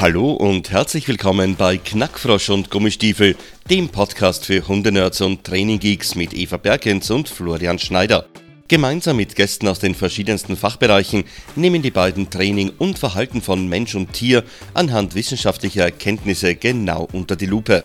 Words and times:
Hallo 0.00 0.30
und 0.30 0.70
herzlich 0.70 1.08
willkommen 1.08 1.56
bei 1.56 1.76
Knackfrosch 1.76 2.50
und 2.50 2.70
Gummistiefel, 2.70 3.34
dem 3.68 3.88
Podcast 3.88 4.46
für 4.46 4.68
Hundenerds 4.68 5.20
und 5.20 5.42
Traininggeeks 5.42 6.14
mit 6.14 6.34
Eva 6.34 6.56
Bergens 6.56 7.10
und 7.10 7.28
Florian 7.28 7.80
Schneider. 7.80 8.28
Gemeinsam 8.68 9.16
mit 9.16 9.34
Gästen 9.34 9.66
aus 9.66 9.80
den 9.80 9.96
verschiedensten 9.96 10.56
Fachbereichen 10.56 11.24
nehmen 11.56 11.82
die 11.82 11.90
beiden 11.90 12.30
Training 12.30 12.70
und 12.78 12.96
Verhalten 12.96 13.42
von 13.42 13.66
Mensch 13.66 13.96
und 13.96 14.12
Tier 14.12 14.44
anhand 14.72 15.16
wissenschaftlicher 15.16 15.82
Erkenntnisse 15.82 16.54
genau 16.54 17.08
unter 17.12 17.34
die 17.34 17.46
Lupe. 17.46 17.84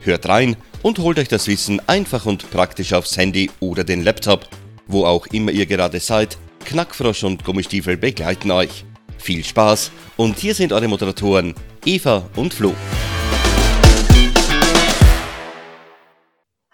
Hört 0.00 0.26
rein 0.26 0.56
und 0.82 0.98
holt 0.98 1.20
euch 1.20 1.28
das 1.28 1.46
Wissen 1.46 1.80
einfach 1.86 2.26
und 2.26 2.50
praktisch 2.50 2.92
aufs 2.92 3.16
Handy 3.16 3.48
oder 3.60 3.84
den 3.84 4.02
Laptop. 4.02 4.48
Wo 4.88 5.04
auch 5.04 5.28
immer 5.28 5.52
ihr 5.52 5.66
gerade 5.66 6.00
seid, 6.00 6.36
Knackfrosch 6.64 7.22
und 7.22 7.44
Gummistiefel 7.44 7.96
begleiten 7.96 8.50
euch. 8.50 8.84
Viel 9.24 9.42
Spaß 9.42 9.90
und 10.18 10.38
hier 10.38 10.54
sind 10.54 10.70
eure 10.70 10.86
Moderatoren 10.86 11.54
Eva 11.86 12.28
und 12.36 12.52
Flo. 12.52 12.74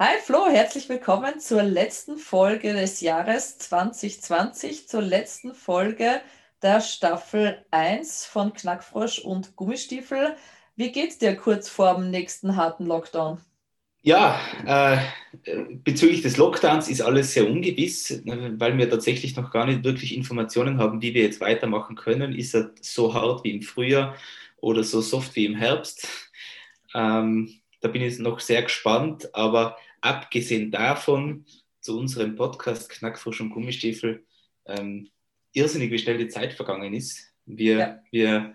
Hi 0.01 0.19
Flo, 0.21 0.49
herzlich 0.49 0.89
willkommen 0.89 1.39
zur 1.39 1.63
letzten 1.63 2.19
Folge 2.19 2.73
des 2.73 3.03
Jahres 3.03 3.59
2020, 3.59 4.89
zur 4.89 5.03
letzten 5.03 5.55
Folge 5.55 6.21
der 6.61 6.81
Staffel 6.81 7.65
1 7.71 8.25
von 8.25 8.53
Knackfrosch 8.53 9.21
und 9.21 9.55
Gummistiefel. 9.55 10.35
Wie 10.75 10.91
geht's 10.91 11.19
dir 11.19 11.37
kurz 11.37 11.69
vor 11.69 11.95
dem 11.95 12.11
nächsten 12.11 12.57
harten 12.57 12.85
Lockdown? 12.85 13.41
Ja, 14.03 14.41
äh, 14.65 15.67
bezüglich 15.85 16.23
des 16.23 16.39
Lockdowns 16.39 16.89
ist 16.89 17.03
alles 17.03 17.35
sehr 17.35 17.49
ungewiss, 17.49 18.23
weil 18.25 18.79
wir 18.79 18.89
tatsächlich 18.89 19.37
noch 19.37 19.51
gar 19.51 19.67
nicht 19.67 19.85
wirklich 19.85 20.17
Informationen 20.17 20.79
haben, 20.79 21.03
wie 21.03 21.13
wir 21.13 21.23
jetzt 21.23 21.41
weitermachen 21.41 21.97
können. 21.97 22.35
Ist 22.35 22.55
er 22.55 22.73
so 22.81 23.13
hart 23.13 23.45
wie 23.45 23.51
im 23.51 23.63
Frühjahr 23.63 24.17
oder 24.57 24.85
so 24.85 25.03
soft 25.03 25.37
wie 25.37 25.45
im 25.45 25.55
Herbst? 25.55 26.09
Ähm, 26.95 27.61
da 27.83 27.89
bin 27.89 28.01
ich 28.01 28.19
noch 28.19 28.41
sehr 28.41 28.63
gespannt, 28.63 29.35
aber 29.35 29.77
abgesehen 30.01 30.71
davon 30.71 31.45
zu 31.81 31.99
unserem 31.99 32.37
Podcast 32.37 32.89
Knackfrosch 32.89 33.43
und 33.43 33.51
Gummistiefel, 33.51 34.25
ähm, 34.67 35.11
irrsinnig, 35.53 35.91
wie 35.91 35.99
schnell 35.99 36.19
die 36.19 36.29
Zeit 36.29 36.55
vergangen 36.55 36.95
ist. 36.95 37.35
Wir, 37.45 37.79
ja. 37.79 38.03
wir 38.11 38.55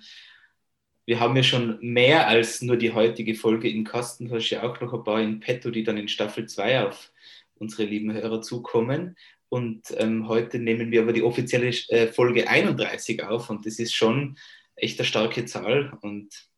wir 1.05 1.19
haben 1.19 1.35
ja 1.35 1.43
schon 1.43 1.77
mehr 1.81 2.27
als 2.27 2.61
nur 2.61 2.77
die 2.77 2.91
heutige 2.91 3.35
Folge 3.35 3.69
im 3.69 3.83
Kasten. 3.83 4.27
Du 4.27 4.35
hast 4.35 4.49
ja 4.49 4.63
auch 4.63 4.79
noch 4.81 4.93
ein 4.93 5.03
paar 5.03 5.21
in 5.21 5.39
petto, 5.39 5.69
die 5.69 5.83
dann 5.83 5.97
in 5.97 6.07
Staffel 6.07 6.47
2 6.47 6.87
auf 6.87 7.11
unsere 7.55 7.83
lieben 7.83 8.11
Hörer 8.11 8.41
zukommen. 8.41 9.15
Und 9.49 9.83
ähm, 9.97 10.27
heute 10.27 10.57
nehmen 10.59 10.91
wir 10.91 11.03
aber 11.03 11.13
die 11.13 11.21
offizielle 11.21 11.69
äh, 11.89 12.07
Folge 12.07 12.47
31 12.49 13.23
auf 13.23 13.49
und 13.49 13.65
das 13.65 13.79
ist 13.79 13.93
schon 13.93 14.37
echt 14.75 14.99
eine 14.99 15.05
starke 15.05 15.45
Zahl 15.45 15.97
und 16.01 16.49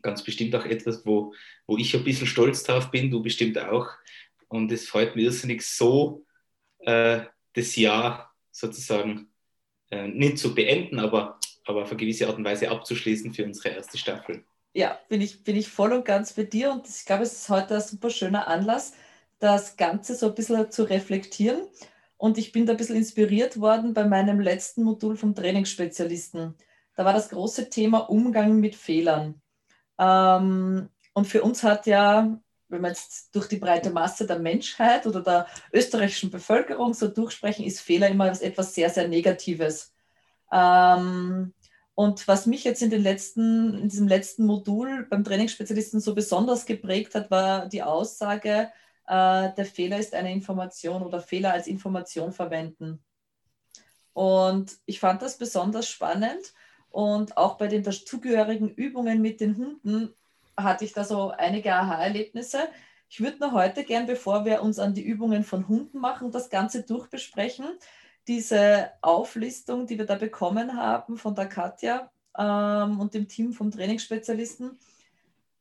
ganz 0.00 0.24
bestimmt 0.24 0.54
auch 0.56 0.64
etwas, 0.64 1.06
wo, 1.06 1.34
wo 1.66 1.76
ich 1.76 1.94
ein 1.94 2.02
bisschen 2.02 2.26
stolz 2.26 2.64
drauf 2.64 2.90
bin, 2.90 3.10
du 3.10 3.22
bestimmt 3.22 3.58
auch. 3.58 3.88
Und 4.48 4.72
es 4.72 4.88
freut 4.88 5.14
mich 5.14 5.26
irrsinnig 5.26 5.62
so, 5.62 6.24
äh, 6.80 7.20
das 7.52 7.76
Jahr 7.76 8.34
sozusagen 8.50 9.28
äh, 9.90 10.08
nicht 10.08 10.38
zu 10.38 10.54
beenden, 10.54 10.98
aber 10.98 11.38
aber 11.66 11.82
auf 11.82 11.90
eine 11.90 11.96
gewisse 11.96 12.26
Art 12.26 12.36
und 12.36 12.44
Weise 12.44 12.70
abzuschließen 12.70 13.32
für 13.32 13.44
unsere 13.44 13.70
erste 13.70 13.98
Staffel. 13.98 14.44
Ja, 14.74 14.98
bin 15.08 15.20
ich, 15.20 15.44
bin 15.44 15.56
ich 15.56 15.68
voll 15.68 15.92
und 15.92 16.04
ganz 16.04 16.32
bei 16.32 16.44
dir 16.44 16.72
und 16.72 16.88
ich 16.88 17.04
glaube, 17.04 17.24
es 17.24 17.32
ist 17.32 17.48
heute 17.48 17.74
ein 17.74 17.80
super 17.80 18.10
schöner 18.10 18.48
Anlass, 18.48 18.94
das 19.38 19.76
Ganze 19.76 20.14
so 20.14 20.28
ein 20.28 20.34
bisschen 20.34 20.70
zu 20.70 20.84
reflektieren. 20.84 21.62
Und 22.16 22.38
ich 22.38 22.52
bin 22.52 22.66
da 22.66 22.72
ein 22.72 22.76
bisschen 22.76 22.96
inspiriert 22.96 23.60
worden 23.60 23.94
bei 23.94 24.04
meinem 24.04 24.38
letzten 24.38 24.84
Modul 24.84 25.16
vom 25.16 25.34
Trainingsspezialisten. 25.34 26.54
Da 26.94 27.04
war 27.04 27.12
das 27.12 27.30
große 27.30 27.68
Thema 27.68 27.98
Umgang 27.98 28.60
mit 28.60 28.76
Fehlern. 28.76 29.42
Ähm, 29.98 30.88
und 31.14 31.26
für 31.26 31.42
uns 31.42 31.64
hat 31.64 31.86
ja, 31.86 32.40
wenn 32.68 32.80
wir 32.80 32.88
jetzt 32.88 33.34
durch 33.34 33.48
die 33.48 33.56
breite 33.56 33.90
Masse 33.90 34.26
der 34.26 34.38
Menschheit 34.38 35.06
oder 35.06 35.20
der 35.20 35.46
österreichischen 35.72 36.30
Bevölkerung 36.30 36.94
so 36.94 37.08
durchsprechen, 37.08 37.64
ist 37.64 37.80
Fehler 37.80 38.08
immer 38.08 38.28
etwas 38.28 38.74
sehr, 38.74 38.88
sehr 38.88 39.08
Negatives. 39.08 39.91
Ähm, 40.52 41.54
und 41.94 42.28
was 42.28 42.46
mich 42.46 42.64
jetzt 42.64 42.82
in, 42.82 42.90
den 42.90 43.02
letzten, 43.02 43.74
in 43.74 43.88
diesem 43.88 44.08
letzten 44.08 44.46
Modul 44.46 45.06
beim 45.10 45.24
Trainingsspezialisten 45.24 46.00
so 46.00 46.14
besonders 46.14 46.66
geprägt 46.66 47.14
hat, 47.14 47.30
war 47.30 47.66
die 47.66 47.82
Aussage, 47.82 48.70
äh, 49.06 49.52
der 49.54 49.64
Fehler 49.64 49.98
ist 49.98 50.14
eine 50.14 50.32
Information 50.32 51.02
oder 51.02 51.20
Fehler 51.20 51.52
als 51.52 51.66
Information 51.66 52.32
verwenden. 52.32 53.02
Und 54.12 54.76
ich 54.86 55.00
fand 55.00 55.22
das 55.22 55.38
besonders 55.38 55.88
spannend. 55.88 56.54
Und 56.90 57.36
auch 57.38 57.56
bei 57.56 57.68
den 57.68 57.82
dazugehörigen 57.82 58.68
Übungen 58.68 59.22
mit 59.22 59.40
den 59.40 59.56
Hunden 59.56 60.14
hatte 60.56 60.84
ich 60.84 60.92
da 60.92 61.04
so 61.04 61.30
einige 61.30 61.74
Aha-Erlebnisse. 61.74 62.68
Ich 63.08 63.20
würde 63.20 63.38
noch 63.38 63.52
heute 63.52 63.84
gern, 63.84 64.06
bevor 64.06 64.44
wir 64.44 64.62
uns 64.62 64.78
an 64.78 64.94
die 64.94 65.02
Übungen 65.02 65.44
von 65.44 65.68
Hunden 65.68 65.98
machen, 65.98 66.30
das 66.30 66.50
Ganze 66.50 66.82
durchbesprechen 66.82 67.66
diese 68.28 68.90
Auflistung, 69.00 69.86
die 69.86 69.98
wir 69.98 70.06
da 70.06 70.14
bekommen 70.14 70.76
haben 70.76 71.16
von 71.16 71.34
der 71.34 71.48
Katja 71.48 72.10
ähm, 72.38 73.00
und 73.00 73.14
dem 73.14 73.28
Team 73.28 73.52
vom 73.52 73.70
Trainingsspezialisten, 73.70 74.78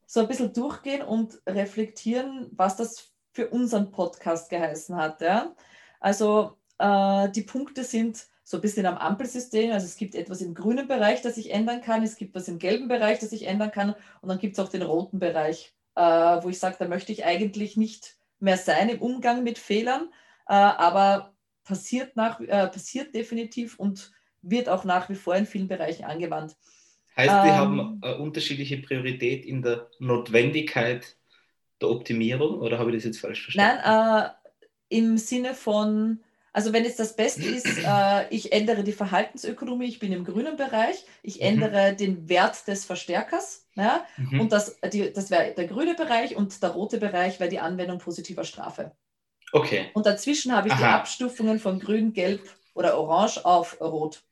so 0.05 0.19
ein 0.19 0.27
bisschen 0.27 0.53
durchgehen 0.53 1.01
und 1.01 1.41
reflektieren, 1.47 2.49
was 2.51 2.75
das 2.75 3.11
für 3.31 3.49
unseren 3.49 3.91
Podcast 3.91 4.49
geheißen 4.49 4.95
hat. 4.95 5.21
Ja? 5.21 5.55
Also 5.99 6.57
äh, 6.77 7.29
die 7.31 7.43
Punkte 7.43 7.83
sind 7.83 8.27
so 8.43 8.57
ein 8.57 8.61
bisschen 8.61 8.85
am 8.85 8.97
Ampelsystem. 8.97 9.71
Also 9.71 9.85
es 9.85 9.95
gibt 9.95 10.13
etwas 10.13 10.41
im 10.41 10.53
grünen 10.53 10.87
Bereich, 10.87 11.21
das 11.21 11.37
ich 11.37 11.51
ändern 11.51 11.81
kann, 11.81 12.03
es 12.03 12.17
gibt 12.17 12.35
was 12.35 12.47
im 12.47 12.59
gelben 12.59 12.87
Bereich, 12.87 13.19
das 13.19 13.31
ich 13.31 13.47
ändern 13.47 13.71
kann 13.71 13.95
und 14.21 14.29
dann 14.29 14.39
gibt 14.39 14.57
es 14.57 14.63
auch 14.63 14.69
den 14.69 14.81
roten 14.81 15.19
Bereich, 15.19 15.73
äh, 15.95 16.01
wo 16.01 16.49
ich 16.49 16.59
sage, 16.59 16.75
da 16.77 16.87
möchte 16.87 17.11
ich 17.11 17.23
eigentlich 17.25 17.77
nicht 17.77 18.17
mehr 18.39 18.57
sein 18.57 18.89
im 18.89 19.01
Umgang 19.01 19.43
mit 19.43 19.57
Fehlern, 19.57 20.09
äh, 20.47 20.53
aber 20.53 21.30
passiert, 21.63 22.15
nach, 22.15 22.39
äh, 22.39 22.67
passiert 22.67 23.13
definitiv 23.13 23.77
und 23.79 24.11
wird 24.41 24.69
auch 24.69 24.83
nach 24.83 25.09
wie 25.09 25.15
vor 25.15 25.35
in 25.35 25.45
vielen 25.45 25.67
Bereichen 25.67 26.05
angewandt. 26.05 26.55
Heißt, 27.15 27.29
wir 27.29 27.51
ähm, 27.51 27.57
haben 27.57 27.99
eine 28.01 28.17
unterschiedliche 28.17 28.77
Priorität 28.77 29.45
in 29.45 29.61
der 29.61 29.89
Notwendigkeit 29.99 31.17
der 31.81 31.89
Optimierung 31.89 32.59
oder 32.59 32.79
habe 32.79 32.91
ich 32.91 32.97
das 32.97 33.05
jetzt 33.05 33.19
falsch 33.19 33.43
verstanden? 33.43 33.81
Nein, 33.83 34.25
äh, 34.25 34.97
im 34.97 35.17
Sinne 35.17 35.53
von, 35.53 36.21
also 36.53 36.73
wenn 36.73 36.85
jetzt 36.85 36.99
das 36.99 37.15
Beste 37.15 37.45
ist, 37.45 37.79
äh, 37.85 38.27
ich 38.29 38.53
ändere 38.53 38.83
die 38.83 38.91
Verhaltensökonomie, 38.93 39.87
ich 39.87 39.99
bin 39.99 40.11
im 40.11 40.23
grünen 40.23 40.55
Bereich, 40.55 41.03
ich 41.21 41.39
mhm. 41.39 41.47
ändere 41.47 41.91
mhm. 41.91 41.97
den 41.97 42.29
Wert 42.29 42.67
des 42.67 42.85
Verstärkers 42.85 43.67
ja, 43.75 44.05
mhm. 44.17 44.41
und 44.41 44.51
das, 44.51 44.79
die, 44.91 45.11
das 45.11 45.31
wäre 45.31 45.53
der 45.53 45.67
grüne 45.67 45.95
Bereich 45.95 46.35
und 46.35 46.61
der 46.61 46.69
rote 46.69 46.97
Bereich 46.97 47.39
wäre 47.39 47.49
die 47.49 47.59
Anwendung 47.59 47.99
positiver 47.99 48.43
Strafe. 48.43 48.93
Okay. 49.51 49.89
Und 49.93 50.05
dazwischen 50.05 50.55
habe 50.55 50.67
ich 50.67 50.73
Aha. 50.73 50.79
die 50.79 50.93
Abstufungen 50.93 51.59
von 51.59 51.79
grün, 51.79 52.13
gelb 52.13 52.41
oder 52.73 52.97
orange 52.97 53.45
auf 53.45 53.79
rot. 53.81 54.23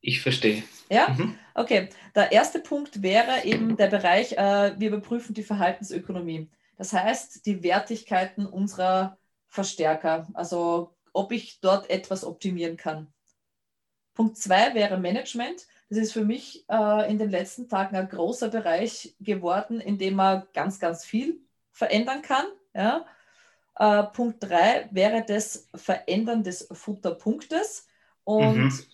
Ich 0.00 0.20
verstehe. 0.20 0.62
Ja? 0.90 1.08
Mhm. 1.08 1.38
Okay. 1.54 1.88
Der 2.14 2.32
erste 2.32 2.58
Punkt 2.58 3.02
wäre 3.02 3.44
eben 3.44 3.76
der 3.76 3.88
Bereich, 3.88 4.32
äh, 4.32 4.78
wir 4.78 4.88
überprüfen 4.88 5.34
die 5.34 5.42
Verhaltensökonomie. 5.42 6.50
Das 6.76 6.92
heißt, 6.92 7.46
die 7.46 7.62
Wertigkeiten 7.62 8.46
unserer 8.46 9.16
Verstärker. 9.48 10.26
Also 10.34 10.94
ob 11.12 11.32
ich 11.32 11.60
dort 11.60 11.90
etwas 11.90 12.24
optimieren 12.24 12.76
kann. 12.76 13.12
Punkt 14.14 14.36
zwei 14.36 14.74
wäre 14.74 14.98
Management. 14.98 15.66
Das 15.88 15.98
ist 15.98 16.12
für 16.12 16.24
mich 16.24 16.64
äh, 16.68 17.10
in 17.10 17.18
den 17.18 17.30
letzten 17.30 17.68
Tagen 17.68 17.96
ein 17.96 18.08
großer 18.08 18.48
Bereich 18.48 19.14
geworden, 19.20 19.80
in 19.80 19.98
dem 19.98 20.14
man 20.14 20.44
ganz, 20.54 20.78
ganz 20.80 21.04
viel 21.04 21.40
verändern 21.70 22.22
kann. 22.22 22.46
Ja? 22.74 23.04
Äh, 23.78 24.02
Punkt 24.04 24.42
3 24.42 24.88
wäre 24.90 25.24
das 25.26 25.68
Verändern 25.74 26.42
des 26.42 26.68
Futterpunktes. 26.72 27.86
Und 28.24 28.64
mhm. 28.64 28.84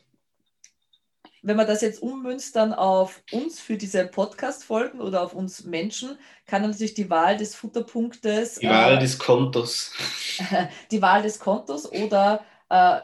wenn 1.43 1.57
man 1.57 1.67
das 1.67 1.81
jetzt 1.81 2.01
ummünzt 2.01 2.57
dann 2.57 2.73
auf 2.73 3.23
uns 3.33 3.61
für 3.61 3.77
diese 3.77 4.07
Podcast-Folgen 4.07 5.01
oder 5.01 5.23
auf 5.23 5.35
uns 5.35 5.65
Menschen, 5.65 6.19
kann 6.47 6.63
natürlich 6.63 6.95
die 6.95 7.11
Wahl 7.11 7.37
des 7.37 7.55
Futterpunktes. 7.55 8.57
Die 8.57 8.69
Wahl 8.69 8.95
äh, 8.95 9.01
des 9.01 9.19
Kontos. 9.19 9.93
die 10.91 11.03
Wahl 11.03 11.23
des 11.23 11.39
Kontos 11.39 11.91
oder 11.91 12.45
äh, 12.69 13.01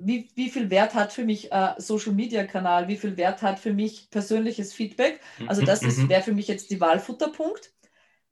wie, 0.00 0.30
wie 0.34 0.48
viel 0.48 0.70
Wert 0.70 0.94
hat 0.94 1.12
für 1.12 1.24
mich 1.24 1.52
äh, 1.52 1.74
Social 1.78 2.12
Media 2.12 2.44
Kanal, 2.44 2.88
wie 2.88 2.96
viel 2.96 3.16
Wert 3.16 3.42
hat 3.42 3.58
für 3.58 3.72
mich 3.72 4.10
persönliches 4.10 4.72
Feedback. 4.72 5.20
Also 5.46 5.62
das 5.62 5.82
mhm. 5.82 6.08
wäre 6.08 6.22
für 6.22 6.32
mich 6.32 6.48
jetzt 6.48 6.70
die 6.70 6.80
Wahl 6.80 7.00
Futterpunkt 7.00 7.72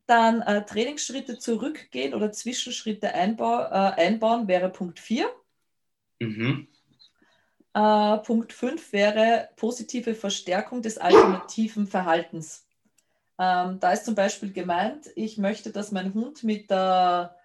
dann 0.06 0.40
äh, 0.42 0.64
Trainingsschritte 0.64 1.38
zurückgehen 1.38 2.14
oder 2.14 2.32
Zwischenschritte 2.32 3.12
einbau, 3.14 3.62
äh, 3.62 4.00
einbauen 4.00 4.48
wäre 4.48 4.70
Punkt 4.70 5.00
4. 5.00 5.28
Mhm. 6.20 6.68
Äh, 7.74 8.18
Punkt 8.18 8.52
5 8.52 8.92
wäre 8.92 9.48
positive 9.56 10.14
Verstärkung 10.14 10.80
des 10.80 10.98
alternativen 10.98 11.86
Verhaltens. 11.86 12.66
Ähm, 13.38 13.80
da 13.80 13.92
ist 13.92 14.04
zum 14.04 14.14
Beispiel 14.14 14.52
gemeint, 14.52 15.10
ich 15.14 15.36
möchte, 15.36 15.70
dass 15.72 15.92
mein 15.92 16.14
Hund 16.14 16.42
mit 16.42 16.70
der 16.70 17.36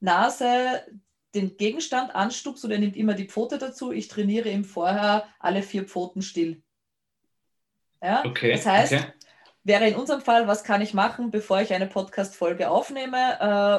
Nase 0.00 0.86
den 1.34 1.56
Gegenstand 1.56 2.14
anstupst 2.14 2.64
oder 2.64 2.74
er 2.74 2.80
nimmt 2.80 2.96
immer 2.96 3.14
die 3.14 3.26
Pfote 3.26 3.58
dazu. 3.58 3.92
Ich 3.92 4.08
trainiere 4.08 4.48
ihm 4.48 4.64
vorher 4.64 5.28
alle 5.38 5.62
vier 5.62 5.84
Pfoten 5.84 6.22
still. 6.22 6.62
Ja? 8.00 8.24
Okay, 8.24 8.52
das 8.52 8.64
heißt, 8.64 8.92
okay 8.92 9.12
wäre 9.64 9.88
in 9.88 9.96
unserem 9.96 10.20
Fall, 10.20 10.46
was 10.46 10.64
kann 10.64 10.80
ich 10.80 10.94
machen, 10.94 11.30
bevor 11.30 11.60
ich 11.60 11.72
eine 11.72 11.86
Podcast-Folge 11.86 12.70
aufnehme, 12.70 13.38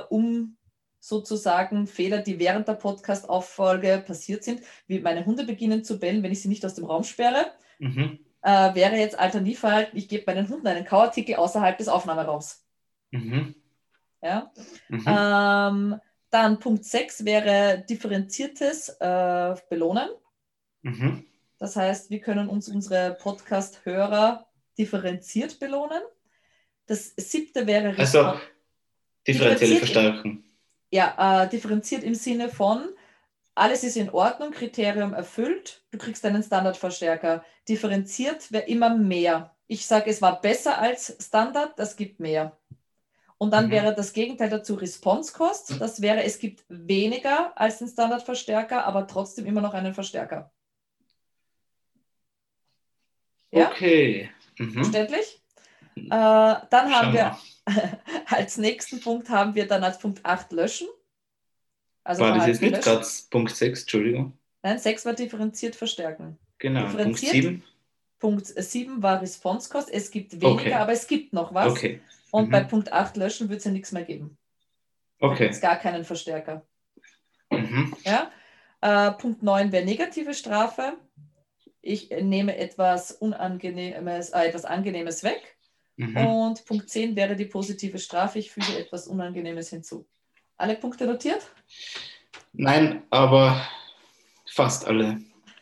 äh, 0.09 0.13
um 0.13 0.57
sozusagen 0.99 1.87
Fehler, 1.87 2.19
die 2.19 2.39
während 2.39 2.67
der 2.67 2.73
Podcast-Auffolge 2.73 4.03
passiert 4.05 4.43
sind, 4.43 4.61
wie 4.87 4.99
meine 4.99 5.25
Hunde 5.25 5.45
beginnen 5.45 5.83
zu 5.83 5.99
bellen, 5.99 6.23
wenn 6.23 6.31
ich 6.31 6.41
sie 6.41 6.49
nicht 6.49 6.65
aus 6.65 6.75
dem 6.75 6.85
Raum 6.85 7.03
sperre, 7.03 7.51
mhm. 7.79 8.19
äh, 8.41 8.75
wäre 8.75 8.97
jetzt 8.97 9.17
Alternativverhalten, 9.17 9.97
ich 9.97 10.09
gebe 10.09 10.25
meinen 10.27 10.49
Hunden 10.49 10.67
einen 10.67 10.85
Kauartikel 10.85 11.35
außerhalb 11.35 11.77
des 11.77 11.87
Aufnahmeraums. 11.87 12.65
Mhm. 13.11 13.55
Ja? 14.21 14.51
Mhm. 14.89 15.05
Ähm, 15.07 16.01
dann 16.29 16.59
Punkt 16.59 16.85
6 16.85 17.25
wäre 17.25 17.83
differenziertes 17.89 18.89
äh, 18.99 19.55
Belohnen. 19.69 20.09
Mhm. 20.81 21.25
Das 21.57 21.75
heißt, 21.75 22.09
wir 22.09 22.19
können 22.19 22.49
uns 22.49 22.69
unsere 22.69 23.17
Podcast-Hörer 23.21 24.48
differenziert 24.79 25.59
belohnen. 25.59 26.01
Das 26.87 27.13
siebte 27.17 27.67
wäre 27.67 27.95
also 27.97 28.39
differenzielle 29.27 29.75
Verstärkung. 29.75 30.43
Ja, 30.91 31.43
äh, 31.43 31.49
differenziert 31.49 32.03
im 32.03 32.15
Sinne 32.15 32.49
von, 32.49 32.89
alles 33.53 33.83
ist 33.83 33.97
in 33.97 34.09
Ordnung, 34.09 34.51
Kriterium 34.51 35.13
erfüllt, 35.13 35.83
du 35.91 35.97
kriegst 35.97 36.25
einen 36.25 36.41
Standardverstärker. 36.41 37.43
Differenziert 37.67 38.51
wäre 38.51 38.65
immer 38.65 38.95
mehr. 38.95 39.53
Ich 39.67 39.85
sage, 39.85 40.09
es 40.09 40.21
war 40.21 40.41
besser 40.41 40.79
als 40.79 41.15
Standard, 41.19 41.77
das 41.77 41.95
gibt 41.95 42.19
mehr. 42.19 42.57
Und 43.37 43.51
dann 43.51 43.67
mhm. 43.67 43.71
wäre 43.71 43.93
das 43.93 44.13
Gegenteil 44.13 44.49
dazu 44.49 44.75
Response 44.75 45.33
Cost. 45.33 45.79
Das 45.79 46.01
wäre, 46.01 46.23
es 46.23 46.39
gibt 46.39 46.63
weniger 46.69 47.51
als 47.55 47.77
den 47.77 47.87
Standardverstärker, 47.87 48.85
aber 48.85 49.07
trotzdem 49.07 49.45
immer 49.45 49.61
noch 49.61 49.73
einen 49.73 49.93
Verstärker. 49.93 50.51
Ja? 53.51 53.69
Okay. 53.69 54.29
Mhm. 54.59 54.73
Verständlich? 54.73 55.41
Äh, 55.95 56.09
dann 56.09 56.65
haben 56.71 57.07
Schau 57.07 57.13
wir 57.13 57.37
als 58.27 58.57
nächsten 58.57 58.99
Punkt 58.99 59.29
haben 59.29 59.55
wir 59.55 59.67
dann 59.67 59.83
als 59.83 59.99
Punkt 59.99 60.23
8 60.23 60.51
löschen. 60.51 60.87
Also 62.03 62.23
war 62.23 62.37
das 62.37 62.47
jetzt 62.47 62.61
nicht 62.61 62.81
gerade 62.81 63.05
Punkt 63.29 63.55
6, 63.55 63.81
Entschuldigung? 63.81 64.37
Nein, 64.63 64.79
6 64.79 65.05
war 65.05 65.13
differenziert 65.13 65.75
verstärken. 65.75 66.37
Genau, 66.57 66.85
differenziert, 66.85 67.61
Punkt 68.19 68.45
7. 68.45 68.53
Punkt 68.53 68.63
7 68.63 69.03
war 69.03 69.21
Response 69.21 69.69
Cost. 69.69 69.89
Es 69.91 70.11
gibt 70.11 70.33
weniger, 70.33 70.49
okay. 70.49 70.73
aber 70.73 70.91
es 70.91 71.07
gibt 71.07 71.33
noch 71.33 71.53
was. 71.53 71.71
Okay. 71.71 72.01
Und 72.31 72.47
mhm. 72.47 72.51
bei 72.51 72.63
Punkt 72.63 72.91
8 72.91 73.17
löschen 73.17 73.49
wird 73.49 73.59
es 73.59 73.65
ja 73.65 73.71
nichts 73.71 73.91
mehr 73.91 74.03
geben. 74.03 74.37
Okay. 75.19 75.47
Es 75.47 75.61
gar 75.61 75.77
keinen 75.77 76.03
Verstärker. 76.03 76.65
Mhm. 77.49 77.95
Ja? 78.03 78.31
Äh, 78.81 79.11
Punkt 79.11 79.43
9 79.43 79.71
wäre 79.71 79.85
negative 79.85 80.33
Strafe. 80.33 80.93
Ich 81.81 82.09
nehme 82.09 82.57
etwas 82.57 83.11
Unangenehmes, 83.11 84.29
äh, 84.31 84.47
etwas 84.47 84.65
Angenehmes 84.65 85.23
weg. 85.23 85.57
Mhm. 85.95 86.17
Und 86.17 86.65
Punkt 86.65 86.89
10 86.89 87.15
wäre 87.15 87.35
die 87.35 87.45
positive 87.45 87.99
Strafe. 87.99 88.39
Ich 88.39 88.51
füge 88.51 88.77
etwas 88.77 89.07
Unangenehmes 89.07 89.69
hinzu. 89.69 90.07
Alle 90.57 90.75
Punkte 90.75 91.05
notiert? 91.05 91.41
Nein, 92.53 93.03
aber 93.09 93.65
fast 94.45 94.87
alle. 94.87 95.21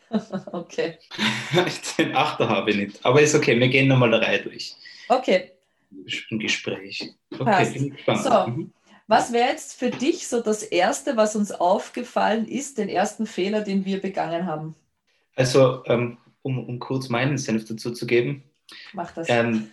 okay. 0.52 0.98
Den 1.98 2.16
Achter 2.16 2.50
habe 2.50 2.72
ich 2.72 2.78
nicht. 2.78 3.06
Aber 3.06 3.22
ist 3.22 3.36
okay, 3.36 3.60
wir 3.60 3.68
gehen 3.68 3.88
nochmal 3.88 4.12
der 4.12 4.22
Reihe 4.22 4.42
durch. 4.42 4.76
Okay. 5.10 5.52
Im 6.30 6.40
Gespräch. 6.40 7.14
Okay, 7.38 7.94
Passt. 8.06 8.26
So, 8.26 8.48
mhm. 8.48 8.74
was 9.08 9.32
wäre 9.34 9.50
jetzt 9.50 9.78
für 9.78 9.90
dich 9.90 10.28
so 10.28 10.42
das 10.42 10.64
Erste, 10.64 11.18
was 11.18 11.36
uns 11.36 11.52
aufgefallen 11.52 12.48
ist, 12.48 12.78
den 12.78 12.90
ersten 12.90 13.26
Fehler, 13.26 13.62
den 13.62 13.86
wir 13.86 14.02
begangen 14.02 14.46
haben? 14.46 14.76
Also, 15.38 15.84
ähm, 15.86 16.18
um, 16.42 16.68
um 16.68 16.80
kurz 16.80 17.10
meinen 17.10 17.38
Senf 17.38 17.66
dazu 17.66 17.92
zu 17.92 18.08
geben. 18.08 18.44
Mach 18.92 19.12
das. 19.12 19.30
Ähm, 19.30 19.70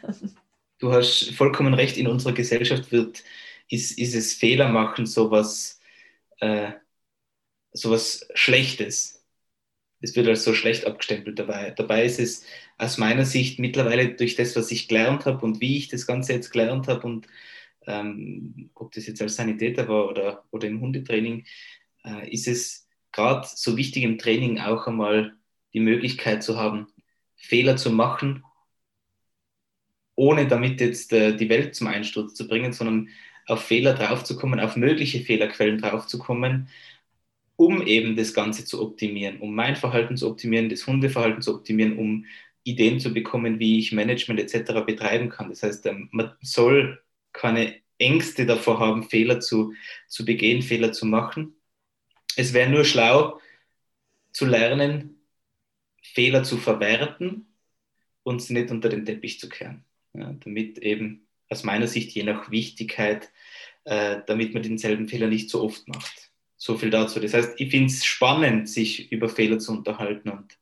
du 0.79 0.93
hast 0.93 1.31
vollkommen 1.31 1.73
recht, 1.73 1.97
in 1.97 2.07
unserer 2.07 2.35
Gesellschaft 2.35 2.93
wird, 2.93 3.25
ist, 3.71 3.99
ist 3.99 4.15
es 4.15 4.35
Fehler 4.35 4.69
machen 4.69 5.07
sowas, 5.07 5.81
äh, 6.41 6.73
sowas 7.73 8.29
Schlechtes. 8.35 9.25
Es 10.03 10.15
wird 10.15 10.29
als 10.29 10.45
so 10.45 10.53
schlecht 10.53 10.87
abgestempelt 10.87 11.39
dabei. 11.39 11.71
Dabei 11.71 12.05
ist 12.05 12.21
es 12.21 12.45
aus 12.77 12.99
meiner 12.99 13.25
Sicht 13.25 13.59
mittlerweile 13.59 14.15
durch 14.15 14.35
das, 14.35 14.55
was 14.57 14.71
ich 14.71 14.87
gelernt 14.87 15.25
habe 15.25 15.47
und 15.47 15.63
wie 15.63 15.79
ich 15.79 15.89
das 15.89 16.07
Ganze 16.07 16.35
jetzt 16.35 16.51
gelernt 16.51 16.89
habe 16.89 17.07
und 17.07 17.27
ähm, 17.87 18.71
ob 18.75 18.93
das 18.93 19.07
jetzt 19.07 19.23
als 19.23 19.37
Sanitäter 19.37 19.89
war 19.89 20.09
oder, 20.11 20.45
oder 20.51 20.69
im 20.69 20.83
Hundetraining, 20.83 21.47
äh, 22.05 22.31
ist 22.31 22.49
es 22.49 22.87
gerade 23.13 23.49
so 23.51 23.79
wichtig 23.79 24.03
im 24.03 24.19
Training 24.19 24.61
auch 24.61 24.87
einmal 24.87 25.35
die 25.75 25.81
Möglichkeit 25.81 26.43
zu 26.43 26.57
haben, 26.57 26.87
Fehler 27.37 27.77
zu 27.77 27.91
machen, 27.91 28.45
ohne 30.15 30.47
damit 30.47 30.81
jetzt 30.81 31.13
äh, 31.13 31.37
die 31.37 31.49
Welt 31.49 31.75
zum 31.75 31.89
Einsturz 31.89 32.35
zu 32.35 32.47
bringen, 32.49 32.73
sondern 32.73 33.09
auf 33.47 33.65
Fehler 33.65 33.95
draufzukommen, 33.95 34.61
auf 34.61 34.77
mögliche 34.77 35.21
Fehlerquellen 35.21 35.79
draufzukommen, 35.79 36.69
um 37.57 37.87
eben 37.87 38.17
das 38.17 38.35
Ganze 38.35 38.65
zu 38.65 38.83
optimieren, 38.83 39.41
um 39.41 39.55
mein 39.55 39.77
Verhalten 39.77 40.17
zu 40.17 40.29
optimieren, 40.29 40.69
das 40.69 40.87
Hundeverhalten 40.87 41.43
zu 41.43 41.55
optimieren, 41.55 41.99
um 41.99 42.27
Ideen 42.65 42.99
zu 42.99 43.13
bekommen, 43.13 43.59
wie 43.59 43.79
ich 43.79 43.93
Management 43.93 44.41
etc. 44.41 44.85
betreiben 44.87 45.29
kann. 45.29 45.51
Das 45.51 45.63
heißt, 45.63 45.87
ähm, 45.87 46.09
man 46.13 46.33
soll 46.41 47.03
keine 47.33 47.77
Ängste 47.99 48.47
davor 48.47 48.81
haben, 48.81 49.05
Fehler 49.05 49.41
zu, 49.41 49.75
zu 50.09 50.25
begehen, 50.25 50.63
Fehler 50.63 50.93
zu 50.93 51.07
machen. 51.07 51.57
Es 52.37 52.53
wäre 52.53 52.71
nur 52.71 52.85
schlau 52.85 53.41
zu 54.33 54.47
lernen, 54.47 55.24
Fehler 56.05 56.45
zu 56.45 56.59
verwerten 56.59 57.47
und 58.23 58.43
sie 58.43 58.53
nicht 58.53 58.71
unter 58.71 58.89
den 58.89 59.05
Teppich 59.05 59.41
zu 59.41 59.49
kehren. 59.49 59.85
Ja, 60.13 60.33
damit 60.45 60.79
eben 60.79 61.27
aus 61.49 61.65
meiner 61.65 61.87
Sicht 61.87 62.13
je 62.13 62.23
nach 62.23 62.51
Wichtigkeit, 62.51 63.31
äh, 63.85 64.21
damit 64.27 64.55
man 64.55 64.63
denselben 64.63 65.09
Fehler 65.09 65.27
nicht 65.27 65.51
so 65.51 65.63
oft 65.63 65.89
macht. 65.89 66.31
So 66.57 66.79
viel 66.79 66.91
dazu. 66.91 67.21
Das 67.21 67.35
heißt, 67.35 67.55
ich 67.57 67.71
finde 67.71 67.93
es 67.93 68.05
spannend, 68.05 68.69
sich 68.69 69.11
über 69.11 69.29
Fehler 69.29 69.59
zu 69.59 69.73
unterhalten 69.73 70.29
und 70.29 70.59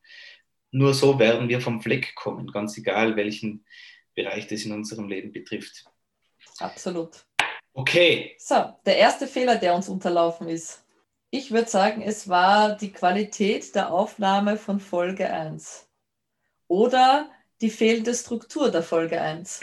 nur 0.70 0.94
so 0.94 1.18
werden 1.18 1.48
wir 1.48 1.60
vom 1.60 1.82
Fleck 1.82 2.14
kommen, 2.14 2.50
ganz 2.50 2.78
egal, 2.78 3.14
welchen 3.16 3.64
Bereich 4.14 4.46
das 4.46 4.64
in 4.64 4.72
unserem 4.72 5.06
Leben 5.08 5.30
betrifft. 5.30 5.84
Absolut. 6.58 7.24
Okay. 7.74 8.34
So, 8.38 8.72
der 8.84 8.96
erste 8.96 9.26
Fehler, 9.26 9.56
der 9.56 9.74
uns 9.74 9.88
unterlaufen 9.88 10.48
ist. 10.48 10.81
Ich 11.34 11.50
würde 11.50 11.70
sagen, 11.70 12.02
es 12.02 12.28
war 12.28 12.76
die 12.76 12.92
Qualität 12.92 13.74
der 13.74 13.90
Aufnahme 13.90 14.58
von 14.58 14.78
Folge 14.78 15.32
1. 15.32 15.88
Oder 16.68 17.30
die 17.62 17.70
fehlende 17.70 18.12
Struktur 18.12 18.70
der 18.70 18.82
Folge 18.82 19.18
1. 19.18 19.60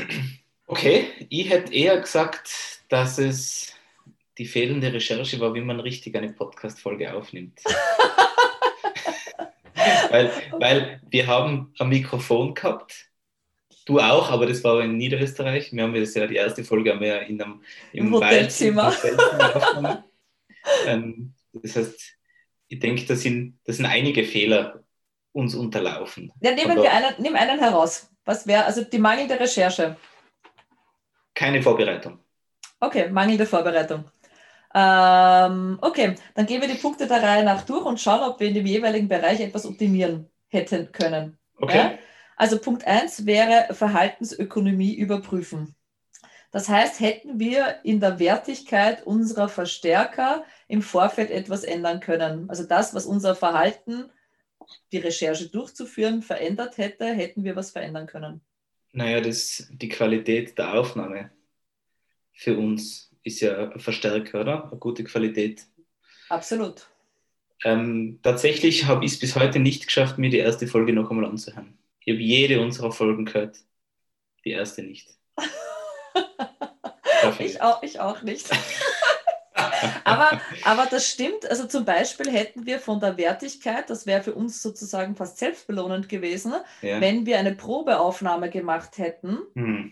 Okay, 0.65 1.09
ich 1.29 1.47
hätte 1.47 1.71
eher 1.71 1.99
gesagt, 1.99 2.49
dass 2.89 3.19
es 3.19 3.75
die 4.39 4.47
fehlende 4.47 4.91
Recherche 4.91 5.39
war, 5.39 5.53
wie 5.53 5.61
man 5.61 5.79
richtig 5.79 6.15
eine 6.15 6.33
Podcast-Folge 6.33 7.13
aufnimmt. 7.13 7.59
weil, 10.09 10.31
weil 10.53 10.99
wir 11.07 11.27
haben 11.27 11.71
ein 11.77 11.89
Mikrofon 11.89 12.55
gehabt, 12.55 13.11
du 13.85 13.99
auch, 13.99 14.31
aber 14.31 14.47
das 14.47 14.63
war 14.63 14.81
in 14.81 14.97
Niederösterreich. 14.97 15.71
Wir 15.71 15.83
haben 15.83 15.93
das 15.93 16.15
ja 16.15 16.25
die 16.25 16.37
erste 16.37 16.63
Folge 16.63 16.93
haben 16.93 17.01
wir 17.01 17.21
in 17.21 17.39
einem, 17.39 17.61
im, 17.93 18.07
Im 18.07 18.13
Hotelzimmer. 18.15 18.87
Hotelzimmer 18.87 20.03
ähm, 20.87 21.35
das 21.53 21.75
heißt, 21.75 22.17
ich 22.67 22.79
denke, 22.79 23.05
da 23.05 23.15
sind, 23.15 23.59
da 23.65 23.73
sind 23.73 23.85
einige 23.85 24.23
Fehler 24.23 24.83
uns 25.31 25.55
unterlaufen. 25.55 26.31
Ja, 26.41 26.51
nehmen 26.51 26.77
wir 26.77 26.91
einen, 26.91 27.15
nimm 27.19 27.35
einen 27.35 27.59
heraus. 27.59 28.09
Was 28.25 28.45
wäre, 28.45 28.65
also 28.65 28.83
die 28.83 28.99
mangelnde 28.99 29.39
Recherche? 29.39 29.95
Keine 31.33 31.61
Vorbereitung. 31.61 32.19
Okay, 32.79 33.09
mangelnde 33.09 33.45
Vorbereitung. 33.45 34.05
Ähm, 34.73 35.79
okay, 35.81 36.15
dann 36.35 36.45
gehen 36.45 36.61
wir 36.61 36.67
die 36.67 36.75
Punkte 36.75 37.07
der 37.07 37.23
Reihe 37.23 37.43
nach 37.43 37.63
durch 37.63 37.85
und 37.85 37.99
schauen, 37.99 38.21
ob 38.21 38.39
wir 38.39 38.47
in 38.47 38.53
dem 38.53 38.65
jeweiligen 38.65 39.07
Bereich 39.07 39.39
etwas 39.39 39.65
optimieren 39.65 40.29
hätten 40.47 40.91
können. 40.91 41.37
Okay. 41.57 41.77
Ja? 41.77 41.93
Also 42.35 42.59
Punkt 42.59 42.85
1 42.85 43.25
wäre 43.25 43.73
Verhaltensökonomie 43.73 44.93
überprüfen. 44.95 45.75
Das 46.51 46.69
heißt, 46.69 46.99
hätten 46.99 47.39
wir 47.39 47.79
in 47.83 47.99
der 47.99 48.19
Wertigkeit 48.19 49.05
unserer 49.05 49.49
Verstärker 49.49 50.43
im 50.69 50.83
Vorfeld 50.83 51.31
etwas 51.31 51.63
ändern 51.63 51.99
können. 51.99 52.49
Also 52.49 52.63
das, 52.63 52.93
was 52.93 53.05
unser 53.05 53.35
Verhalten 53.35 54.09
die 54.91 54.99
Recherche 54.99 55.49
durchzuführen, 55.49 56.21
verändert 56.21 56.77
hätte, 56.77 57.05
hätten 57.05 57.43
wir 57.43 57.55
was 57.55 57.71
verändern 57.71 58.05
können? 58.05 58.41
Naja, 58.91 59.19
das, 59.19 59.67
die 59.71 59.89
Qualität 59.89 60.57
der 60.57 60.75
Aufnahme 60.75 61.31
für 62.33 62.57
uns 62.57 63.11
ist 63.23 63.41
ja 63.41 63.71
ein 63.71 63.79
Verstärker, 63.79 64.41
oder? 64.41 64.69
Eine 64.69 64.79
gute 64.79 65.03
Qualität. 65.03 65.65
Absolut. 66.29 66.87
Ähm, 67.63 68.19
tatsächlich 68.21 68.85
habe 68.85 69.03
ich 69.03 69.13
es 69.13 69.19
bis 69.19 69.35
heute 69.35 69.59
nicht 69.59 69.87
geschafft, 69.87 70.19
mir 70.19 70.29
die 70.29 70.37
erste 70.37 70.67
Folge 70.67 70.93
noch 70.93 71.09
einmal 71.09 71.25
anzuhören. 71.25 71.77
Ich 71.99 72.13
habe 72.13 72.21
jede 72.21 72.61
unserer 72.61 72.91
Folgen 72.91 73.25
gehört. 73.25 73.57
Die 74.45 74.51
erste 74.51 74.83
nicht. 74.83 75.09
ich, 77.39 77.59
auch, 77.59 77.81
ich 77.81 77.99
auch 77.99 78.21
nicht. 78.21 78.49
aber, 80.03 80.41
aber 80.63 80.87
das 80.89 81.07
stimmt. 81.07 81.49
Also 81.49 81.67
zum 81.67 81.85
Beispiel 81.85 82.31
hätten 82.31 82.65
wir 82.65 82.79
von 82.79 82.99
der 82.99 83.17
Wertigkeit, 83.17 83.89
das 83.89 84.05
wäre 84.05 84.23
für 84.23 84.33
uns 84.33 84.61
sozusagen 84.61 85.15
fast 85.15 85.37
selbstbelohnend 85.37 86.09
gewesen, 86.09 86.53
ja. 86.81 87.01
wenn 87.01 87.25
wir 87.25 87.39
eine 87.39 87.55
Probeaufnahme 87.55 88.49
gemacht 88.49 88.97
hätten. 88.97 89.39
Hm. 89.55 89.91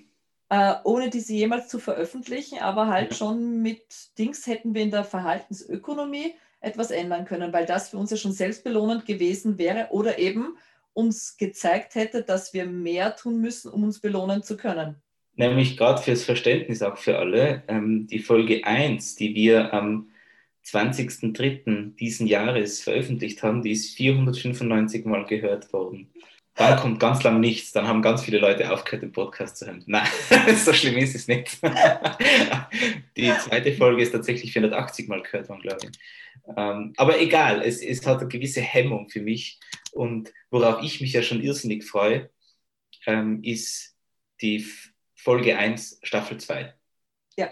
äh, 0.50 0.76
ohne 0.84 1.10
diese 1.10 1.34
jemals 1.34 1.68
zu 1.68 1.80
veröffentlichen, 1.80 2.60
aber 2.60 2.88
halt 2.88 3.16
schon 3.16 3.62
mit 3.62 3.84
Dings 4.18 4.48
hätten 4.48 4.74
wir 4.74 4.82
in 4.82 4.92
der 4.92 5.04
Verhaltensökonomie 5.04 6.34
etwas 6.60 6.92
ändern 6.92 7.26
können, 7.26 7.54
weil 7.54 7.66
das 7.66 7.90
für 7.90 7.98
uns 7.98 8.12
ja 8.12 8.18
schon 8.18 8.32
selbstbelohnend 8.32 9.06
gewesen 9.06 9.58
wäre 9.58 9.90
oder 9.92 10.18
eben 10.20 10.58
uns 10.94 11.38
gezeigt 11.38 11.94
hätte, 11.96 12.24
dass 12.24 12.54
wir 12.54 12.66
mehr 12.66 13.16
tun 13.16 13.40
müssen, 13.40 13.72
um 13.72 13.84
uns 13.84 14.00
belohnen 14.00 14.42
zu 14.42 14.58
können. 14.58 15.02
Nämlich 15.38 15.78
gerade 15.78 16.02
fürs 16.02 16.24
Verständnis 16.24 16.82
auch 16.82 16.98
für 16.98 17.20
alle, 17.20 17.64
ähm, 17.68 18.08
die 18.08 18.20
Folge 18.20 18.66
1, 18.66 19.16
die 19.16 19.36
wir 19.36 19.72
am 19.72 20.10
20.03. 20.66 21.96
diesen 21.96 22.26
Jahres 22.26 22.82
veröffentlicht 22.82 23.44
haben, 23.44 23.62
die 23.62 23.72
ist 23.72 23.96
495 23.96 25.06
Mal 25.06 25.26
gehört 25.26 25.72
worden. 25.72 26.10
Dann 26.56 26.80
kommt 26.80 27.00
ganz 27.00 27.22
lang 27.22 27.40
nichts, 27.40 27.72
dann 27.72 27.88
haben 27.88 28.02
ganz 28.02 28.24
viele 28.24 28.40
Leute 28.40 28.72
aufgehört, 28.74 29.04
den 29.04 29.12
Podcast 29.12 29.58
zu 29.58 29.68
hören. 29.68 29.84
Nein, 29.86 30.08
so 30.56 30.74
schlimm 30.74 30.98
ist 30.98 31.14
es 31.14 31.28
nicht. 31.28 31.60
Die 33.16 33.32
zweite 33.38 33.74
Folge 33.74 34.02
ist 34.02 34.12
tatsächlich 34.12 34.52
480 34.54 35.08
Mal 35.08 35.22
gehört 35.22 35.50
worden, 35.50 35.62
glaube 35.62 35.78
ich. 35.84 36.00
Ähm, 36.58 36.94
aber 36.98 37.22
egal, 37.22 37.62
es, 37.62 37.84
es 37.84 38.04
hat 38.08 38.22
eine 38.22 38.28
gewisse 38.28 38.62
Hemmung 38.62 39.08
für 39.08 39.22
mich. 39.22 39.60
Und 39.92 40.34
worauf 40.50 40.84
ich 40.84 41.00
mich 41.00 41.14
ja 41.14 41.22
schon 41.22 41.44
irrsinnig 41.44 41.86
freue, 41.86 42.32
ähm, 43.06 43.44
ist 43.44 43.96
die 44.42 44.66
Folge 45.18 45.58
1, 45.58 46.00
Staffel 46.04 46.38
2. 46.38 46.74
Ja, 47.38 47.50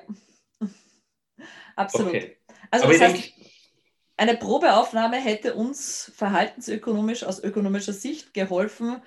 absolut. 1.76 2.10
Okay. 2.10 2.38
Also, 2.72 2.88
das 2.88 3.02
heißt, 3.02 3.34
eine 4.18 4.38
Probeaufnahme 4.38 5.18
hätte 5.18 5.56
uns 5.56 6.12
verhaltensökonomisch 6.16 7.24
aus 7.24 7.44
ökonomischer 7.44 7.92
Sicht 7.92 8.34
geholfen, 8.34 9.02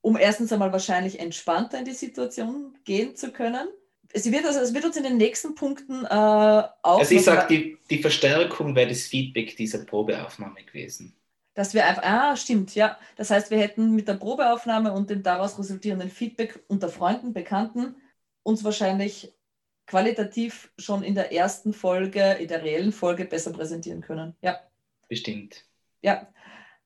um 0.00 0.16
erstens 0.16 0.52
einmal 0.52 0.72
wahrscheinlich 0.72 1.20
entspannter 1.20 1.78
in 1.78 1.84
die 1.84 1.92
Situation 1.92 2.78
gehen 2.84 3.14
zu 3.16 3.32
können. 3.32 3.68
Es 4.12 4.30
wird, 4.30 4.46
also, 4.46 4.60
es 4.60 4.72
wird 4.72 4.84
uns 4.84 4.96
in 4.96 5.02
den 5.02 5.18
nächsten 5.18 5.54
Punkten 5.54 6.04
äh, 6.04 6.08
auch. 6.08 6.98
Also 6.98 7.14
ich 7.14 7.22
sage, 7.22 7.46
die, 7.48 7.78
die 7.90 8.00
Verstärkung 8.00 8.74
wäre 8.74 8.88
das 8.88 9.02
Feedback 9.02 9.56
dieser 9.56 9.84
Probeaufnahme 9.84 10.64
gewesen. 10.64 11.14
Dass 11.54 11.74
wir 11.74 11.84
einfach, 11.86 12.02
ah, 12.04 12.36
stimmt, 12.36 12.74
ja. 12.74 12.98
Das 13.16 13.30
heißt, 13.30 13.50
wir 13.50 13.58
hätten 13.58 13.92
mit 13.94 14.08
der 14.08 14.14
Probeaufnahme 14.14 14.92
und 14.92 15.10
dem 15.10 15.22
daraus 15.22 15.58
resultierenden 15.58 16.10
Feedback 16.10 16.62
unter 16.68 16.88
Freunden, 16.88 17.32
Bekannten 17.32 17.96
uns 18.42 18.64
wahrscheinlich 18.64 19.34
qualitativ 19.86 20.72
schon 20.78 21.02
in 21.02 21.14
der 21.14 21.32
ersten 21.32 21.72
Folge, 21.72 22.32
in 22.34 22.48
der 22.48 22.62
reellen 22.62 22.92
Folge 22.92 23.24
besser 23.24 23.52
präsentieren 23.52 24.00
können. 24.00 24.36
Ja. 24.40 24.60
Bestimmt. 25.08 25.64
Ja. 26.02 26.28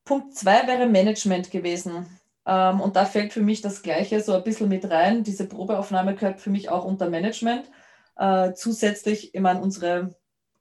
Punkt 0.04 0.34
zwei 0.34 0.66
wäre 0.66 0.86
Management 0.86 1.50
gewesen. 1.50 2.06
Ähm, 2.46 2.80
und 2.80 2.96
da 2.96 3.04
fällt 3.04 3.32
für 3.32 3.42
mich 3.42 3.60
das 3.60 3.82
Gleiche 3.82 4.20
so 4.20 4.34
ein 4.34 4.44
bisschen 4.44 4.68
mit 4.68 4.90
rein. 4.90 5.22
Diese 5.22 5.46
Probeaufnahme 5.46 6.14
gehört 6.14 6.40
für 6.40 6.50
mich 6.50 6.70
auch 6.70 6.84
unter 6.84 7.10
Management. 7.10 7.70
Äh, 8.16 8.54
zusätzlich, 8.54 9.34
ich 9.34 9.40
meine, 9.40 9.60
unsere 9.60 10.14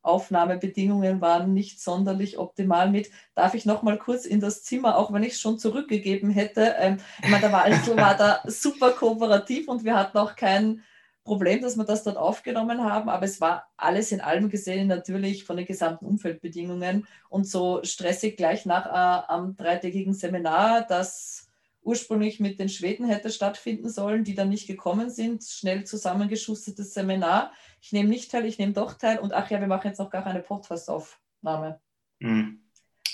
Aufnahmebedingungen 0.04 1.22
waren 1.22 1.54
nicht 1.54 1.82
sonderlich 1.82 2.38
optimal 2.38 2.92
mit. 2.92 3.10
Darf 3.36 3.54
ich 3.56 3.66
noch 3.66 3.82
mal 3.82 3.98
kurz 3.98 4.26
in 4.26 4.40
das 4.40 4.64
Zimmer, 4.64 4.98
auch 4.98 5.12
wenn 5.12 5.24
ich 5.24 5.34
es 5.34 5.42
schon 5.42 5.58
zurückgegeben 5.58 6.30
hätte? 6.30 6.76
Ähm, 6.78 6.98
ich 7.24 7.30
meine, 7.30 7.42
der 7.42 7.52
Walsel 7.52 7.98
war 7.98 8.16
da 8.16 8.42
super 8.46 8.92
kooperativ 8.92 9.68
und 9.68 9.84
wir 9.84 9.96
hatten 9.96 10.18
auch 10.18 10.36
kein 10.36 10.84
Problem, 11.24 11.62
dass 11.62 11.78
wir 11.78 11.86
das 11.86 12.04
dort 12.04 12.18
aufgenommen 12.18 12.84
haben, 12.84 13.10
aber 13.10 13.26
es 13.26 13.40
war 13.40 13.72
alles 13.78 14.12
in 14.12 14.20
allem 14.20 14.50
gesehen 14.50 14.88
natürlich 14.88 15.46
von 15.46 15.56
den 15.56 15.66
gesamten 15.66 16.06
Umfeldbedingungen 16.06 17.08
und 17.30 17.48
so 17.48 17.82
stressig 17.84 18.36
gleich 18.36 18.66
nach 18.66 18.86
äh, 18.86 19.32
am 19.32 19.56
dreitägigen 19.56 20.14
Seminar, 20.14 20.82
das 20.82 21.43
ursprünglich 21.84 22.40
mit 22.40 22.60
den 22.60 22.70
Schweden 22.70 23.08
hätte 23.08 23.30
stattfinden 23.30 23.90
sollen, 23.90 24.24
die 24.24 24.36
dann 24.36 24.50
nicht 24.50 24.68
gekommen 24.68 25.10
sind. 25.10 25.44
Schnell 25.44 25.84
zusammengeschustertes 25.84 26.94
Seminar. 26.94 27.52
Ich 27.82 27.92
nehme 27.92 28.10
nicht 28.10 28.32
teil, 28.32 28.46
ich 28.46 28.58
nehme 28.58 28.74
doch 28.74 28.94
teil 28.94 29.20
und 29.20 29.34
ach 29.34 29.50
ja, 29.52 29.60
wir 29.60 29.68
machen 29.68 29.88
jetzt 29.88 30.00
noch 30.00 30.10
gar 30.10 30.25
eine 30.25 30.42
Podcast-Aufnahme. 30.42 31.80
Mhm. 32.20 32.62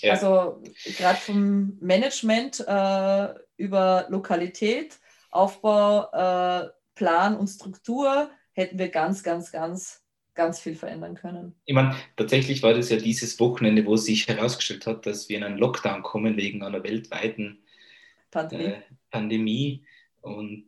Ja. 0.01 0.13
Also 0.13 0.61
gerade 0.97 1.19
vom 1.19 1.77
Management 1.81 2.63
äh, 2.65 3.33
über 3.57 4.05
Lokalität, 4.09 4.97
Aufbau, 5.31 6.09
äh, 6.11 6.69
Plan 6.95 7.35
und 7.38 7.47
Struktur 7.47 8.29
hätten 8.53 8.77
wir 8.77 8.89
ganz, 8.89 9.23
ganz, 9.23 9.51
ganz, 9.51 10.03
ganz 10.35 10.59
viel 10.59 10.75
verändern 10.75 11.15
können. 11.15 11.55
Ich 11.65 11.73
meine, 11.73 11.95
tatsächlich 12.15 12.63
war 12.63 12.73
das 12.73 12.89
ja 12.89 12.97
dieses 12.97 13.39
Wochenende, 13.39 13.85
wo 13.85 13.97
sich 13.97 14.27
herausgestellt 14.27 14.85
hat, 14.85 15.05
dass 15.05 15.29
wir 15.29 15.38
in 15.38 15.43
einen 15.43 15.57
Lockdown 15.57 16.01
kommen 16.03 16.38
wegen 16.38 16.63
einer 16.63 16.83
weltweiten 16.83 17.63
Pandemie. 18.31 18.63
Äh, 18.65 18.81
Pandemie. 19.12 19.86
Und 20.21 20.67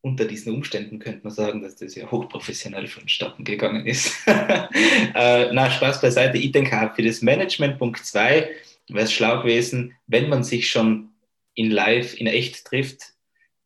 unter 0.00 0.24
diesen 0.24 0.54
Umständen 0.54 0.98
könnte 0.98 1.20
man 1.24 1.32
sagen, 1.32 1.62
dass 1.62 1.76
das 1.76 1.94
ja 1.94 2.10
hochprofessionell 2.10 2.86
vonstatten 2.86 3.44
gegangen 3.44 3.86
ist. 3.86 4.14
äh, 4.26 5.52
na, 5.52 5.70
Spaß 5.70 6.00
beiseite. 6.00 6.38
Ich 6.38 6.52
denke 6.52 6.80
auch 6.80 6.94
für 6.94 7.02
das 7.02 7.22
Management 7.22 7.78
Punkt 7.78 8.04
2 8.04 8.48
wäre 8.88 9.04
es 9.04 9.12
schlau 9.12 9.42
gewesen, 9.42 9.94
wenn 10.06 10.28
man 10.28 10.44
sich 10.44 10.68
schon 10.68 11.10
in 11.54 11.70
live, 11.70 12.14
in 12.14 12.26
echt 12.26 12.64
trifft, 12.64 13.12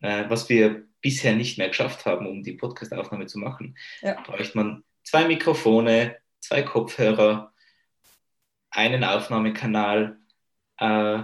äh, 0.00 0.24
was 0.28 0.48
wir 0.48 0.84
bisher 1.00 1.34
nicht 1.34 1.58
mehr 1.58 1.68
geschafft 1.68 2.06
haben, 2.06 2.26
um 2.26 2.42
die 2.42 2.54
Podcastaufnahme 2.54 3.26
zu 3.26 3.38
machen, 3.38 3.76
ja. 4.00 4.20
bräuchte 4.22 4.56
man 4.56 4.84
zwei 5.04 5.26
Mikrofone, 5.26 6.16
zwei 6.40 6.62
Kopfhörer, 6.62 7.52
einen 8.70 9.04
Aufnahmekanal, 9.04 10.18
äh, 10.78 11.22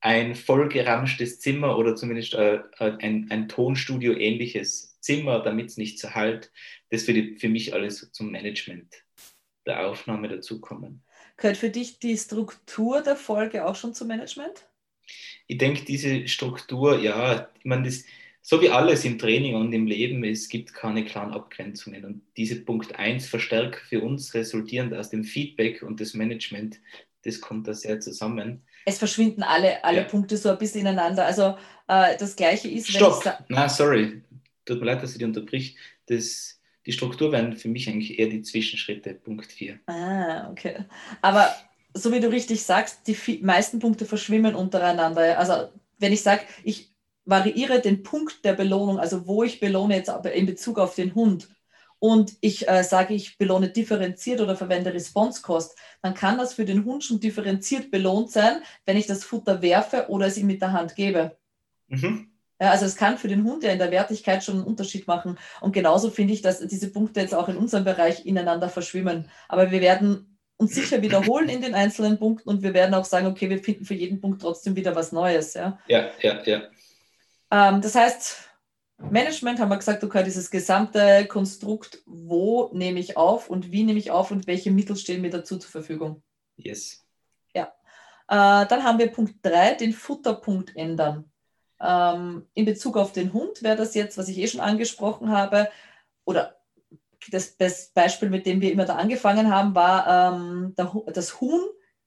ein 0.00 0.34
vollgeramschtes 0.34 1.40
Zimmer 1.40 1.76
oder 1.76 1.94
zumindest 1.94 2.34
äh, 2.34 2.60
äh 2.78 2.96
ein, 3.00 3.26
ein 3.30 3.48
Tonstudio-ähnliches 3.48 4.98
Zimmer, 5.00 5.40
damit 5.40 5.68
es 5.68 5.76
nicht 5.76 5.98
zerhallt. 5.98 6.50
Das 6.90 7.06
würde 7.06 7.36
für 7.36 7.48
mich 7.48 7.74
alles 7.74 8.10
zum 8.12 8.30
Management 8.30 9.04
der 9.66 9.86
Aufnahme 9.86 10.28
dazukommen. 10.28 11.02
Gehört 11.36 11.56
für 11.56 11.70
dich 11.70 11.98
die 11.98 12.16
Struktur 12.16 13.02
der 13.02 13.16
Folge 13.16 13.66
auch 13.66 13.76
schon 13.76 13.94
zum 13.94 14.08
Management? 14.08 14.66
Ich 15.46 15.58
denke, 15.58 15.84
diese 15.84 16.28
Struktur, 16.28 17.00
ja, 17.00 17.50
ich 17.58 17.64
meine, 17.64 17.84
das, 17.84 18.04
so 18.42 18.60
wie 18.62 18.70
alles 18.70 19.04
im 19.04 19.18
Training 19.18 19.54
und 19.54 19.72
im 19.72 19.86
Leben, 19.86 20.24
es 20.24 20.48
gibt 20.48 20.72
keine 20.72 21.04
klaren 21.04 21.32
Abgrenzungen. 21.32 22.04
Und 22.04 22.22
diese 22.36 22.56
Punkt 22.60 22.96
1 22.96 23.26
verstärkt 23.26 23.76
für 23.76 24.02
uns 24.02 24.34
resultierend 24.34 24.94
aus 24.94 25.10
dem 25.10 25.24
Feedback 25.24 25.82
und 25.82 26.00
das 26.00 26.14
Management, 26.14 26.80
das 27.22 27.40
kommt 27.40 27.66
da 27.68 27.74
sehr 27.74 28.00
zusammen. 28.00 28.62
Es 28.84 28.98
verschwinden 28.98 29.42
alle, 29.42 29.84
alle 29.84 29.98
ja. 29.98 30.04
Punkte 30.04 30.36
so 30.36 30.50
ein 30.50 30.58
bisschen 30.58 30.82
ineinander. 30.82 31.26
Also 31.26 31.56
äh, 31.88 32.16
das 32.18 32.36
Gleiche 32.36 32.68
ist, 32.68 32.88
Stopp. 32.88 33.24
wenn 33.24 33.32
ich 33.32 33.38
Na, 33.48 33.68
sorry. 33.68 34.22
Tut 34.64 34.80
mir 34.80 34.86
leid, 34.86 35.02
dass 35.02 35.12
ich 35.12 35.18
dich 35.18 35.26
unterbrich. 35.26 35.76
Das, 36.06 36.60
die 36.86 36.92
Struktur 36.92 37.32
wären 37.32 37.56
für 37.56 37.68
mich 37.68 37.88
eigentlich 37.88 38.18
eher 38.18 38.28
die 38.28 38.42
Zwischenschritte, 38.42 39.14
Punkt 39.14 39.50
4. 39.50 39.78
Ah, 39.86 40.48
okay. 40.50 40.84
Aber 41.20 41.54
so 41.94 42.12
wie 42.12 42.20
du 42.20 42.30
richtig 42.30 42.62
sagst, 42.62 43.06
die 43.06 43.40
meisten 43.42 43.78
Punkte 43.78 44.06
verschwimmen 44.06 44.54
untereinander. 44.54 45.38
Also 45.38 45.70
wenn 45.98 46.12
ich 46.12 46.22
sage, 46.22 46.42
ich 46.64 46.90
variiere 47.24 47.80
den 47.80 48.02
Punkt 48.02 48.44
der 48.44 48.54
Belohnung, 48.54 48.98
also 48.98 49.26
wo 49.26 49.42
ich 49.42 49.60
belohne 49.60 49.96
jetzt 49.96 50.10
in 50.34 50.46
Bezug 50.46 50.78
auf 50.78 50.94
den 50.94 51.14
Hund 51.14 51.48
und 52.00 52.32
ich 52.40 52.66
äh, 52.66 52.82
sage, 52.82 53.14
ich 53.14 53.38
belohne 53.38 53.68
differenziert 53.68 54.40
oder 54.40 54.56
verwende 54.56 54.92
Response 54.92 55.42
Cost, 55.42 55.78
dann 56.02 56.14
kann 56.14 56.38
das 56.38 56.54
für 56.54 56.64
den 56.64 56.84
Hund 56.84 57.04
schon 57.04 57.20
differenziert 57.20 57.90
belohnt 57.90 58.32
sein, 58.32 58.62
wenn 58.86 58.96
ich 58.96 59.06
das 59.06 59.22
Futter 59.22 59.62
werfe 59.62 60.06
oder 60.08 60.26
es 60.26 60.38
ihm 60.38 60.46
mit 60.46 60.62
der 60.62 60.72
Hand 60.72 60.96
gebe. 60.96 61.36
Mhm. 61.88 62.30
Ja, 62.58 62.70
also 62.70 62.86
es 62.86 62.96
kann 62.96 63.18
für 63.18 63.28
den 63.28 63.44
Hund 63.44 63.62
ja 63.62 63.70
in 63.70 63.78
der 63.78 63.90
Wertigkeit 63.90 64.42
schon 64.42 64.56
einen 64.56 64.64
Unterschied 64.64 65.06
machen. 65.06 65.38
Und 65.60 65.72
genauso 65.72 66.10
finde 66.10 66.32
ich, 66.32 66.42
dass 66.42 66.66
diese 66.66 66.90
Punkte 66.90 67.20
jetzt 67.20 67.34
auch 67.34 67.48
in 67.48 67.56
unserem 67.56 67.84
Bereich 67.84 68.26
ineinander 68.26 68.68
verschwimmen. 68.68 69.30
Aber 69.48 69.70
wir 69.70 69.80
werden 69.80 70.38
uns 70.56 70.74
sicher 70.74 71.00
wiederholen 71.00 71.48
in 71.48 71.62
den 71.62 71.74
einzelnen 71.74 72.18
Punkten 72.18 72.48
und 72.48 72.62
wir 72.62 72.74
werden 72.74 72.94
auch 72.94 73.06
sagen, 73.06 73.26
okay, 73.26 73.48
wir 73.48 73.62
finden 73.62 73.86
für 73.86 73.94
jeden 73.94 74.20
Punkt 74.20 74.42
trotzdem 74.42 74.76
wieder 74.76 74.94
was 74.94 75.12
Neues. 75.12 75.54
Ja, 75.54 75.78
ja, 75.86 76.10
ja. 76.20 76.42
ja. 76.44 76.62
Ähm, 77.50 77.80
das 77.80 77.94
heißt, 77.94 78.49
Management 79.08 79.58
haben 79.58 79.70
wir 79.70 79.78
gesagt, 79.78 80.04
okay, 80.04 80.22
dieses 80.22 80.50
gesamte 80.50 81.26
Konstrukt, 81.26 82.02
wo 82.06 82.70
nehme 82.72 83.00
ich 83.00 83.16
auf 83.16 83.48
und 83.48 83.72
wie 83.72 83.82
nehme 83.82 83.98
ich 83.98 84.10
auf 84.10 84.30
und 84.30 84.46
welche 84.46 84.70
Mittel 84.70 84.96
stehen 84.96 85.22
mir 85.22 85.30
dazu 85.30 85.58
zur 85.58 85.70
Verfügung. 85.70 86.22
Yes. 86.56 87.04
Ja. 87.54 87.72
Äh, 88.28 88.66
dann 88.66 88.84
haben 88.84 88.98
wir 88.98 89.10
Punkt 89.10 89.36
3, 89.42 89.74
den 89.74 89.92
Futterpunkt 89.92 90.76
ändern. 90.76 91.30
Ähm, 91.80 92.46
in 92.54 92.66
Bezug 92.66 92.96
auf 92.96 93.12
den 93.12 93.32
Hund 93.32 93.62
wäre 93.62 93.76
das 93.76 93.94
jetzt, 93.94 94.18
was 94.18 94.28
ich 94.28 94.38
eh 94.38 94.46
schon 94.46 94.60
angesprochen 94.60 95.30
habe, 95.30 95.68
oder 96.24 96.56
das, 97.30 97.56
das 97.56 97.88
Beispiel, 97.88 98.30
mit 98.30 98.46
dem 98.46 98.60
wir 98.60 98.72
immer 98.72 98.84
da 98.84 98.96
angefangen 98.96 99.52
haben, 99.52 99.74
war, 99.74 100.34
ähm, 100.34 100.74
der, 100.76 100.92
das 101.12 101.40
Huhn 101.40 101.62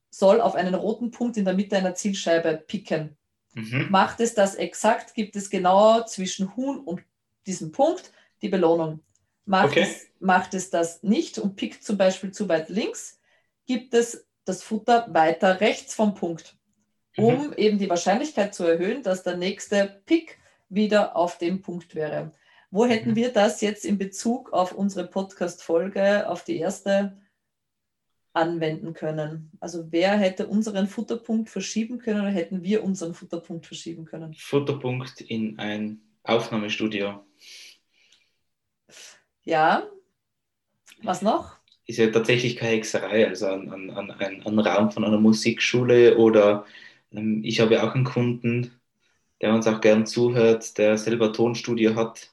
soll 0.10 0.42
auf 0.42 0.56
einen 0.56 0.76
roten 0.76 1.12
Punkt 1.12 1.38
in 1.38 1.46
der 1.46 1.56
Mitte 1.56 1.76
einer 1.76 1.96
Zielscheibe 1.96 2.64
picken. 2.68 3.18
Mhm. 3.54 3.88
Macht 3.90 4.20
es 4.20 4.34
das 4.34 4.56
exakt, 4.56 5.14
gibt 5.14 5.36
es 5.36 5.50
genau 5.50 6.04
zwischen 6.04 6.56
Huhn 6.56 6.80
und 6.80 7.02
diesem 7.46 7.72
Punkt 7.72 8.12
die 8.42 8.50
Belohnung. 8.50 9.00
Macht, 9.46 9.72
okay. 9.72 9.82
es, 9.82 10.08
macht 10.20 10.54
es 10.54 10.70
das 10.70 11.04
nicht 11.04 11.38
und 11.38 11.56
pickt 11.56 11.84
zum 11.84 11.98
Beispiel 11.98 12.32
zu 12.32 12.48
weit 12.48 12.70
links, 12.70 13.20
gibt 13.66 13.94
es 13.94 14.26
das 14.46 14.64
Futter 14.64 15.08
weiter 15.14 15.60
rechts 15.60 15.94
vom 15.94 16.16
Punkt, 16.16 16.56
um 17.18 17.48
mhm. 17.48 17.54
eben 17.58 17.78
die 17.78 17.90
Wahrscheinlichkeit 17.90 18.54
zu 18.54 18.64
erhöhen, 18.64 19.04
dass 19.04 19.24
der 19.24 19.38
nächste 19.38 20.02
Pick 20.06 20.40
wieder 20.70 21.16
auf 21.16 21.38
dem 21.38 21.62
Punkt 21.62 21.96
wäre. 21.96 22.32
Wo 22.72 22.86
hätten 22.86 23.12
mhm. 23.12 23.16
wir 23.16 23.32
das 23.32 23.62
jetzt 23.62 23.86
in 23.86 23.98
Bezug 23.98 24.52
auf 24.52 24.72
unsere 24.72 25.08
Podcast-Folge, 25.08 26.28
auf 26.28 26.44
die 26.44 26.58
erste, 26.58 27.18
anwenden 28.34 28.94
können? 28.94 29.52
Also 29.60 29.92
wer 29.92 30.18
hätte 30.18 30.48
unseren 30.48 30.88
Futterpunkt 30.88 31.50
verschieben 31.50 32.00
können 32.00 32.22
oder 32.22 32.32
hätten 32.32 32.64
wir 32.64 32.84
unseren 32.84 33.14
Futterpunkt 33.14 33.66
verschieben 33.66 34.06
können? 34.06 34.34
Futterpunkt 34.34 35.22
in 35.22 35.60
ein 35.60 36.02
Aufnahmestudio. 36.24 37.24
Ja. 39.44 39.88
Was 41.04 41.22
noch? 41.22 41.58
Ist 41.86 42.00
ja 42.00 42.10
tatsächlich 42.10 42.56
keine 42.56 42.76
Hexerei, 42.76 43.28
also 43.28 43.48
an, 43.48 43.70
an, 43.70 43.90
an 43.90 44.12
einen 44.12 44.60
Raum 44.60 44.90
von 44.90 45.04
einer 45.04 45.20
Musikschule 45.20 46.18
oder 46.18 46.66
ähm, 47.12 47.44
ich 47.44 47.60
habe 47.60 47.84
auch 47.84 47.94
einen 47.94 48.06
Kunden, 48.06 48.72
der 49.42 49.54
uns 49.54 49.68
auch 49.68 49.82
gern 49.82 50.06
zuhört, 50.06 50.78
der 50.78 50.98
selber 50.98 51.34
Tonstudio 51.34 51.96
hat. 51.96 52.32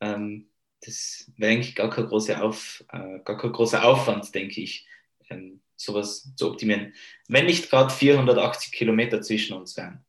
Ähm, 0.00 0.48
das 0.82 1.32
wäre 1.38 1.52
eigentlich 1.52 1.74
gar 1.74 1.88
kein, 1.88 2.06
großer 2.06 2.44
Auf, 2.44 2.84
äh, 2.92 3.20
gar 3.24 3.38
kein 3.38 3.52
großer 3.52 3.84
Aufwand, 3.84 4.34
denke 4.34 4.60
ich, 4.60 4.86
ähm, 5.30 5.60
sowas 5.76 6.34
zu 6.36 6.50
optimieren. 6.50 6.94
Wenn 7.28 7.46
nicht 7.46 7.70
gerade 7.70 7.90
480 7.90 8.72
Kilometer 8.72 9.20
zwischen 9.22 9.56
uns 9.56 9.76
wären. 9.76 10.04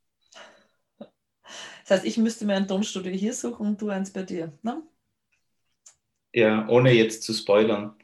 Das 0.97 1.99
heißt, 1.99 2.05
ich 2.05 2.17
müsste 2.17 2.45
mir 2.45 2.55
ein 2.55 2.67
Tonstudio 2.67 3.11
hier 3.11 3.33
suchen 3.33 3.67
und 3.67 3.81
du 3.81 3.89
eins 3.89 4.11
bei 4.11 4.23
dir. 4.23 4.51
Ne? 4.63 4.81
Ja, 6.33 6.67
ohne 6.67 6.91
jetzt 6.91 7.23
zu 7.23 7.33
spoilern, 7.33 7.95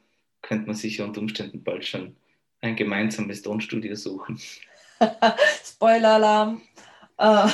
könnte 0.41 0.68
man 0.68 0.75
sich 0.75 1.01
unter 1.01 1.22
Umständen 1.22 1.63
bald 1.63 1.86
schon 1.86 2.15
ein 2.62 2.75
gemeinsames 2.75 3.41
Tonstudio 3.41 3.96
suchen. 3.96 4.39
Spoiler-Alarm. 5.65 6.62
Äh, 7.18 7.48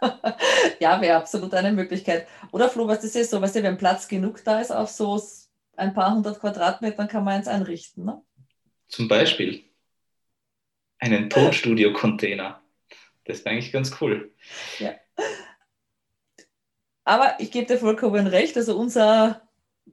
ja, 0.80 1.00
wäre 1.00 1.16
absolut 1.16 1.54
eine 1.54 1.72
Möglichkeit. 1.72 2.26
Oder 2.52 2.68
Flo, 2.68 2.86
was 2.88 3.04
ist 3.04 3.14
jetzt 3.14 3.30
so, 3.30 3.40
weißt 3.40 3.56
du, 3.56 3.62
wenn 3.62 3.78
Platz 3.78 4.08
genug 4.08 4.42
da 4.44 4.60
ist 4.60 4.72
auf 4.72 4.90
so 4.90 5.22
ein 5.76 5.94
paar 5.94 6.14
hundert 6.14 6.40
Quadratmetern, 6.40 7.08
kann 7.08 7.24
man 7.24 7.34
eins 7.34 7.48
einrichten, 7.48 8.04
ne? 8.04 8.22
Zum 8.88 9.08
Beispiel 9.08 9.64
einen 10.98 11.28
Tonstudio-Container. 11.30 12.62
Das 13.24 13.38
ist 13.38 13.46
eigentlich 13.46 13.72
ganz 13.72 13.96
cool. 14.00 14.32
Ja. 14.78 14.94
Aber 17.04 17.36
ich 17.38 17.50
gebe 17.50 17.66
dir 17.66 17.78
vollkommen 17.78 18.26
recht, 18.26 18.56
also 18.56 18.76
unser 18.76 19.42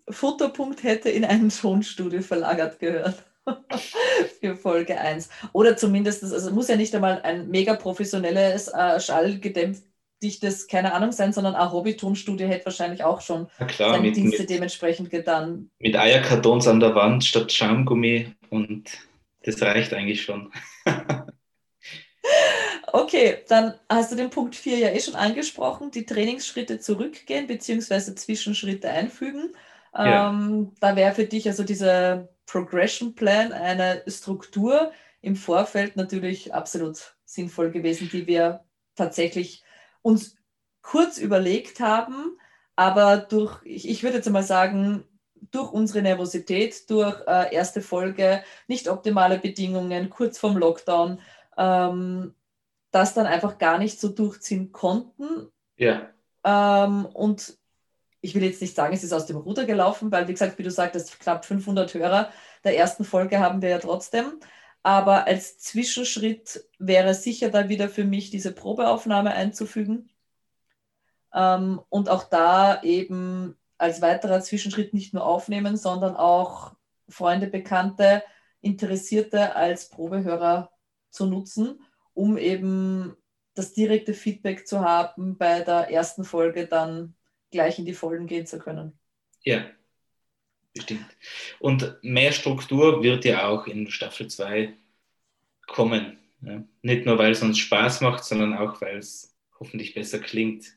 Fotopunkt 0.10 0.84
hätte 0.84 1.10
in 1.10 1.26
ein 1.26 1.50
Tonstudio 1.50 2.22
verlagert 2.22 2.80
gehört. 2.80 3.24
für 4.40 4.56
Folge 4.56 5.00
1. 5.00 5.30
Oder 5.52 5.78
zumindest, 5.78 6.24
also 6.24 6.52
muss 6.52 6.68
ja 6.68 6.76
nicht 6.76 6.94
einmal 6.96 7.22
ein 7.22 7.50
mega 7.50 7.76
professionelles, 7.76 8.68
äh, 8.68 9.00
schallgedämpftes, 9.00 10.68
keine 10.68 10.94
Ahnung 10.94 11.12
sein, 11.12 11.34
sondern 11.34 11.56
ein 11.56 11.72
Hobby-Tonstudio 11.72 12.48
hätte 12.48 12.66
wahrscheinlich 12.66 13.04
auch 13.04 13.22
schon 13.22 13.48
klar, 13.68 13.92
seine 13.92 14.02
mit, 14.08 14.16
Dienste 14.16 14.44
mit, 14.44 14.50
dementsprechend 14.50 15.10
getan. 15.10 15.70
Mit 15.80 15.96
Eierkartons 15.96 16.68
an 16.68 16.80
der 16.80 16.96
Wand 16.96 17.24
statt 17.24 17.52
Schaumgummi 17.52 18.34
und 18.54 19.08
das 19.44 19.62
reicht 19.62 19.94
eigentlich 19.94 20.22
schon. 20.22 20.52
Okay, 22.96 23.40
dann 23.48 23.74
hast 23.90 24.12
du 24.12 24.16
den 24.16 24.30
Punkt 24.30 24.56
4 24.56 24.78
ja 24.78 24.90
eh 24.90 25.00
schon 25.00 25.16
angesprochen, 25.16 25.90
die 25.90 26.06
Trainingsschritte 26.06 26.80
zurückgehen 26.80 27.48
bzw. 27.48 28.14
Zwischenschritte 28.14 28.88
einfügen. 28.88 29.56
Ja. 29.96 30.30
Ähm, 30.30 30.74
da 30.80 30.96
wäre 30.96 31.16
für 31.16 31.26
dich 31.26 31.48
also 31.48 31.64
dieser 31.64 32.30
Progression 32.46 33.16
Plan 33.16 33.52
eine 33.52 34.04
Struktur 34.08 34.92
im 35.22 35.36
Vorfeld 35.36 35.96
natürlich 35.96 36.54
absolut 36.54 37.16
sinnvoll 37.26 37.72
gewesen, 37.72 38.10
die 38.12 38.28
wir 38.28 38.64
tatsächlich 38.96 39.64
uns 40.04 40.36
kurz 40.84 41.18
überlegt 41.18 41.80
haben, 41.80 42.38
aber 42.76 43.18
durch, 43.18 43.60
ich, 43.63 43.89
ich 43.89 44.04
würde 44.04 44.18
jetzt 44.18 44.30
mal 44.30 44.44
sagen, 44.44 45.04
durch 45.54 45.72
unsere 45.72 46.02
Nervosität, 46.02 46.89
durch 46.89 47.16
äh, 47.28 47.54
erste 47.54 47.82
Folge, 47.82 48.44
nicht 48.68 48.89
optimale 48.89 49.38
Bedingungen, 49.38 50.10
kurz 50.10 50.39
vorm 50.39 50.58
Lockdown, 50.58 51.20
ähm, 51.58 52.34
das 52.92 53.13
dann 53.13 53.28
einfach 53.28 53.58
gar 53.58 53.78
nicht 53.78 54.00
so 54.00 54.10
durchziehen 54.10 54.72
konnten. 54.72 55.48
Ja. 55.78 56.10
Ähm, 56.44 57.06
und 57.06 57.58
ich 58.22 58.34
will 58.36 58.44
jetzt 58.44 58.62
nicht 58.62 58.76
sagen, 58.76 58.94
es 58.94 59.04
ist 59.04 59.13
aus 59.13 59.26
dem 59.26 59.38
Ruder 59.38 59.66
gelaufen, 59.66 60.12
weil, 60.12 60.28
wie 60.28 60.34
gesagt, 60.34 60.58
wie 60.58 60.63
du 60.63 60.72
sagtest, 60.72 61.20
knapp 61.20 61.46
500 61.46 61.94
Hörer 61.94 62.32
der 62.63 62.78
ersten 62.78 63.04
Folge 63.04 63.39
haben 63.39 63.62
wir 63.62 63.70
ja 63.70 63.80
trotzdem. 63.80 64.39
Aber 64.82 65.28
als 65.28 65.60
Zwischenschritt 65.60 66.66
wäre 66.80 67.13
sicher 67.13 67.50
da 67.50 67.70
wieder 67.70 67.89
für 67.89 68.06
mich 68.06 68.32
diese 68.32 68.54
Probeaufnahme 68.54 69.32
einzufügen. 69.32 70.10
Ähm, 71.34 71.82
und 71.89 72.10
auch 72.10 72.24
da 72.24 72.82
eben 72.84 73.58
als 73.84 74.02
weiterer 74.02 74.39
Zwischenschritt 74.39 74.93
nicht 74.93 75.13
nur 75.13 75.26
aufnehmen, 75.26 75.76
sondern 75.76 76.15
auch 76.15 76.74
Freunde, 77.10 77.48
Bekannte, 77.48 78.24
Interessierte 78.62 79.58
als 79.58 79.89
Probehörer 79.89 80.72
zu 81.10 81.26
nutzen, 81.26 81.82
um 82.13 82.38
eben 82.38 83.13
das 83.56 83.74
direkte 83.74 84.13
Feedback 84.13 84.65
zu 84.65 84.80
haben, 84.80 85.38
bei 85.38 85.60
der 85.60 85.91
ersten 85.91 86.24
Folge 86.24 86.65
dann 86.65 87.13
gleich 87.52 87.78
in 87.78 87.84
die 87.84 87.93
Folgen 87.93 88.26
gehen 88.26 88.46
zu 88.46 88.58
können. 88.58 88.98
Ja, 89.41 89.65
bestimmt. 90.74 91.06
Und 91.60 91.98
mehr 92.02 92.32
Struktur 92.32 93.04
wird 93.04 93.26
ja 93.26 93.50
auch 93.50 93.67
in 93.67 93.91
Staffel 93.91 94.30
2 94.30 94.74
kommen. 95.67 96.17
Ja? 96.39 96.63
Nicht 96.84 97.06
nur, 97.06 97.17
weil 97.17 97.34
es 97.34 97.43
uns 97.43 97.60
Spaß 97.60 98.00
macht, 98.00 98.24
sondern 98.24 98.58
auch, 98.58 98.80
weil 98.80 98.98
es 98.98 99.36
hoffentlich 99.60 99.93
besser 99.93 100.19
klingt. 100.19 100.67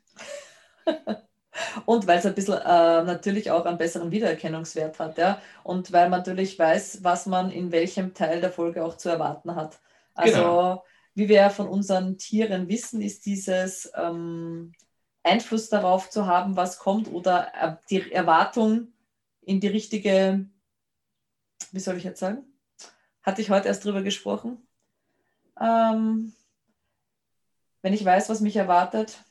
Und 1.84 2.06
weil 2.06 2.18
es 2.18 2.26
ein 2.26 2.34
bisschen 2.34 2.54
äh, 2.54 3.02
natürlich 3.04 3.50
auch 3.50 3.64
einen 3.64 3.78
besseren 3.78 4.10
Wiedererkennungswert 4.10 4.98
hat, 4.98 5.18
ja. 5.18 5.40
Und 5.62 5.92
weil 5.92 6.08
man 6.08 6.20
natürlich 6.20 6.58
weiß, 6.58 7.02
was 7.02 7.26
man 7.26 7.50
in 7.50 7.72
welchem 7.72 8.14
Teil 8.14 8.40
der 8.40 8.52
Folge 8.52 8.84
auch 8.84 8.96
zu 8.96 9.08
erwarten 9.08 9.54
hat. 9.54 9.78
Also, 10.14 10.36
genau. 10.36 10.84
wie 11.14 11.28
wir 11.28 11.50
von 11.50 11.68
unseren 11.68 12.18
Tieren 12.18 12.68
wissen, 12.68 13.00
ist 13.00 13.26
dieses 13.26 13.90
ähm, 13.96 14.72
Einfluss 15.22 15.68
darauf 15.68 16.08
zu 16.10 16.26
haben, 16.26 16.56
was 16.56 16.78
kommt 16.78 17.08
oder 17.08 17.80
die 17.90 18.12
Erwartung 18.12 18.88
in 19.42 19.60
die 19.60 19.68
richtige, 19.68 20.46
wie 21.72 21.80
soll 21.80 21.96
ich 21.96 22.04
jetzt 22.04 22.20
sagen? 22.20 22.44
Hatte 23.22 23.42
ich 23.42 23.50
heute 23.50 23.68
erst 23.68 23.84
drüber 23.84 24.02
gesprochen. 24.02 24.66
Ähm, 25.60 26.32
wenn 27.82 27.92
ich 27.92 28.04
weiß, 28.04 28.28
was 28.28 28.40
mich 28.40 28.56
erwartet. 28.56 29.24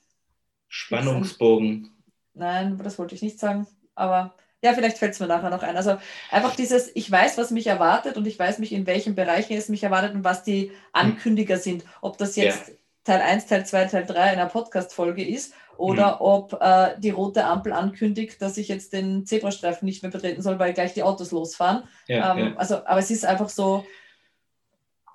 Spannungsbogen. 0.68 1.95
Nein, 2.36 2.80
das 2.84 3.00
wollte 3.00 3.16
ich 3.16 3.22
nicht 3.22 3.40
sagen. 3.40 3.66
Aber 3.96 4.36
ja, 4.62 4.74
vielleicht 4.74 4.98
fällt 4.98 5.14
es 5.14 5.20
mir 5.20 5.28
nachher 5.28 5.50
noch 5.50 5.64
ein. 5.64 5.78
Also 5.78 5.98
einfach 6.32 6.56
dieses, 6.56 6.92
ich 6.96 7.10
weiß, 7.10 7.38
was 7.38 7.52
mich 7.52 7.68
erwartet 7.68 8.18
und 8.18 8.26
ich 8.28 8.38
weiß 8.38 8.60
mich, 8.60 8.72
in 8.74 8.88
welchen 8.88 9.16
Bereichen 9.16 9.54
es 9.54 9.70
mich 9.70 9.84
erwartet 9.84 10.16
und 10.16 10.24
was 10.24 10.44
die 10.44 10.72
Ankündiger 10.92 11.58
sind. 11.58 11.86
Ob 12.02 12.18
das 12.18 12.36
jetzt 12.36 12.70
ja. 12.70 12.74
Teil 13.04 13.22
1, 13.22 13.46
Teil 13.46 13.66
2, 13.66 13.86
Teil 13.86 14.06
3 14.06 14.20
einer 14.20 14.48
Podcast-Folge 14.48 15.24
ist 15.24 15.54
oder 15.78 16.16
mhm. 16.16 16.22
ob 16.22 16.62
äh, 16.62 16.96
die 17.00 17.12
rote 17.12 17.46
Ampel 17.46 17.74
ankündigt, 17.74 18.42
dass 18.42 18.58
ich 18.58 18.68
jetzt 18.68 18.94
den 18.94 19.26
Zebrastreifen 19.26 19.86
nicht 19.86 20.02
mehr 20.02 20.12
betreten 20.12 20.42
soll, 20.42 20.58
weil 20.58 20.74
gleich 20.74 20.94
die 20.94 21.04
Autos 21.04 21.32
losfahren. 21.32 21.84
Ja, 22.08 22.34
ähm, 22.34 22.40
ja. 22.40 22.56
Also, 22.56 22.86
aber 22.86 23.00
es 23.00 23.12
ist 23.12 23.26
einfach 23.26 23.50
so 23.50 23.86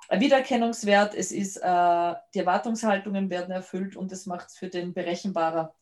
ein 0.08 0.20
Wiedererkennungswert, 0.20 1.14
es 1.14 1.32
ist, 1.32 1.56
äh, 1.56 2.14
die 2.34 2.38
Erwartungshaltungen 2.38 3.30
werden 3.30 3.50
erfüllt 3.50 3.96
und 3.96 4.12
es 4.12 4.26
macht 4.26 4.48
es 4.48 4.58
für 4.58 4.68
den 4.68 4.92
berechenbarer 4.92 5.74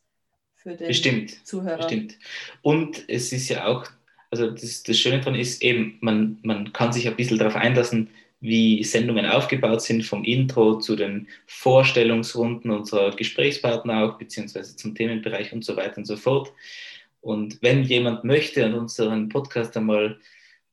für 0.59 0.75
den 0.75 0.88
bestimmt, 0.88 1.47
Zuhörer. 1.47 1.79
Bestimmt. 1.79 2.18
Und 2.62 3.05
es 3.09 3.33
ist 3.33 3.49
ja 3.49 3.66
auch, 3.66 3.87
also 4.31 4.51
das, 4.51 4.83
das 4.83 4.99
Schöne 4.99 5.18
daran 5.21 5.35
ist 5.35 5.62
eben, 5.62 5.99
man, 6.01 6.38
man 6.42 6.73
kann 6.73 6.92
sich 6.92 7.07
ein 7.09 7.16
bisschen 7.16 7.38
darauf 7.38 7.57
einlassen, 7.57 8.11
wie 8.40 8.85
Sendungen 8.85 9.27
aufgebaut 9.27 9.83
sind, 9.83 10.05
vom 10.05 10.25
Intro 10.25 10.79
zu 10.79 10.94
den 10.94 11.29
Vorstellungsrunden 11.47 12.71
unserer 12.71 13.14
Gesprächspartner 13.14 14.05
auch, 14.05 14.18
beziehungsweise 14.18 14.77
zum 14.77 14.94
Themenbereich 14.94 15.53
und 15.53 15.64
so 15.64 15.77
weiter 15.77 15.99
und 15.99 16.05
so 16.05 16.16
fort. 16.16 16.53
Und 17.21 17.61
wenn 17.62 17.83
jemand 17.83 18.25
möchte 18.25 18.64
und 18.64 18.75
unseren 18.75 19.29
Podcast 19.29 19.77
einmal 19.77 20.18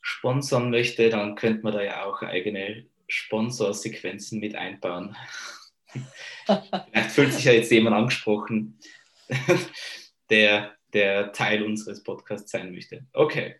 sponsern 0.01 0.69
möchte, 0.69 1.09
dann 1.09 1.35
könnte 1.35 1.63
man 1.63 1.73
da 1.73 1.83
ja 1.83 2.05
auch 2.05 2.21
eigene 2.21 2.85
Sponsorsequenzen 3.07 4.39
mit 4.39 4.55
einbauen. 4.55 5.15
Vielleicht 6.45 7.11
fühlt 7.11 7.33
sich 7.33 7.45
ja 7.45 7.53
jetzt 7.53 7.71
jemand 7.71 7.95
angesprochen, 7.95 8.77
der, 10.29 10.73
der 10.93 11.31
Teil 11.31 11.63
unseres 11.63 12.03
Podcasts 12.03 12.51
sein 12.51 12.71
möchte. 12.71 13.05
Okay. 13.13 13.55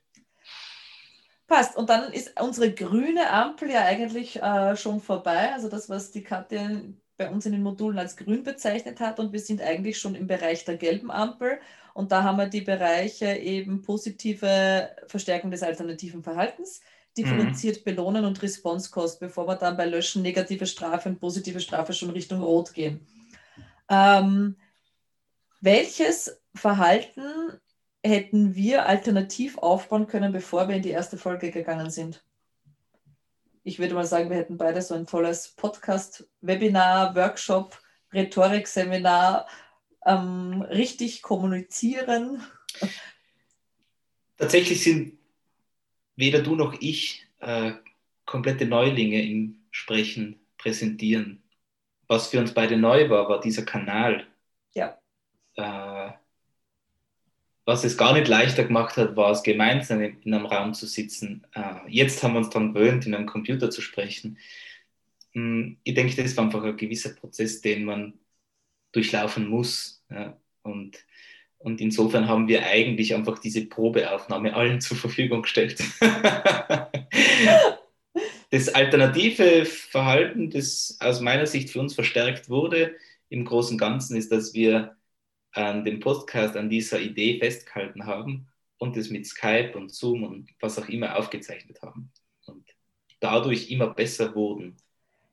Passt. 1.47 1.75
Und 1.75 1.89
dann 1.89 2.11
ist 2.11 2.39
unsere 2.41 2.73
grüne 2.73 3.29
Ampel 3.29 3.69
ja 3.69 3.85
eigentlich 3.85 4.41
äh, 4.41 4.75
schon 4.75 4.99
vorbei. 4.99 5.53
Also 5.53 5.69
das, 5.69 5.89
was 5.89 6.11
die 6.11 6.23
Katja 6.23 6.81
bei 7.17 7.29
uns 7.29 7.45
in 7.45 7.53
den 7.53 7.63
Modulen 7.63 7.99
als 7.99 8.17
grün 8.17 8.43
bezeichnet 8.43 8.99
hat. 8.99 9.19
Und 9.19 9.31
wir 9.31 9.39
sind 9.39 9.61
eigentlich 9.61 9.97
schon 9.99 10.15
im 10.15 10.27
Bereich 10.27 10.65
der 10.65 10.77
gelben 10.77 11.11
Ampel. 11.11 11.59
Und 11.93 12.11
da 12.11 12.23
haben 12.23 12.37
wir 12.37 12.47
die 12.47 12.61
Bereiche 12.61 13.37
eben 13.37 13.81
positive 13.81 14.89
Verstärkung 15.07 15.51
des 15.51 15.63
alternativen 15.63 16.23
Verhaltens, 16.23 16.81
differenziert 17.17 17.79
mhm. 17.79 17.83
belohnen 17.85 18.25
und 18.25 18.41
Response 18.41 18.89
Cost, 18.91 19.19
bevor 19.21 19.47
wir 19.47 19.55
dann 19.55 19.77
bei 19.77 19.85
Löschen 19.85 20.21
negative 20.21 20.65
Strafe 20.65 21.07
und 21.07 21.19
positive 21.19 21.61
Strafe 21.61 21.93
schon 21.93 22.09
Richtung 22.09 22.41
Rot 22.41 22.73
gehen. 22.73 23.07
Ähm, 23.89 24.57
welches 25.65 26.39
Verhalten 26.53 27.59
hätten 28.03 28.55
wir 28.55 28.85
alternativ 28.85 29.57
aufbauen 29.57 30.05
können, 30.07 30.31
bevor 30.31 30.67
wir 30.67 30.75
in 30.75 30.83
die 30.83 30.91
erste 30.91 31.17
Folge 31.17 31.51
gegangen 31.51 31.89
sind? 31.89 32.23
Ich 33.63 33.79
würde 33.79 33.95
mal 33.95 34.05
sagen, 34.05 34.29
wir 34.29 34.37
hätten 34.37 34.57
beide 34.57 34.81
so 34.83 34.93
ein 34.93 35.07
tolles 35.07 35.49
Podcast, 35.49 36.29
Webinar, 36.41 37.15
Workshop, 37.15 37.81
Rhetorikseminar, 38.13 39.47
ähm, 40.05 40.61
richtig 40.69 41.23
kommunizieren. 41.23 42.43
Tatsächlich 44.37 44.83
sind 44.83 45.17
weder 46.15 46.43
du 46.43 46.55
noch 46.55 46.79
ich 46.79 47.25
äh, 47.39 47.71
komplette 48.25 48.67
Neulinge 48.67 49.27
im 49.27 49.57
Sprechen, 49.71 50.39
Präsentieren. 50.59 51.41
Was 52.07 52.27
für 52.27 52.39
uns 52.39 52.53
beide 52.53 52.77
neu 52.77 53.09
war, 53.09 53.27
war 53.27 53.41
dieser 53.41 53.63
Kanal. 53.63 54.27
Äh, 55.55 56.11
was 57.65 57.83
es 57.83 57.97
gar 57.97 58.13
nicht 58.13 58.27
leichter 58.27 58.63
gemacht 58.63 58.95
hat, 58.97 59.15
war 59.15 59.31
es 59.31 59.41
gemeinsam 59.41 59.99
in 60.01 60.33
einem 60.33 60.45
Raum 60.45 60.73
zu 60.75 60.85
sitzen. 60.85 61.45
Äh, 61.53 61.79
jetzt 61.87 62.21
haben 62.21 62.33
wir 62.33 62.39
uns 62.39 62.49
daran 62.49 62.73
gewöhnt, 62.73 63.07
in 63.07 63.15
einem 63.15 63.25
Computer 63.25 63.71
zu 63.71 63.81
sprechen. 63.81 64.37
Hm, 65.33 65.77
ich 65.83 65.95
denke, 65.95 66.21
das 66.21 66.37
war 66.37 66.45
einfach 66.45 66.63
ein 66.63 66.77
gewisser 66.77 67.09
Prozess, 67.15 67.61
den 67.61 67.85
man 67.85 68.13
durchlaufen 68.91 69.47
muss. 69.47 70.03
Ja. 70.09 70.39
Und, 70.61 70.97
und 71.57 71.81
insofern 71.81 72.27
haben 72.27 72.47
wir 72.47 72.65
eigentlich 72.65 73.15
einfach 73.15 73.39
diese 73.39 73.65
Probeaufnahme 73.65 74.53
allen 74.55 74.79
zur 74.81 74.97
Verfügung 74.97 75.41
gestellt. 75.41 75.83
das 78.51 78.69
alternative 78.69 79.65
Verhalten, 79.65 80.51
das 80.51 80.97
aus 80.99 81.19
meiner 81.19 81.47
Sicht 81.47 81.71
für 81.71 81.79
uns 81.79 81.95
verstärkt 81.95 82.49
wurde, 82.49 82.95
im 83.29 83.43
Großen 83.43 83.73
und 83.73 83.79
Ganzen, 83.79 84.15
ist, 84.17 84.31
dass 84.31 84.53
wir 84.53 84.95
an 85.55 85.85
dem 85.85 85.99
Podcast, 85.99 86.55
an 86.55 86.69
dieser 86.69 86.99
Idee 86.99 87.39
festgehalten 87.39 88.05
haben 88.05 88.47
und 88.77 88.97
das 88.97 89.09
mit 89.09 89.25
Skype 89.25 89.73
und 89.75 89.93
Zoom 89.93 90.23
und 90.23 90.49
was 90.59 90.77
auch 90.77 90.87
immer 90.89 91.17
aufgezeichnet 91.17 91.81
haben. 91.81 92.11
Und 92.45 92.65
dadurch 93.19 93.71
immer 93.71 93.87
besser 93.87 94.35
wurden. 94.35 94.75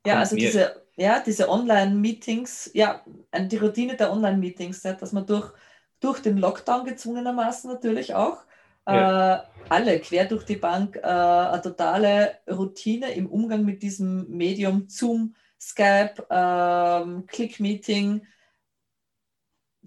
Ja, 0.07 0.21
also 0.21 0.37
diese, 0.37 0.83
ja, 0.97 1.21
diese 1.21 1.49
Online-Meetings, 1.49 2.71
ja, 2.75 3.05
die 3.37 3.57
Routine 3.57 3.97
der 3.97 4.13
Online-Meetings, 4.13 4.83
ja, 4.85 4.93
dass 4.93 5.13
man 5.13 5.27
durch, 5.27 5.53
durch 6.01 6.21
den 6.21 6.39
Lockdown 6.39 6.85
gezwungenermaßen 6.85 7.71
natürlich 7.71 8.15
auch, 8.15 8.39
ja. 8.87 9.37
äh, 9.37 9.43
alle 9.69 10.01
quer 10.01 10.25
durch 10.27 10.45
die 10.45 10.57
Bank, 10.57 10.97
äh, 10.97 11.07
eine 11.07 11.63
totale 11.63 12.39
Routine 12.51 13.13
im 13.13 13.27
Umgang 13.27 13.65
mit 13.65 13.83
diesem 13.83 14.29
Medium 14.29 14.89
Zoom, 14.89 15.35
Skype, 15.61 16.27
ähm, 16.31 17.27
Click-Meeting, 17.27 18.27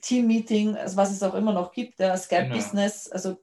Team-Meeting, 0.02 0.76
also 0.76 0.98
was 0.98 1.12
es 1.12 1.24
auch 1.24 1.34
immer 1.34 1.54
noch 1.54 1.72
gibt, 1.72 2.00
der 2.00 2.18
Skype-Business, 2.18 3.06
genau. 3.06 3.14
also 3.16 3.38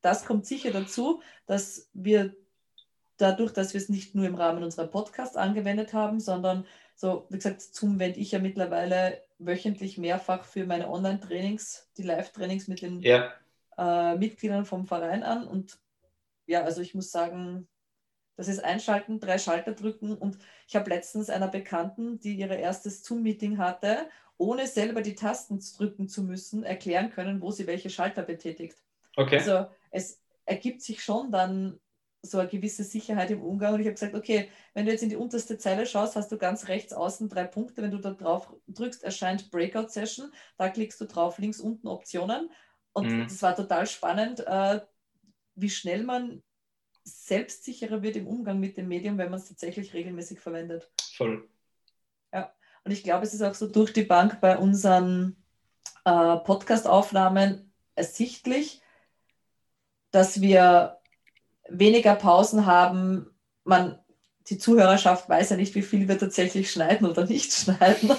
das 0.00 0.24
kommt 0.24 0.46
sicher 0.46 0.70
dazu, 0.70 1.22
dass 1.46 1.88
wir 1.92 2.34
dadurch, 3.16 3.52
dass 3.52 3.72
wir 3.72 3.80
es 3.80 3.88
nicht 3.88 4.14
nur 4.14 4.26
im 4.26 4.34
Rahmen 4.34 4.64
unserer 4.64 4.86
Podcasts 4.86 5.36
angewendet 5.36 5.92
haben, 5.92 6.20
sondern 6.20 6.66
so, 6.94 7.26
wie 7.30 7.36
gesagt, 7.36 7.62
Zoom 7.62 7.98
wende 7.98 8.18
ich 8.20 8.32
ja 8.32 8.38
mittlerweile 8.38 9.22
wöchentlich 9.38 9.98
mehrfach 9.98 10.44
für 10.44 10.66
meine 10.66 10.90
Online-Trainings, 10.90 11.90
die 11.96 12.02
Live-Trainings 12.02 12.68
mit 12.68 12.82
den 12.82 13.00
ja. 13.00 13.32
äh, 13.78 14.16
Mitgliedern 14.16 14.64
vom 14.64 14.86
Verein 14.86 15.22
an. 15.22 15.46
Und 15.46 15.78
ja, 16.46 16.62
also 16.62 16.80
ich 16.80 16.94
muss 16.94 17.10
sagen, 17.10 17.68
das 18.36 18.48
ist 18.48 18.62
Einschalten, 18.62 19.20
drei 19.20 19.38
Schalter 19.38 19.72
drücken. 19.72 20.16
Und 20.16 20.38
ich 20.66 20.76
habe 20.76 20.90
letztens 20.90 21.30
einer 21.30 21.48
Bekannten, 21.48 22.18
die 22.18 22.34
ihre 22.34 22.56
erstes 22.56 23.02
Zoom-Meeting 23.02 23.58
hatte, 23.58 24.08
ohne 24.42 24.66
selber 24.66 25.02
die 25.02 25.14
Tasten 25.14 25.60
drücken 25.78 26.08
zu 26.08 26.24
müssen, 26.24 26.64
erklären 26.64 27.10
können, 27.10 27.40
wo 27.40 27.52
sie 27.52 27.68
welche 27.68 27.90
Schalter 27.90 28.22
betätigt. 28.22 28.76
Okay. 29.16 29.38
Also 29.38 29.66
es 29.92 30.20
ergibt 30.44 30.82
sich 30.82 31.02
schon 31.02 31.30
dann 31.30 31.78
so 32.22 32.38
eine 32.38 32.48
gewisse 32.48 32.82
Sicherheit 32.82 33.30
im 33.30 33.42
Umgang. 33.42 33.74
Und 33.74 33.80
ich 33.80 33.86
habe 33.86 33.94
gesagt, 33.94 34.16
okay, 34.16 34.48
wenn 34.74 34.84
du 34.84 34.92
jetzt 34.92 35.02
in 35.02 35.10
die 35.10 35.16
unterste 35.16 35.58
Zeile 35.58 35.86
schaust, 35.86 36.16
hast 36.16 36.32
du 36.32 36.38
ganz 36.38 36.66
rechts 36.66 36.92
außen 36.92 37.28
drei 37.28 37.44
Punkte. 37.44 37.82
Wenn 37.82 37.92
du 37.92 37.98
da 37.98 38.10
drauf 38.10 38.52
drückst, 38.66 39.04
erscheint 39.04 39.50
Breakout 39.52 39.88
Session. 39.88 40.32
Da 40.56 40.68
klickst 40.68 41.00
du 41.00 41.04
drauf, 41.04 41.38
links 41.38 41.60
unten 41.60 41.86
Optionen. 41.86 42.50
Und 42.92 43.12
mhm. 43.12 43.24
das 43.24 43.40
war 43.42 43.54
total 43.54 43.86
spannend, 43.86 44.44
äh, 44.46 44.80
wie 45.54 45.70
schnell 45.70 46.02
man 46.02 46.42
selbstsicherer 47.04 48.02
wird 48.02 48.16
im 48.16 48.26
Umgang 48.26 48.58
mit 48.58 48.76
dem 48.76 48.88
Medium, 48.88 49.18
wenn 49.18 49.30
man 49.30 49.40
es 49.40 49.48
tatsächlich 49.48 49.94
regelmäßig 49.94 50.40
verwendet. 50.40 50.90
Voll. 51.14 51.48
Und 52.84 52.92
ich 52.92 53.04
glaube, 53.04 53.24
es 53.24 53.34
ist 53.34 53.42
auch 53.42 53.54
so 53.54 53.68
durch 53.68 53.92
die 53.92 54.02
Bank 54.02 54.40
bei 54.40 54.56
unseren 54.56 55.36
äh, 56.04 56.36
Podcast-Aufnahmen 56.36 57.72
ersichtlich, 57.94 58.80
dass 60.10 60.40
wir 60.40 60.98
weniger 61.68 62.16
Pausen 62.16 62.66
haben. 62.66 63.26
Man, 63.64 63.98
die 64.48 64.58
Zuhörerschaft 64.58 65.28
weiß 65.28 65.50
ja 65.50 65.56
nicht, 65.56 65.76
wie 65.76 65.82
viel 65.82 66.08
wir 66.08 66.18
tatsächlich 66.18 66.72
schneiden 66.72 67.08
oder 67.08 67.24
nicht 67.24 67.52
schneiden. 67.52 68.10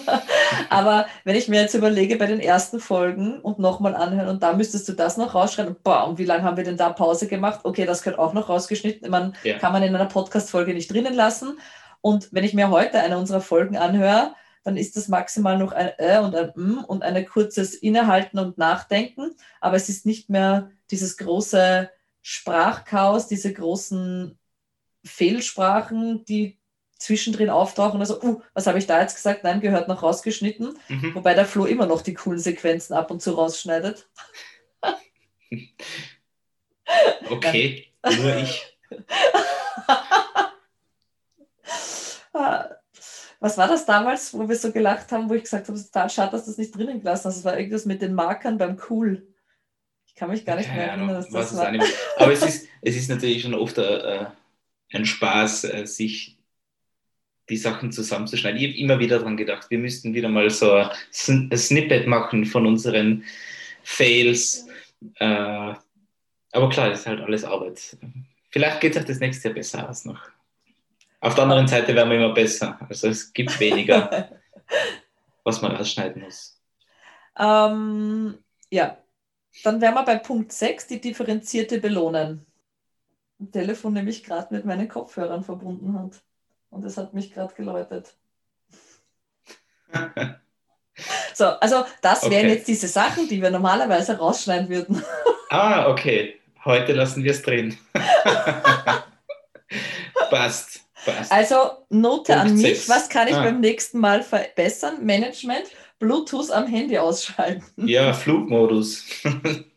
Aber 0.69 1.07
wenn 1.25 1.35
ich 1.35 1.49
mir 1.49 1.61
jetzt 1.61 1.73
überlege, 1.73 2.15
bei 2.15 2.27
den 2.27 2.39
ersten 2.39 2.79
Folgen 2.79 3.41
und 3.41 3.59
nochmal 3.59 3.95
anhören 3.95 4.29
und 4.29 4.43
da 4.43 4.53
müsstest 4.53 4.87
du 4.87 4.93
das 4.93 5.17
noch 5.17 5.35
rausschreiben, 5.35 5.75
boah, 5.83 6.07
und 6.07 6.17
wie 6.17 6.25
lange 6.25 6.43
haben 6.43 6.57
wir 6.57 6.63
denn 6.63 6.77
da 6.77 6.89
Pause 6.89 7.27
gemacht? 7.27 7.61
Okay, 7.63 7.85
das 7.85 8.01
gehört 8.01 8.19
auch 8.19 8.33
noch 8.33 8.47
rausgeschnitten. 8.47 9.11
Man 9.11 9.35
ja. 9.43 9.57
kann 9.57 9.73
man 9.73 9.83
in 9.83 9.93
einer 9.93 10.05
Podcast-Folge 10.05 10.73
nicht 10.73 10.91
drinnen 10.91 11.13
lassen. 11.13 11.59
Und 11.99 12.29
wenn 12.31 12.45
ich 12.45 12.53
mir 12.53 12.69
heute 12.69 12.99
eine 12.99 13.17
unserer 13.17 13.41
Folgen 13.41 13.77
anhöre, 13.77 14.33
dann 14.63 14.77
ist 14.77 14.95
das 14.95 15.09
maximal 15.09 15.57
noch 15.57 15.73
ein 15.73 15.91
Ä 15.99 16.19
und 16.19 16.35
ein 16.35 16.49
M 16.55 16.83
und 16.85 17.03
ein 17.03 17.25
kurzes 17.25 17.75
Innehalten 17.75 18.39
und 18.39 18.57
Nachdenken. 18.57 19.35
Aber 19.59 19.75
es 19.75 19.89
ist 19.89 20.05
nicht 20.05 20.29
mehr 20.29 20.71
dieses 20.89 21.17
große 21.17 21.89
Sprachchaos, 22.21 23.27
diese 23.27 23.51
großen 23.51 24.37
Fehlsprachen, 25.03 26.23
die 26.25 26.57
zwischendrin 26.97 27.49
auftauchen. 27.49 27.99
Also, 27.99 28.21
uh, 28.21 28.41
was 28.53 28.65
habe 28.65 28.79
ich 28.79 28.87
da 28.87 29.01
jetzt 29.01 29.15
gesagt? 29.15 29.43
Nein, 29.43 29.59
gehört 29.59 29.89
noch 29.89 30.01
rausgeschnitten. 30.01 30.77
Mhm. 30.87 31.15
Wobei 31.15 31.33
der 31.33 31.45
Flo 31.45 31.65
immer 31.65 31.85
noch 31.85 32.01
die 32.01 32.13
coolen 32.13 32.39
Sequenzen 32.39 32.93
ab 32.95 33.11
und 33.11 33.21
zu 33.21 33.31
rausschneidet. 33.31 34.07
okay, 37.29 37.87
nur 38.17 38.37
ich. 38.37 38.77
Was 43.43 43.57
war 43.57 43.67
das 43.67 43.85
damals, 43.85 44.33
wo 44.33 44.47
wir 44.47 44.55
so 44.55 44.71
gelacht 44.71 45.11
haben, 45.11 45.29
wo 45.29 45.33
ich 45.33 45.43
gesagt 45.43 45.67
habe, 45.67 45.77
es 45.77 45.83
ist 45.83 45.91
total 45.93 46.09
schade, 46.09 46.31
dass 46.31 46.45
das 46.45 46.57
nicht 46.57 46.73
drinnen 46.73 47.01
gelassen 47.01 47.25
hast. 47.25 47.39
Das 47.39 47.43
war 47.43 47.59
irgendwas 47.59 47.83
mit 47.83 48.01
den 48.01 48.13
Markern 48.13 48.57
beim 48.57 48.77
Cool. 48.89 49.27
Ich 50.05 50.15
kann 50.15 50.29
mich 50.29 50.45
gar 50.45 50.55
nicht 50.55 50.73
mehr 50.73 50.87
erinnern, 50.87 51.09
dass 51.09 51.27
das 51.29 51.57
war. 51.57 51.67
Aber 52.19 52.31
es 52.31 52.41
ist, 52.41 52.69
es 52.81 52.95
ist 52.95 53.09
natürlich 53.09 53.41
schon 53.41 53.53
oft 53.53 53.77
äh, 53.79 54.27
ein 54.93 55.05
Spaß, 55.05 55.65
äh, 55.65 55.85
sich 55.85 56.37
die 57.49 57.57
Sachen 57.57 57.91
zusammenzuschneiden. 57.91 58.61
Ich 58.61 58.69
habe 58.69 58.79
immer 58.79 58.99
wieder 58.99 59.19
daran 59.19 59.35
gedacht, 59.35 59.69
wir 59.69 59.77
müssten 59.77 60.13
wieder 60.13 60.29
mal 60.29 60.49
so 60.49 60.75
ein 61.27 61.51
Snippet 61.57 62.07
machen 62.07 62.45
von 62.45 62.65
unseren 62.65 63.25
Fails. 63.83 64.67
Äh, 65.15 65.25
aber 66.53 66.69
klar, 66.69 66.91
das 66.91 67.01
ist 67.01 67.07
halt 67.07 67.19
alles 67.19 67.43
Arbeit. 67.43 67.97
Vielleicht 68.51 68.79
geht 68.79 68.95
es 68.95 69.01
auch 69.01 69.05
das 69.05 69.19
nächste 69.19 69.49
Jahr 69.49 69.55
besser 69.55 69.89
aus 69.89 70.05
noch. 70.05 70.32
Auf 71.23 71.35
der 71.35 71.45
anderen 71.45 71.69
Seite 71.69 71.95
werden 71.95 72.09
wir 72.09 72.17
immer 72.17 72.33
besser. 72.33 72.77
Also 72.89 73.07
es 73.07 73.31
gibt 73.31 73.57
weniger, 73.57 74.29
was 75.45 75.61
man 75.61 75.73
rausschneiden 75.73 76.21
muss. 76.21 76.61
Ähm, 77.39 78.37
ja, 78.69 78.97
dann 79.63 79.79
wären 79.79 79.93
wir 79.93 80.03
bei 80.03 80.17
Punkt 80.17 80.51
6, 80.51 80.87
die 80.87 80.99
differenzierte 80.99 81.79
Belohnen. 81.79 82.45
Ein 83.39 83.51
Telefon 83.53 83.93
nämlich 83.93 84.25
gerade 84.25 84.53
mit 84.53 84.65
meinen 84.65 84.89
Kopfhörern 84.89 85.45
verbunden 85.45 85.97
hat. 85.97 86.21
Und 86.69 86.83
es 86.83 86.97
hat 86.97 87.13
mich 87.13 87.33
gerade 87.33 87.53
geläutet. 87.53 88.17
so, 91.33 91.45
also 91.45 91.85
das 92.01 92.23
wären 92.23 92.47
okay. 92.47 92.55
jetzt 92.55 92.67
diese 92.67 92.89
Sachen, 92.89 93.29
die 93.29 93.41
wir 93.41 93.49
normalerweise 93.49 94.17
rausschneiden 94.17 94.67
würden. 94.67 95.01
ah, 95.51 95.89
okay. 95.89 96.41
Heute 96.65 96.91
lassen 96.91 97.23
wir 97.23 97.31
es 97.31 97.41
drin. 97.41 97.77
Passt. 100.29 100.82
Passt. 101.05 101.31
Also 101.31 101.55
Note 101.89 102.33
Punkt 102.33 102.49
an 102.49 102.53
mich, 102.55 102.85
6. 102.85 102.89
was 102.89 103.09
kann 103.09 103.27
ich 103.27 103.35
ah. 103.35 103.43
beim 103.43 103.59
nächsten 103.59 103.99
Mal 103.99 104.23
verbessern? 104.23 105.05
Management 105.05 105.65
Bluetooth 105.99 106.51
am 106.51 106.67
Handy 106.67 106.97
ausschalten. 106.97 107.87
Ja, 107.87 108.13
Flugmodus. 108.13 109.05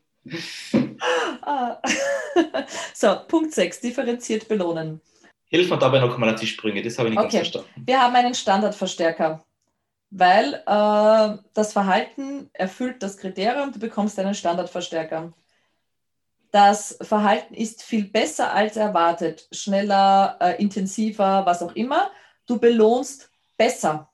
Ah. 1.42 1.80
so, 2.92 3.16
Punkt 3.28 3.54
6, 3.54 3.78
differenziert 3.78 4.48
belohnen. 4.48 5.00
Hilf 5.48 5.70
mir 5.70 5.78
dabei 5.78 6.00
noch 6.00 6.18
mal 6.18 6.34
auf 6.34 6.40
die 6.40 6.48
Sprünge, 6.48 6.82
das 6.82 6.98
habe 6.98 7.08
ich 7.08 7.14
nicht 7.14 7.24
okay. 7.24 7.36
ganz 7.36 7.50
verstanden. 7.50 7.84
Wir 7.86 8.02
haben 8.02 8.16
einen 8.16 8.34
Standardverstärker, 8.34 9.44
weil 10.10 10.54
äh, 10.66 11.38
das 11.54 11.72
Verhalten 11.72 12.50
erfüllt 12.52 13.04
das 13.04 13.16
Kriterium, 13.16 13.70
du 13.70 13.78
bekommst 13.78 14.18
einen 14.18 14.34
Standardverstärker. 14.34 15.32
Das 16.50 16.98
Verhalten 17.02 17.54
ist 17.54 17.82
viel 17.82 18.04
besser 18.04 18.52
als 18.52 18.76
erwartet, 18.76 19.48
schneller, 19.52 20.36
äh, 20.40 20.62
intensiver, 20.62 21.44
was 21.44 21.62
auch 21.62 21.74
immer. 21.74 22.10
Du 22.46 22.58
belohnst 22.58 23.30
besser. 23.56 24.10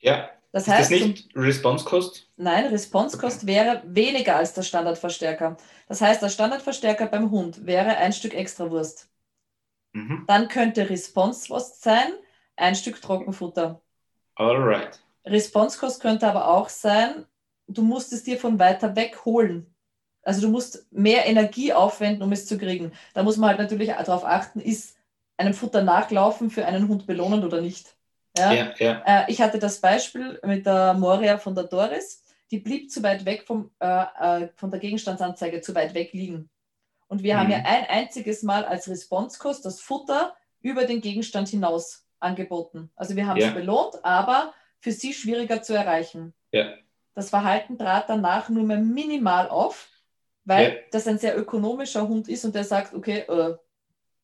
Ja. 0.00 0.30
Das 0.52 0.64
ist 0.64 0.68
heißt, 0.68 0.92
das 0.92 1.00
nicht 1.00 1.34
Response 1.34 1.84
Cost? 1.84 2.28
Nein, 2.36 2.66
Response 2.66 3.16
Cost 3.16 3.44
okay. 3.44 3.46
wäre 3.46 3.82
weniger 3.86 4.36
als 4.36 4.52
der 4.52 4.62
Standardverstärker. 4.62 5.56
Das 5.88 6.02
heißt, 6.02 6.20
der 6.20 6.28
Standardverstärker 6.28 7.06
beim 7.06 7.30
Hund 7.30 7.64
wäre 7.64 7.96
ein 7.96 8.12
Stück 8.12 8.34
extra 8.34 8.70
Wurst. 8.70 9.08
Mhm. 9.92 10.24
Dann 10.26 10.48
könnte 10.48 10.90
Response 10.90 11.48
Cost 11.48 11.82
sein, 11.82 12.12
ein 12.56 12.74
Stück 12.74 13.00
Trockenfutter. 13.00 13.80
Alright. 14.34 15.02
Response 15.24 15.78
Cost 15.78 16.02
könnte 16.02 16.28
aber 16.28 16.48
auch 16.48 16.68
sein, 16.68 17.26
du 17.66 17.82
musst 17.82 18.12
es 18.12 18.22
dir 18.22 18.38
von 18.38 18.58
weiter 18.58 18.94
weg 18.94 19.24
holen. 19.24 19.71
Also 20.22 20.40
du 20.40 20.48
musst 20.48 20.86
mehr 20.92 21.26
Energie 21.26 21.72
aufwenden, 21.72 22.22
um 22.22 22.32
es 22.32 22.46
zu 22.46 22.58
kriegen. 22.58 22.92
Da 23.14 23.22
muss 23.22 23.36
man 23.36 23.50
halt 23.50 23.58
natürlich 23.58 23.88
darauf 23.88 24.24
achten, 24.24 24.60
ist 24.60 24.96
einem 25.36 25.54
Futter 25.54 25.82
nachlaufen 25.82 26.50
für 26.50 26.64
einen 26.66 26.88
Hund 26.88 27.06
belohnend 27.06 27.44
oder 27.44 27.60
nicht. 27.60 27.96
Ja? 28.36 28.52
ja, 28.52 28.74
ja. 28.78 29.02
Äh, 29.04 29.30
ich 29.30 29.40
hatte 29.40 29.58
das 29.58 29.80
Beispiel 29.80 30.40
mit 30.44 30.64
der 30.66 30.94
Moria 30.94 31.38
von 31.38 31.54
der 31.54 31.64
Doris. 31.64 32.22
Die 32.50 32.58
blieb 32.58 32.90
zu 32.90 33.02
weit 33.02 33.24
weg 33.24 33.44
vom, 33.46 33.70
äh, 33.80 33.86
äh, 34.20 34.48
von 34.56 34.70
der 34.70 34.78
Gegenstandsanzeige, 34.78 35.60
zu 35.60 35.74
weit 35.74 35.94
weg 35.94 36.12
liegen. 36.12 36.50
Und 37.08 37.22
wir 37.22 37.34
mhm. 37.34 37.38
haben 37.38 37.50
ja 37.50 37.58
ein 37.58 37.86
einziges 37.88 38.42
Mal 38.42 38.64
als 38.64 38.88
Response-Kost 38.88 39.64
das 39.64 39.80
Futter 39.80 40.34
über 40.60 40.84
den 40.84 41.00
Gegenstand 41.00 41.48
hinaus 41.48 42.06
angeboten. 42.20 42.90
Also 42.94 43.16
wir 43.16 43.26
haben 43.26 43.38
ja. 43.38 43.48
es 43.48 43.54
belohnt, 43.54 44.04
aber 44.04 44.54
für 44.80 44.92
sie 44.92 45.12
schwieriger 45.12 45.62
zu 45.62 45.74
erreichen. 45.74 46.34
Ja. 46.52 46.74
Das 47.14 47.30
Verhalten 47.30 47.76
trat 47.76 48.08
danach 48.08 48.48
nur 48.48 48.64
mehr 48.64 48.78
minimal 48.78 49.48
auf, 49.48 49.88
weil 50.44 50.68
ja. 50.68 50.74
das 50.90 51.06
ein 51.06 51.18
sehr 51.18 51.38
ökonomischer 51.38 52.08
Hund 52.08 52.28
ist 52.28 52.44
und 52.44 52.54
der 52.54 52.64
sagt, 52.64 52.94
okay, 52.94 53.20
äh, 53.28 53.54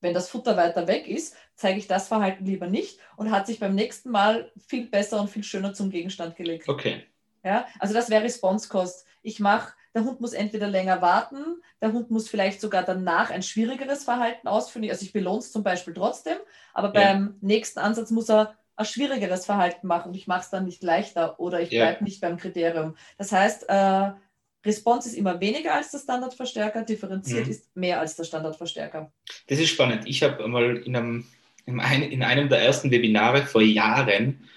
wenn 0.00 0.14
das 0.14 0.28
Futter 0.28 0.56
weiter 0.56 0.86
weg 0.86 1.08
ist, 1.08 1.36
zeige 1.56 1.78
ich 1.78 1.88
das 1.88 2.08
Verhalten 2.08 2.46
lieber 2.46 2.68
nicht 2.68 3.00
und 3.16 3.30
hat 3.30 3.46
sich 3.46 3.58
beim 3.58 3.74
nächsten 3.74 4.10
Mal 4.10 4.52
viel 4.66 4.86
besser 4.86 5.20
und 5.20 5.28
viel 5.28 5.42
schöner 5.42 5.74
zum 5.74 5.90
Gegenstand 5.90 6.36
gelegt. 6.36 6.68
Okay. 6.68 7.04
Ja, 7.44 7.66
also 7.78 7.94
das 7.94 8.10
wäre 8.10 8.24
Response 8.24 8.68
Cost. 8.68 9.06
Ich 9.22 9.40
mache, 9.40 9.72
der 9.94 10.04
Hund 10.04 10.20
muss 10.20 10.32
entweder 10.32 10.68
länger 10.68 11.02
warten, 11.02 11.62
der 11.80 11.92
Hund 11.92 12.10
muss 12.10 12.28
vielleicht 12.28 12.60
sogar 12.60 12.82
danach 12.82 13.30
ein 13.30 13.42
schwierigeres 13.42 14.04
Verhalten 14.04 14.46
ausführen. 14.46 14.88
Also 14.90 15.04
ich 15.04 15.12
belohne 15.12 15.38
es 15.38 15.52
zum 15.52 15.62
Beispiel 15.62 15.94
trotzdem, 15.94 16.36
aber 16.74 16.94
ja. 16.94 17.12
beim 17.12 17.36
nächsten 17.40 17.80
Ansatz 17.80 18.10
muss 18.10 18.28
er 18.28 18.56
ein 18.76 18.84
schwierigeres 18.84 19.44
Verhalten 19.44 19.88
machen 19.88 20.10
und 20.10 20.14
ich 20.14 20.28
mache 20.28 20.42
es 20.42 20.50
dann 20.50 20.64
nicht 20.64 20.84
leichter 20.84 21.40
oder 21.40 21.60
ich 21.60 21.70
bleibe 21.70 21.98
ja. 21.98 22.04
nicht 22.04 22.20
beim 22.20 22.36
Kriterium. 22.36 22.96
Das 23.16 23.32
heißt, 23.32 23.68
äh, 23.68 24.10
Response 24.68 25.08
ist 25.08 25.14
immer 25.16 25.40
weniger 25.40 25.74
als 25.74 25.90
der 25.90 25.98
Standardverstärker, 25.98 26.82
differenziert 26.82 27.46
mhm. 27.46 27.50
ist 27.50 27.76
mehr 27.76 28.00
als 28.00 28.16
der 28.16 28.24
Standardverstärker. 28.24 29.12
Das 29.48 29.58
ist 29.58 29.70
spannend. 29.70 30.06
Ich 30.06 30.22
habe 30.22 30.44
einmal 30.44 30.76
in 30.76 30.94
einem, 30.94 31.24
in 31.66 32.22
einem 32.22 32.48
der 32.48 32.62
ersten 32.62 32.90
Webinare 32.90 33.46
vor 33.46 33.62
Jahren, 33.62 34.48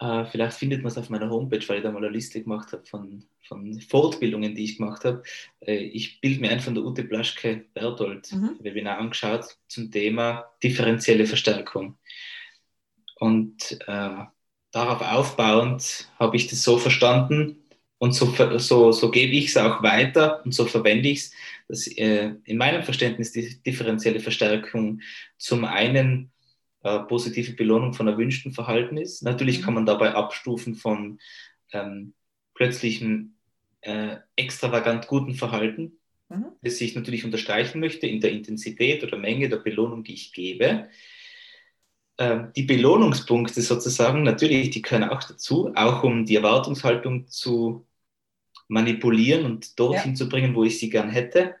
äh, 0.00 0.24
vielleicht 0.26 0.58
findet 0.58 0.82
man 0.82 0.90
es 0.90 0.98
auf 0.98 1.08
meiner 1.10 1.30
Homepage, 1.30 1.66
weil 1.68 1.78
ich 1.78 1.82
da 1.82 1.90
mal 1.90 1.98
eine 1.98 2.10
Liste 2.10 2.42
gemacht 2.42 2.72
habe 2.72 2.84
von, 2.84 3.24
von 3.46 3.80
Fortbildungen, 3.80 4.54
die 4.54 4.64
ich 4.64 4.76
gemacht 4.78 5.04
habe. 5.04 5.22
Äh, 5.60 5.76
ich 5.76 6.20
bilde 6.20 6.40
mir 6.40 6.50
ein 6.50 6.60
von 6.60 6.74
der 6.74 6.84
Ute 6.84 7.04
Blaschke-Berthold 7.04 8.32
mhm. 8.32 8.56
Webinar 8.60 8.98
angeschaut 8.98 9.56
zum 9.68 9.90
Thema 9.90 10.44
differenzielle 10.62 11.26
Verstärkung. 11.26 11.96
Und 13.16 13.78
äh, 13.86 14.24
darauf 14.72 15.00
aufbauend 15.00 16.10
habe 16.18 16.36
ich 16.36 16.48
das 16.48 16.62
so 16.62 16.78
verstanden, 16.78 17.63
und 17.98 18.12
so, 18.12 18.34
so, 18.58 18.92
so 18.92 19.10
gebe 19.10 19.32
ich 19.32 19.46
es 19.46 19.56
auch 19.56 19.82
weiter 19.82 20.44
und 20.44 20.52
so 20.52 20.66
verwende 20.66 21.08
ich 21.08 21.18
es, 21.18 21.32
dass 21.68 21.86
äh, 21.86 22.34
in 22.44 22.56
meinem 22.58 22.82
Verständnis 22.82 23.32
die 23.32 23.62
differenzielle 23.62 24.20
Verstärkung 24.20 25.00
zum 25.38 25.64
einen 25.64 26.30
äh, 26.82 27.00
positive 27.00 27.52
Belohnung 27.52 27.94
von 27.94 28.08
erwünschten 28.08 28.52
Verhalten 28.52 28.98
ist. 28.98 29.22
Natürlich 29.22 29.60
mhm. 29.60 29.64
kann 29.64 29.74
man 29.74 29.86
dabei 29.86 30.14
abstufen 30.14 30.74
von 30.74 31.18
ähm, 31.72 32.12
plötzlichem 32.54 33.34
äh, 33.80 34.16
extravagant 34.36 35.06
guten 35.06 35.34
Verhalten, 35.34 35.98
mhm. 36.28 36.46
das 36.62 36.80
ich 36.80 36.94
natürlich 36.94 37.24
unterstreichen 37.24 37.80
möchte 37.80 38.06
in 38.06 38.20
der 38.20 38.32
Intensität 38.32 39.02
oder 39.02 39.16
Menge 39.16 39.48
der 39.48 39.56
Belohnung, 39.56 40.04
die 40.04 40.14
ich 40.14 40.32
gebe. 40.32 40.88
Ähm, 42.16 42.52
die 42.54 42.62
Belohnungspunkte 42.62 43.60
sozusagen, 43.60 44.22
natürlich, 44.22 44.70
die 44.70 44.82
können 44.82 45.08
auch 45.10 45.22
dazu, 45.22 45.72
auch 45.74 46.04
um 46.04 46.24
die 46.24 46.36
Erwartungshaltung 46.36 47.26
zu 47.26 47.86
manipulieren 48.68 49.44
und 49.44 49.78
dorthin 49.78 50.12
ja. 50.12 50.16
zu 50.16 50.28
bringen, 50.28 50.54
wo 50.54 50.64
ich 50.64 50.78
sie 50.78 50.90
gern 50.90 51.10
hätte. 51.10 51.56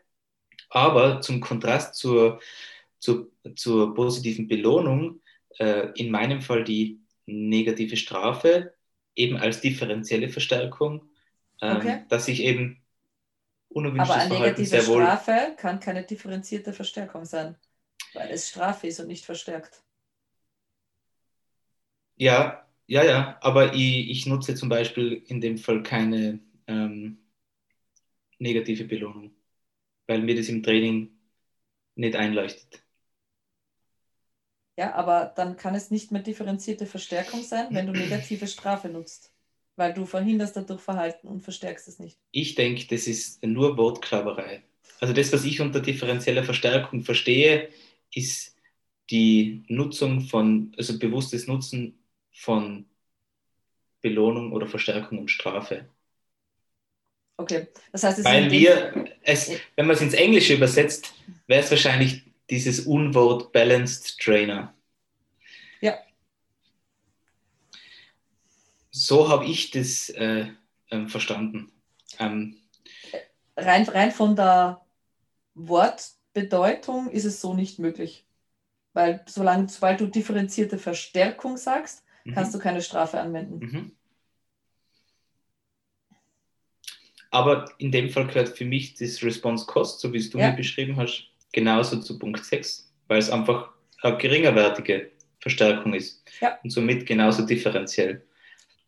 Aber 0.70 1.20
zum 1.20 1.40
Kontrast 1.40 1.96
zur, 1.96 2.40
zur, 2.98 3.30
zur 3.56 3.94
positiven 3.94 4.48
Belohnung, 4.48 5.20
äh, 5.58 5.88
in 5.96 6.10
meinem 6.10 6.40
Fall 6.40 6.64
die 6.64 7.00
negative 7.26 7.96
Strafe, 7.96 8.74
eben 9.16 9.36
als 9.36 9.60
differenzielle 9.60 10.28
Verstärkung, 10.28 11.08
ähm, 11.60 11.76
okay. 11.76 12.04
dass 12.08 12.28
ich 12.28 12.42
eben 12.42 12.82
unerwünschtes 13.68 14.10
Aber 14.10 14.20
eine 14.20 14.34
Verhalten 14.34 14.62
negative 14.62 14.82
Strafe 14.82 15.54
kann 15.56 15.80
keine 15.80 16.04
differenzierte 16.04 16.72
Verstärkung 16.72 17.24
sein, 17.24 17.56
weil 18.12 18.30
es 18.30 18.48
Strafe 18.48 18.86
ist 18.86 19.00
und 19.00 19.08
nicht 19.08 19.24
verstärkt. 19.24 19.83
Ja, 22.16 22.66
ja, 22.86 23.04
ja, 23.04 23.38
aber 23.40 23.74
ich, 23.74 24.10
ich 24.10 24.26
nutze 24.26 24.54
zum 24.54 24.68
Beispiel 24.68 25.22
in 25.26 25.40
dem 25.40 25.58
Fall 25.58 25.82
keine 25.82 26.40
ähm, 26.66 27.18
negative 28.38 28.84
Belohnung, 28.84 29.32
weil 30.06 30.22
mir 30.22 30.36
das 30.36 30.48
im 30.50 30.62
Training 30.62 31.10
nicht 31.96 32.16
einleuchtet. 32.16 32.84
Ja, 34.76 34.94
aber 34.94 35.32
dann 35.36 35.56
kann 35.56 35.74
es 35.74 35.90
nicht 35.90 36.12
mehr 36.12 36.22
differenzierte 36.22 36.86
Verstärkung 36.86 37.42
sein, 37.42 37.74
wenn 37.74 37.86
du 37.88 37.92
negative 37.92 38.46
Strafe 38.46 38.88
nutzt, 38.88 39.32
weil 39.76 39.92
du 39.94 40.06
verhinderst 40.06 40.56
dadurch 40.56 40.80
Verhalten 40.80 41.26
und 41.28 41.40
verstärkst 41.42 41.88
es 41.88 41.98
nicht. 41.98 42.20
Ich 42.32 42.54
denke, 42.54 42.86
das 42.88 43.06
ist 43.06 43.44
nur 43.44 43.76
Wortklauberei. 43.76 44.62
Also 45.00 45.14
das, 45.14 45.32
was 45.32 45.44
ich 45.44 45.60
unter 45.60 45.80
differenzieller 45.80 46.44
Verstärkung 46.44 47.02
verstehe, 47.02 47.68
ist 48.12 48.56
die 49.10 49.64
Nutzung 49.68 50.22
von, 50.22 50.72
also 50.76 50.98
bewusstes 50.98 51.46
Nutzen 51.46 51.98
von 52.34 52.84
Belohnung 54.02 54.52
oder 54.52 54.66
Verstärkung 54.66 55.18
und 55.18 55.30
Strafe. 55.30 55.88
Okay, 57.36 57.68
das 57.90 58.02
heißt, 58.04 58.18
es 58.18 58.24
Weil 58.24 58.50
wir, 58.50 59.06
es, 59.22 59.50
wenn 59.76 59.86
man 59.86 59.96
es 59.96 60.02
ins 60.02 60.14
Englische 60.14 60.54
übersetzt, 60.54 61.14
wäre 61.46 61.62
es 61.62 61.70
wahrscheinlich 61.70 62.22
dieses 62.50 62.80
Unwort 62.80 63.52
Balanced 63.52 64.18
Trainer. 64.20 64.74
Ja. 65.80 65.98
So 68.90 69.28
habe 69.28 69.46
ich 69.46 69.70
das 69.70 70.10
äh, 70.10 70.46
äh, 70.90 71.08
verstanden. 71.08 71.72
Ähm, 72.18 72.56
rein, 73.56 73.88
rein 73.88 74.12
von 74.12 74.36
der 74.36 74.84
Wortbedeutung 75.54 77.10
ist 77.10 77.24
es 77.24 77.40
so 77.40 77.54
nicht 77.54 77.78
möglich. 77.78 78.26
Weil 78.92 79.24
solange, 79.26 79.68
sobald 79.68 80.00
du 80.00 80.06
differenzierte 80.06 80.78
Verstärkung 80.78 81.56
sagst, 81.56 82.04
mhm. 82.24 82.34
kannst 82.34 82.54
du 82.54 82.58
keine 82.58 82.82
Strafe 82.82 83.20
anwenden. 83.20 83.58
Mhm. 83.58 83.92
Aber 87.30 87.64
in 87.78 87.90
dem 87.90 88.10
Fall 88.10 88.26
gehört 88.28 88.50
für 88.50 88.64
mich 88.64 88.94
das 88.94 89.22
Response 89.22 89.66
Cost, 89.66 90.00
so 90.00 90.12
wie 90.12 90.18
es 90.18 90.30
du 90.30 90.38
ja. 90.38 90.50
mir 90.50 90.56
beschrieben 90.56 90.96
hast, 90.96 91.28
genauso 91.52 92.00
zu 92.00 92.18
Punkt 92.18 92.44
6, 92.44 92.92
weil 93.08 93.18
es 93.18 93.30
einfach 93.30 93.70
eine 94.02 94.16
geringerwertige 94.18 95.10
Verstärkung 95.40 95.94
ist 95.94 96.22
ja. 96.40 96.58
und 96.62 96.70
somit 96.70 97.06
genauso 97.06 97.44
differenziell. 97.44 98.24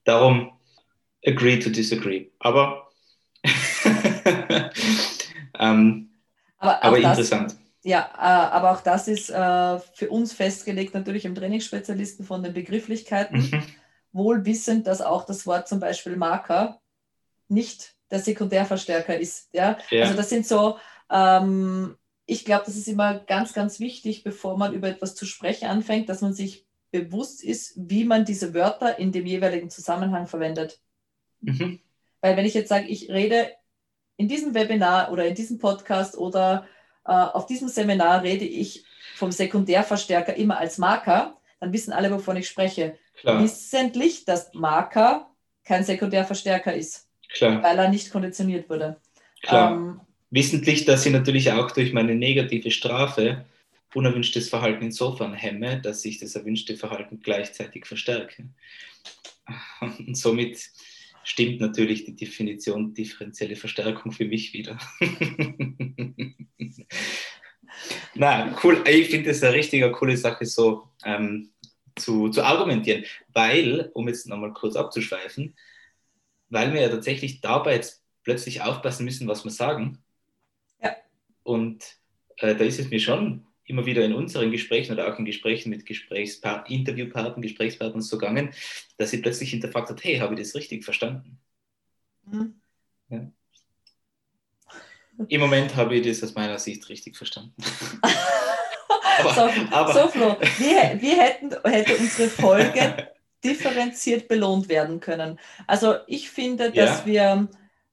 Darum 0.05 0.53
agree 1.27 1.59
to 1.59 1.70
disagree. 1.70 2.29
Aber, 2.38 2.88
ähm, 5.59 6.09
aber, 6.59 6.85
aber 6.85 6.99
interessant. 6.99 7.53
Das, 7.53 7.65
ja, 7.87 8.11
äh, 8.16 8.18
aber 8.18 8.72
auch 8.72 8.81
das 8.81 9.07
ist 9.07 9.31
äh, 9.31 9.79
für 9.79 10.11
uns 10.11 10.33
festgelegt, 10.33 10.92
natürlich 10.92 11.25
im 11.25 11.37
Trainingsspezialisten 11.37 12.25
von 12.25 12.42
den 12.42 12.53
Begrifflichkeiten, 12.53 13.38
mhm. 13.38 13.62
wohl 14.11 14.44
wissend, 14.44 14.88
dass 14.88 15.01
auch 15.01 15.25
das 15.25 15.46
Wort 15.46 15.68
zum 15.68 15.79
Beispiel 15.79 16.16
Marker 16.16 16.81
nicht 17.46 17.94
der 18.11 18.18
Sekundärverstärker 18.18 19.16
ist. 19.16 19.51
Ja? 19.53 19.79
ja. 19.90 20.03
Also 20.03 20.16
das 20.16 20.31
sind 20.31 20.49
so, 20.49 20.79
ähm, 21.12 21.96
ich 22.27 22.44
glaube, 22.44 22.64
das 22.66 22.75
ist 22.75 22.88
immer 22.88 23.20
ganz, 23.20 23.53
ganz 23.53 23.79
wichtig, 23.79 24.25
bevor 24.25 24.59
man 24.59 24.75
über 24.75 24.88
etwas 24.88 25.14
zu 25.14 25.25
sprechen 25.25 25.68
anfängt, 25.68 26.09
dass 26.09 26.22
man 26.22 26.35
sich 26.35 26.66
bewusst 26.90 27.44
ist, 27.44 27.75
wie 27.77 28.05
man 28.05 28.25
diese 28.25 28.53
Wörter 28.53 28.99
in 28.99 29.12
dem 29.12 29.27
jeweiligen 29.27 29.70
Zusammenhang 29.70 30.27
verwendet. 30.27 30.81
Mhm. 31.40 31.79
Weil 32.20 32.37
wenn 32.37 32.46
ich 32.46 32.55
jetzt 32.55 32.70
sage, 32.70 32.88
ich 32.88 33.11
rede 33.11 33.53
in 34.16 34.27
diesem 34.27 34.55
Webinar 34.55 35.12
oder 35.12 35.25
in 35.25 35.37
diesem 35.37 35.59
Podcast 35.59 36.18
oder 36.18 36.66
auf 37.12 37.46
diesem 37.46 37.68
Seminar 37.68 38.22
rede 38.22 38.44
ich 38.44 38.84
vom 39.14 39.32
Sekundärverstärker 39.32 40.34
immer 40.34 40.58
als 40.58 40.78
Marker, 40.78 41.36
dann 41.60 41.72
wissen 41.72 41.92
alle, 41.92 42.10
wovon 42.10 42.36
ich 42.36 42.48
spreche. 42.48 42.98
Klar. 43.20 43.42
Wissentlich, 43.42 44.24
dass 44.24 44.52
Marker 44.52 45.30
kein 45.64 45.84
Sekundärverstärker 45.84 46.74
ist. 46.74 47.06
Klar. 47.28 47.62
weil 47.62 47.78
er 47.78 47.88
nicht 47.88 48.10
konditioniert 48.10 48.68
wurde. 48.70 49.00
Klar. 49.42 49.72
Ähm, 49.72 50.00
Wissentlich, 50.30 50.84
dass 50.84 51.06
ich 51.06 51.12
natürlich 51.12 51.52
auch 51.52 51.70
durch 51.70 51.92
meine 51.92 52.14
negative 52.14 52.70
Strafe 52.70 53.44
unerwünschtes 53.94 54.48
Verhalten 54.48 54.84
insofern 54.84 55.32
hemme, 55.32 55.80
dass 55.80 56.04
ich 56.04 56.18
das 56.18 56.34
erwünschte 56.34 56.76
Verhalten 56.76 57.20
gleichzeitig 57.22 57.86
verstärke. 57.86 58.48
Und 59.80 60.16
somit 60.16 60.70
stimmt 61.26 61.60
natürlich 61.60 62.04
die 62.04 62.14
Definition 62.14 62.94
differenzielle 62.94 63.56
Verstärkung 63.56 64.12
für 64.12 64.26
mich 64.26 64.52
wieder. 64.52 64.78
Na, 68.14 68.56
cool. 68.62 68.84
Ich 68.88 69.08
finde 69.08 69.30
es 69.30 69.42
eine 69.42 69.52
richtige 69.52 69.90
coole 69.90 70.16
Sache, 70.16 70.46
so 70.46 70.88
ähm, 71.04 71.50
zu, 71.96 72.28
zu 72.28 72.44
argumentieren, 72.44 73.04
weil, 73.32 73.90
um 73.94 74.06
jetzt 74.06 74.28
nochmal 74.28 74.52
kurz 74.52 74.76
abzuschweifen, 74.76 75.56
weil 76.48 76.72
wir 76.72 76.82
ja 76.82 76.88
tatsächlich 76.88 77.40
dabei 77.40 77.74
jetzt 77.74 78.04
plötzlich 78.22 78.62
aufpassen 78.62 79.04
müssen, 79.04 79.26
was 79.26 79.42
wir 79.44 79.50
sagen. 79.50 79.98
Ja. 80.80 80.94
Und 81.42 81.84
äh, 82.36 82.54
da 82.54 82.64
ist 82.64 82.78
es 82.78 82.88
mir 82.88 83.00
schon 83.00 83.45
immer 83.66 83.85
wieder 83.85 84.05
in 84.05 84.14
unseren 84.14 84.50
Gesprächen 84.50 84.92
oder 84.92 85.12
auch 85.12 85.18
in 85.18 85.24
Gesprächen 85.24 85.70
mit 85.70 85.87
Gesprächspart 85.87 86.70
Interviewpartnern, 86.70 87.42
Gesprächspartnern 87.42 88.00
so 88.00 88.16
gegangen, 88.16 88.50
dass 88.96 89.11
sie 89.11 89.18
plötzlich 89.18 89.50
hinterfragt 89.50 89.90
hat, 89.90 90.05
hey, 90.05 90.18
habe 90.18 90.35
ich 90.35 90.40
das 90.40 90.55
richtig 90.55 90.85
verstanden? 90.85 91.38
Mhm. 92.24 92.61
Ja. 93.09 93.31
Im 95.29 95.40
Moment 95.40 95.74
habe 95.76 95.96
ich 95.96 96.07
das 96.07 96.22
aus 96.22 96.35
meiner 96.35 96.59
Sicht 96.59 96.88
richtig 96.88 97.16
verstanden. 97.16 97.55
aber, 99.18 99.35
so, 99.35 99.50
aber, 99.70 99.92
so, 99.92 100.09
Flo, 100.09 100.37
wie, 100.59 101.02
wie 101.02 101.18
hätten, 101.18 101.55
hätte 101.64 101.96
unsere 101.96 102.29
Folge 102.29 103.09
differenziert 103.44 104.29
belohnt 104.29 104.68
werden 104.68 105.00
können? 105.00 105.40
Also 105.66 105.96
ich 106.07 106.31
finde, 106.31 106.70
dass 106.70 107.00
ja. 107.00 107.07
wir, 107.07 107.48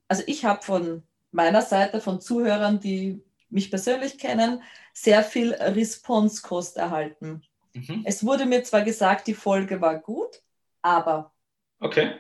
also 0.08 0.24
ich 0.28 0.46
habe 0.46 0.62
von 0.64 1.04
meiner 1.32 1.62
Seite, 1.62 2.02
von 2.02 2.20
Zuhörern, 2.20 2.80
die 2.80 3.24
mich 3.50 3.70
persönlich 3.70 4.18
kennen, 4.18 4.62
sehr 4.94 5.24
viel 5.24 5.54
Response-Kost 5.54 6.78
erhalten. 6.78 7.42
Mhm. 7.74 8.04
Es 8.06 8.26
wurde 8.26 8.46
mir 8.46 8.64
zwar 8.64 8.84
gesagt, 8.84 9.28
die 9.28 9.34
Folge 9.34 9.82
war 9.82 10.00
gut, 10.00 10.42
aber. 10.82 11.34
Okay. 11.80 12.14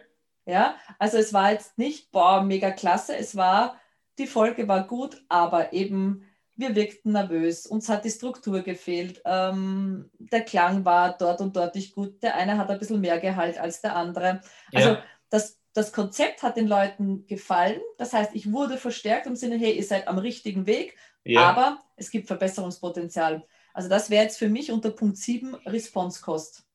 Ja, 0.45 0.75
also 0.99 1.17
es 1.17 1.31
war 1.31 1.51
jetzt 1.51 1.77
nicht, 1.77 2.11
boah, 2.11 2.41
mega 2.41 2.71
klasse, 2.71 3.15
es 3.15 3.35
war, 3.35 3.79
die 4.17 4.27
Folge 4.27 4.67
war 4.67 4.85
gut, 4.87 5.23
aber 5.29 5.71
eben 5.71 6.25
wir 6.55 6.75
wirkten 6.75 7.13
nervös, 7.13 7.65
uns 7.65 7.89
hat 7.89 8.05
die 8.05 8.11
Struktur 8.11 8.61
gefehlt, 8.61 9.21
ähm, 9.25 10.11
der 10.19 10.41
Klang 10.41 10.85
war 10.85 11.17
dort 11.17 11.41
und 11.41 11.55
dort 11.55 11.75
nicht 11.75 11.95
gut, 11.95 12.21
der 12.21 12.35
eine 12.35 12.57
hat 12.57 12.69
ein 12.69 12.77
bisschen 12.77 13.01
mehr 13.01 13.19
Gehalt 13.19 13.57
als 13.57 13.81
der 13.81 13.95
andere. 13.95 14.41
Also 14.71 14.89
ja. 14.89 15.03
das, 15.29 15.59
das 15.73 15.91
Konzept 15.91 16.43
hat 16.43 16.57
den 16.57 16.67
Leuten 16.67 17.25
gefallen, 17.25 17.81
das 17.97 18.13
heißt, 18.13 18.31
ich 18.35 18.51
wurde 18.51 18.77
verstärkt 18.77 19.25
im 19.25 19.35
Sinne, 19.35 19.57
hey, 19.57 19.75
ihr 19.75 19.83
seid 19.83 20.07
am 20.07 20.19
richtigen 20.19 20.67
Weg, 20.67 20.95
ja. 21.23 21.41
aber 21.49 21.83
es 21.95 22.09
gibt 22.09 22.27
Verbesserungspotenzial. 22.27 23.45
Also 23.73 23.89
das 23.89 24.09
wäre 24.09 24.23
jetzt 24.23 24.37
für 24.37 24.49
mich 24.49 24.71
unter 24.71 24.91
Punkt 24.91 25.17
7 25.17 25.55
Response 25.65 26.21
Cost. 26.21 26.65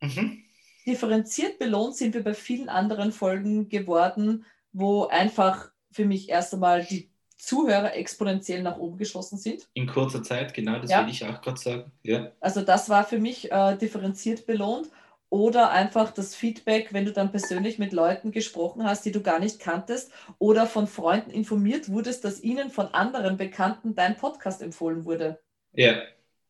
Mhm. 0.00 0.42
Differenziert 0.86 1.58
belohnt 1.58 1.96
sind 1.96 2.14
wir 2.14 2.22
bei 2.22 2.34
vielen 2.34 2.68
anderen 2.68 3.12
Folgen 3.12 3.68
geworden, 3.68 4.44
wo 4.72 5.06
einfach 5.06 5.70
für 5.90 6.04
mich 6.04 6.28
erst 6.28 6.54
einmal 6.54 6.84
die 6.84 7.10
Zuhörer 7.36 7.94
exponentiell 7.94 8.62
nach 8.62 8.78
oben 8.78 8.96
geschossen 8.96 9.38
sind. 9.38 9.68
In 9.74 9.86
kurzer 9.86 10.22
Zeit, 10.22 10.54
genau, 10.54 10.78
das 10.78 10.90
ja. 10.90 11.02
will 11.02 11.12
ich 11.12 11.24
auch 11.24 11.40
gerade 11.42 11.58
sagen. 11.58 11.92
Ja. 12.02 12.32
Also 12.40 12.62
das 12.62 12.88
war 12.88 13.04
für 13.04 13.18
mich 13.18 13.52
äh, 13.52 13.76
differenziert 13.76 14.46
belohnt. 14.46 14.88
Oder 15.28 15.70
einfach 15.70 16.12
das 16.12 16.34
Feedback, 16.34 16.92
wenn 16.92 17.04
du 17.04 17.12
dann 17.12 17.32
persönlich 17.32 17.78
mit 17.78 17.92
Leuten 17.92 18.30
gesprochen 18.30 18.84
hast, 18.84 19.04
die 19.04 19.12
du 19.12 19.22
gar 19.22 19.40
nicht 19.40 19.58
kanntest, 19.58 20.12
oder 20.38 20.66
von 20.66 20.86
Freunden 20.86 21.30
informiert 21.30 21.88
wurdest, 21.88 22.24
dass 22.24 22.42
ihnen 22.42 22.70
von 22.70 22.88
anderen 22.88 23.36
Bekannten 23.36 23.94
dein 23.94 24.16
Podcast 24.16 24.62
empfohlen 24.62 25.04
wurde. 25.04 25.40
Ja. 25.72 26.00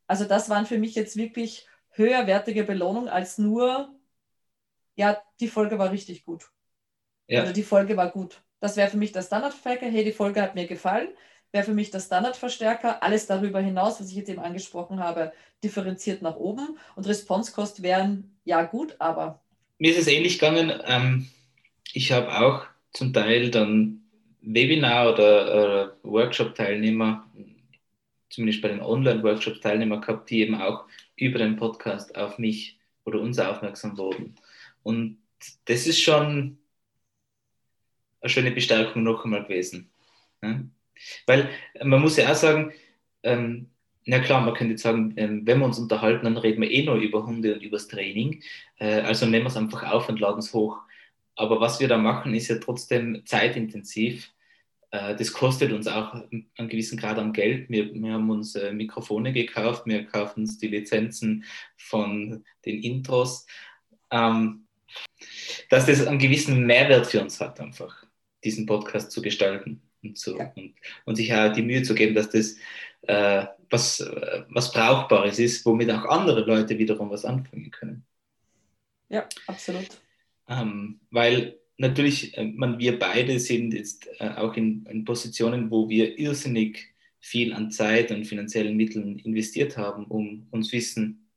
Also 0.07 0.25
das 0.25 0.51
waren 0.51 0.67
für 0.67 0.79
mich 0.79 0.95
jetzt 0.95 1.17
wirklich 1.17 1.67
höherwertige 1.91 2.65
Belohnungen 2.65 3.09
als 3.09 3.39
nur, 3.39 3.95
ja, 4.95 5.23
die 5.41 5.49
Folge 5.49 5.79
war 5.79 5.91
richtig 5.91 6.25
gut. 6.25 6.51
Ja. 7.27 7.43
Oder 7.43 7.53
die 7.53 7.63
Folge 7.63 7.97
war 7.97 8.11
gut. 8.11 8.43
Das 8.61 8.77
wäre 8.77 8.91
für 8.91 8.97
mich 8.97 9.13
der 9.13 9.23
Standardverstärker. 9.23 9.87
Hey, 9.87 10.05
die 10.05 10.13
Folge 10.13 10.43
hat 10.43 10.55
mir 10.55 10.67
gefallen. 10.67 11.09
Wäre 11.57 11.65
für 11.65 11.73
mich 11.73 11.91
der 11.91 12.01
Standardverstärker. 12.01 13.03
Alles 13.03 13.27
darüber 13.27 13.61
hinaus, 13.61 13.99
was 13.99 14.11
ich 14.11 14.17
jetzt 14.17 14.29
eben 14.29 14.41
angesprochen 14.41 15.01
habe, 15.01 15.33
differenziert 15.65 16.21
nach 16.21 16.37
oben. 16.37 16.77
Und 16.97 17.09
Response-Cost 17.09 17.83
wären 17.83 18.37
ja 18.45 18.63
gut, 18.65 18.95
aber. 18.99 19.41
Mir 19.79 19.93
ist 19.93 20.01
es 20.01 20.07
ähnlich 20.07 20.39
gegangen. 20.39 20.71
Ähm, 20.85 21.29
ich 21.95 22.13
habe 22.13 22.39
auch 22.39 22.67
zum 22.93 23.15
Teil 23.15 23.51
dann 23.51 24.03
Webinar- 24.43 25.15
oder, 25.15 25.45
oder 25.47 25.97
Workshop-Teilnehmer, 26.03 27.25
zumindest 28.29 28.61
bei 28.61 28.69
den 28.69 28.83
Online-Workshop-Teilnehmern 28.83 30.03
gehabt, 30.03 30.29
die 30.29 30.41
eben 30.41 30.61
auch 30.61 30.85
über 31.17 31.39
den 31.39 31.57
Podcast 31.57 32.15
auf 32.17 32.37
mich 32.37 32.79
oder 33.07 33.19
uns 33.19 33.39
aufmerksam 33.39 33.97
wurden. 33.97 34.35
Und 34.83 35.17
das 35.65 35.87
ist 35.87 36.03
schon 36.03 36.59
eine 38.21 38.29
schöne 38.29 38.51
Bestärkung 38.51 39.05
noch 39.05 39.25
einmal 39.25 39.45
gewesen. 39.45 39.91
Ja? 40.43 40.61
Weil 41.27 41.51
man 41.83 42.01
muss 42.01 42.17
ja 42.17 42.31
auch 42.31 42.37
sagen, 42.37 42.73
ähm, 43.23 43.71
na 44.07 44.21
klar, 44.21 44.41
man 44.41 44.55
könnte 44.55 44.73
jetzt 44.73 44.83
sagen, 44.83 45.15
ähm, 45.17 45.47
wenn 45.47 45.59
wir 45.59 45.67
uns 45.67 45.79
unterhalten, 45.79 46.25
dann 46.25 46.37
reden 46.37 46.63
wir 46.63 46.71
eh 46.71 46.85
nur 46.85 46.95
über 46.97 47.27
Hunde 47.27 47.55
und 47.55 47.63
über 47.63 47.77
das 47.77 47.89
Training. 47.89 48.43
Äh, 48.79 49.01
also 49.01 49.27
nehmen 49.27 49.45
wir 49.45 49.49
es 49.49 49.57
einfach 49.57 49.83
auf 49.91 50.09
und 50.09 50.21
laden 50.21 50.39
es 50.39 50.55
hoch. 50.55 50.79
Aber 51.35 51.61
was 51.61 51.81
wir 51.81 51.89
da 51.89 51.99
machen, 51.99 52.35
ist 52.35 52.49
ja 52.49 52.57
trotzdem 52.59 53.23
zeitintensiv. 53.27 54.33
Äh, 54.93 55.17
das 55.17 55.33
kostet 55.33 55.73
uns 55.73 55.89
auch 55.89 56.15
einen 56.15 56.69
gewissen 56.69 56.99
Grad 56.99 57.19
an 57.19 57.33
Geld. 57.33 57.69
Wir, 57.69 57.93
wir 57.93 58.13
haben 58.13 58.31
uns 58.31 58.55
äh, 58.55 58.73
Mikrofone 58.73 59.33
gekauft, 59.33 59.87
wir 59.87 60.05
kaufen 60.05 60.41
uns 60.41 60.59
die 60.59 60.69
Lizenzen 60.69 61.45
von 61.77 62.45
den 62.65 62.83
Intros. 62.83 63.47
Ähm, 64.13 64.67
dass 65.69 65.87
das 65.87 66.07
einen 66.07 66.21
gewissen 66.21 66.65
Mehrwert 66.65 67.09
für 67.09 67.21
uns 67.21 67.41
hat, 67.41 67.61
einfach 67.61 68.07
diesen 68.45 68.67
Podcast 68.67 69.11
zu 69.11 69.21
gestalten 69.21 69.83
und, 70.09 70.19
zu, 70.19 70.39
ja. 70.39 70.53
und, 70.57 70.75
und, 71.05 71.17
sich 71.17 71.33
auch 71.35 71.53
die 71.53 71.63
Mühe 71.63 71.83
zu 71.83 71.95
geben, 71.95 72.15
dass 72.15 72.31
das 72.31 72.57
äh, 73.03 73.47
was, 73.71 74.01
was 74.49 74.73
Brauchbares 74.73 75.39
ist, 75.39 75.65
womit 75.67 75.91
auch 75.91 76.05
andere 76.05 76.41
Leute 76.41 76.79
wiederum 76.79 77.11
was 77.11 77.25
anfangen 77.25 77.71
können. 77.71 78.05
Ja, 79.09 79.29
absolut. 79.47 79.89
Ähm, 80.49 81.01
weil 81.11 81.59
natürlich, 81.79 82.37
äh, 82.37 82.45
man, 82.45 82.79
wir 82.79 82.99
beide 82.99 83.39
sind 83.39 83.75
jetzt 83.75 84.09
äh, 84.19 84.31
auch 84.31 84.55
in, 84.55 84.87
in, 84.87 85.05
Positionen, 85.05 85.71
wo 85.71 85.89
wir 85.89 86.19
irrsinnig 86.19 86.95
viel 87.21 87.53
an 87.53 87.71
Zeit 87.71 88.11
und 88.11 88.25
finanziellen 88.25 88.77
Mitteln 88.77 89.19
investiert 89.19 89.77
haben, 89.77 90.07
um 90.07 90.47
uns 90.51 90.73
Wissen 90.73 91.29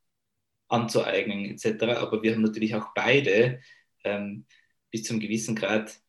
anzueignen 0.67 1.45
etc. 1.45 1.83
Aber 1.97 2.21
wir 2.21 2.33
haben 2.33 2.41
natürlich 2.41 2.75
auch 2.75 2.93
beide 2.93 3.61
ähm, 4.03 4.45
bis 4.91 5.03
zum 5.03 5.19
gewissen 5.19 5.55
Grad 5.55 5.99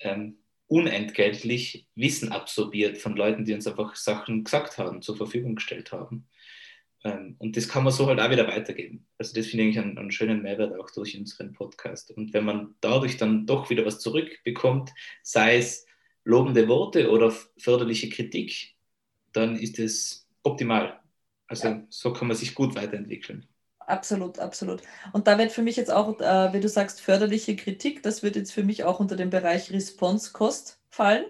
ähm, 0.00 0.38
unentgeltlich 0.70 1.88
Wissen 1.96 2.30
absorbiert 2.30 2.96
von 2.96 3.16
Leuten, 3.16 3.44
die 3.44 3.54
uns 3.54 3.66
einfach 3.66 3.96
Sachen 3.96 4.44
gesagt 4.44 4.78
haben, 4.78 5.02
zur 5.02 5.16
Verfügung 5.16 5.56
gestellt 5.56 5.90
haben. 5.90 6.28
Ähm, 7.02 7.34
und 7.38 7.56
das 7.56 7.68
kann 7.68 7.82
man 7.82 7.92
so 7.92 8.06
halt 8.06 8.20
auch 8.20 8.30
wieder 8.30 8.46
weitergeben. 8.46 9.04
Also 9.18 9.34
das 9.34 9.48
finde 9.48 9.64
ich 9.64 9.78
einen, 9.78 9.98
einen, 9.98 10.12
schönen 10.12 10.42
Mehrwert 10.42 10.78
auch 10.78 10.88
durch 10.90 11.18
unseren 11.18 11.52
Podcast. 11.52 12.12
Und 12.12 12.32
wenn 12.32 12.44
man 12.44 12.76
dadurch 12.80 13.16
dann 13.16 13.46
doch 13.46 13.68
wieder 13.68 13.84
was 13.84 13.98
zurückbekommt, 13.98 14.90
sei 15.24 15.56
es 15.56 15.86
lobende 16.24 16.68
Worte 16.68 17.10
oder 17.10 17.34
förderliche 17.58 18.08
Kritik, 18.08 18.76
dann 19.32 19.56
ist 19.56 19.80
es 19.80 20.28
optimal. 20.44 21.00
Also 21.48 21.66
ja. 21.68 21.84
so 21.88 22.12
kann 22.12 22.28
man 22.28 22.36
sich 22.36 22.54
gut 22.54 22.76
weiterentwickeln. 22.76 23.49
Absolut, 23.90 24.38
absolut. 24.38 24.82
Und 25.12 25.26
da 25.26 25.36
wird 25.38 25.52
für 25.52 25.62
mich 25.62 25.76
jetzt 25.76 25.90
auch, 25.90 26.20
äh, 26.20 26.52
wie 26.52 26.60
du 26.60 26.68
sagst, 26.68 27.00
förderliche 27.00 27.56
Kritik, 27.56 28.02
das 28.02 28.22
wird 28.22 28.36
jetzt 28.36 28.52
für 28.52 28.62
mich 28.62 28.84
auch 28.84 29.00
unter 29.00 29.16
den 29.16 29.30
Bereich 29.30 29.70
Response-Cost 29.70 30.78
fallen, 30.88 31.24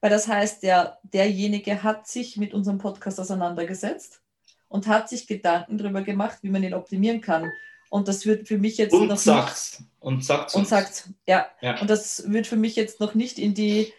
weil 0.00 0.10
das 0.10 0.28
heißt, 0.28 0.62
der, 0.62 0.98
derjenige 1.02 1.82
hat 1.82 2.06
sich 2.06 2.36
mit 2.36 2.54
unserem 2.54 2.78
Podcast 2.78 3.20
auseinandergesetzt 3.20 4.20
und 4.68 4.86
hat 4.86 5.08
sich 5.08 5.26
Gedanken 5.26 5.78
darüber 5.78 6.02
gemacht, 6.02 6.38
wie 6.42 6.50
man 6.50 6.62
ihn 6.62 6.74
optimieren 6.74 7.20
kann. 7.20 7.50
Und 7.90 8.06
das 8.08 8.24
wird 8.24 8.46
für 8.46 8.56
mich 8.56 8.78
jetzt 8.78 8.92
und 8.92 9.08
noch 9.08 9.16
sagt's. 9.18 9.80
Nicht, 9.80 9.90
und 10.00 10.24
sagt 10.24 10.54
und 10.54 10.66
sagt 10.66 11.10
ja. 11.26 11.46
ja. 11.60 11.80
Und 11.80 11.90
das 11.90 12.30
wird 12.30 12.46
für 12.46 12.56
mich 12.56 12.76
jetzt 12.76 13.00
noch 13.00 13.14
nicht 13.14 13.38
in 13.38 13.52
die 13.52 13.92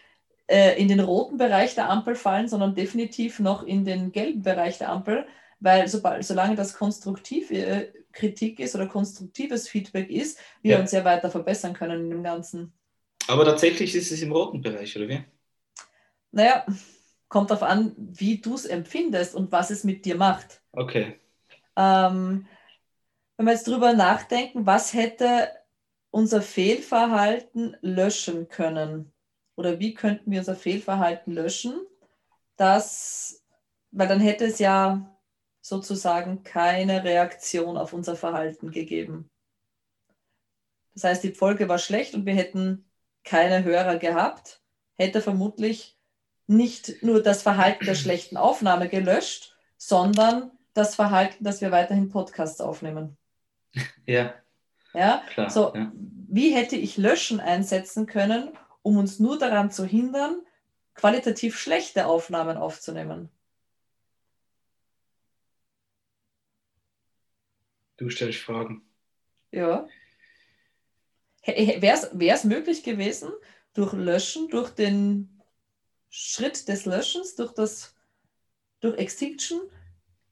äh, 0.46 0.80
in 0.80 0.88
den 0.88 1.00
roten 1.00 1.36
Bereich 1.36 1.74
der 1.74 1.90
Ampel 1.90 2.14
fallen, 2.14 2.48
sondern 2.48 2.74
definitiv 2.74 3.38
noch 3.38 3.62
in 3.62 3.84
den 3.84 4.10
gelben 4.10 4.42
Bereich 4.42 4.78
der 4.78 4.88
Ampel, 4.88 5.26
weil 5.62 5.86
sobald, 5.86 6.24
solange 6.24 6.56
das 6.56 6.74
konstruktive 6.74 7.92
Kritik 8.12 8.58
ist 8.58 8.74
oder 8.74 8.86
konstruktives 8.86 9.68
Feedback 9.68 10.10
ist, 10.10 10.38
wir 10.60 10.72
ja. 10.72 10.80
uns 10.80 10.90
ja 10.92 11.04
weiter 11.04 11.30
verbessern 11.30 11.72
können 11.72 12.02
in 12.02 12.10
dem 12.10 12.22
Ganzen. 12.22 12.72
Aber 13.28 13.44
tatsächlich 13.44 13.94
ist 13.94 14.10
es 14.10 14.22
im 14.22 14.32
roten 14.32 14.60
Bereich, 14.60 14.96
oder 14.96 15.08
wie? 15.08 15.24
Naja, 16.32 16.66
kommt 17.28 17.50
darauf 17.50 17.62
an, 17.62 17.94
wie 17.96 18.38
du 18.38 18.54
es 18.54 18.66
empfindest 18.66 19.34
und 19.34 19.52
was 19.52 19.70
es 19.70 19.84
mit 19.84 20.04
dir 20.04 20.16
macht. 20.16 20.60
Okay. 20.72 21.20
Ähm, 21.76 22.46
wenn 23.36 23.46
wir 23.46 23.52
jetzt 23.52 23.68
drüber 23.68 23.92
nachdenken, 23.92 24.66
was 24.66 24.92
hätte 24.92 25.48
unser 26.10 26.42
Fehlverhalten 26.42 27.76
löschen 27.80 28.48
können? 28.48 29.12
Oder 29.54 29.78
wie 29.78 29.94
könnten 29.94 30.30
wir 30.30 30.40
unser 30.40 30.56
Fehlverhalten 30.56 31.32
löschen? 31.32 31.74
Das, 32.56 33.44
weil 33.92 34.08
dann 34.08 34.20
hätte 34.20 34.46
es 34.46 34.58
ja 34.58 35.11
sozusagen 35.62 36.42
keine 36.42 37.04
Reaktion 37.04 37.78
auf 37.78 37.94
unser 37.94 38.16
Verhalten 38.16 38.70
gegeben. 38.70 39.30
Das 40.92 41.04
heißt, 41.04 41.24
die 41.24 41.32
Folge 41.32 41.68
war 41.68 41.78
schlecht 41.78 42.14
und 42.14 42.26
wir 42.26 42.34
hätten 42.34 42.84
keine 43.24 43.64
Hörer 43.64 43.96
gehabt, 43.96 44.60
hätte 44.94 45.22
vermutlich 45.22 45.96
nicht 46.46 47.02
nur 47.02 47.22
das 47.22 47.42
Verhalten 47.42 47.86
der 47.86 47.94
schlechten 47.94 48.36
Aufnahme 48.36 48.88
gelöscht, 48.88 49.56
sondern 49.78 50.50
das 50.74 50.96
Verhalten, 50.96 51.44
dass 51.44 51.60
wir 51.60 51.70
weiterhin 51.70 52.10
Podcasts 52.10 52.60
aufnehmen. 52.60 53.16
Ja. 54.04 54.34
Ja, 54.92 55.22
Klar, 55.30 55.48
so 55.48 55.72
ja. 55.74 55.90
wie 55.94 56.54
hätte 56.54 56.76
ich 56.76 56.98
Löschen 56.98 57.40
einsetzen 57.40 58.04
können, 58.04 58.50
um 58.82 58.98
uns 58.98 59.18
nur 59.18 59.38
daran 59.38 59.70
zu 59.70 59.86
hindern, 59.86 60.42
qualitativ 60.94 61.58
schlechte 61.58 62.04
Aufnahmen 62.04 62.58
aufzunehmen? 62.58 63.30
Du 67.96 68.10
stellst 68.10 68.38
Fragen. 68.38 68.82
Ja. 69.50 69.88
Wäre 71.44 72.10
es 72.34 72.44
möglich 72.44 72.82
gewesen, 72.82 73.30
durch 73.74 73.92
Löschen, 73.92 74.48
durch 74.48 74.70
den 74.70 75.40
Schritt 76.10 76.68
des 76.68 76.84
Löschens, 76.84 77.34
durch 77.36 77.52
das 77.52 77.94
durch 78.80 78.98
Extinction, 78.98 79.60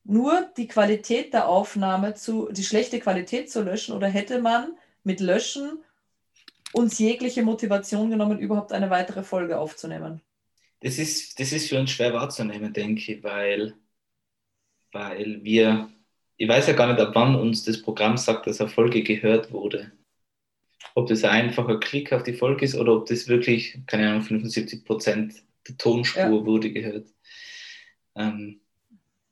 nur 0.05 0.51
die 0.57 0.67
Qualität 0.67 1.33
der 1.33 1.49
Aufnahme 1.49 2.15
zu, 2.15 2.49
die 2.51 2.65
schlechte 2.65 2.99
Qualität 3.01 3.51
zu 3.51 3.63
löschen 3.63 3.95
oder 3.95 4.09
hätte 4.09 4.43
man 4.43 4.77
mit 5.05 5.21
Löschen 5.21 5.79
uns 6.73 6.99
jegliche 6.99 7.43
Motivation 7.43 8.11
genommen, 8.11 8.39
überhaupt 8.39 8.73
eine 8.73 8.91
weitere 8.91 9.23
Folge 9.23 9.59
aufzunehmen? 9.59 10.21
Das 10.81 10.99
ist, 10.99 11.39
das 11.39 11.53
ist 11.53 11.69
für 11.69 11.79
uns 11.79 11.91
schwer 11.91 12.13
wahrzunehmen, 12.13 12.73
denke 12.73 13.13
ich, 13.13 13.23
weil, 13.23 13.75
weil 14.93 15.45
wir, 15.45 15.91
ich 16.41 16.49
weiß 16.49 16.69
ja 16.69 16.73
gar 16.73 16.87
nicht, 16.91 16.99
ab 16.99 17.11
wann 17.13 17.35
uns 17.35 17.65
das 17.65 17.83
Programm 17.83 18.17
sagt, 18.17 18.47
dass 18.47 18.63
eine 18.63 18.71
Folge 18.71 19.03
gehört 19.03 19.53
wurde. 19.53 19.93
Ob 20.95 21.07
das 21.07 21.23
ein 21.23 21.49
einfacher 21.49 21.79
Klick 21.79 22.15
auf 22.15 22.23
die 22.23 22.33
Folge 22.33 22.65
ist 22.65 22.75
oder 22.75 22.95
ob 22.97 23.05
das 23.05 23.29
wirklich, 23.29 23.79
keine 23.87 24.09
Ahnung, 24.09 24.23
75 24.23 24.87
Prozent 24.87 25.35
der 25.69 25.77
Tonspur 25.77 26.23
ja. 26.23 26.47
wurde 26.47 26.73
gehört. 26.73 27.09
Ähm, 28.17 28.63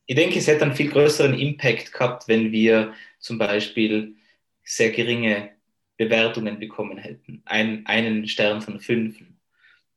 ich 0.04 0.16
denke, 0.16 0.38
es 0.38 0.46
hätte 0.48 0.64
einen 0.64 0.74
viel 0.74 0.90
größeren 0.90 1.32
Impact 1.32 1.94
gehabt, 1.94 2.28
wenn 2.28 2.52
wir 2.52 2.92
zum 3.20 3.38
Beispiel 3.38 4.14
sehr 4.62 4.90
geringe 4.90 5.52
Bewertungen 5.96 6.58
bekommen 6.58 6.98
hätten. 6.98 7.40
Ein, 7.46 7.86
einen 7.86 8.28
Stern 8.28 8.60
von 8.60 8.80
fünf 8.80 9.18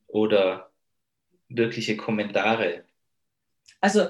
oder 0.07 0.71
wirkliche 1.49 1.97
Kommentare. 1.97 2.85
Also 3.81 4.07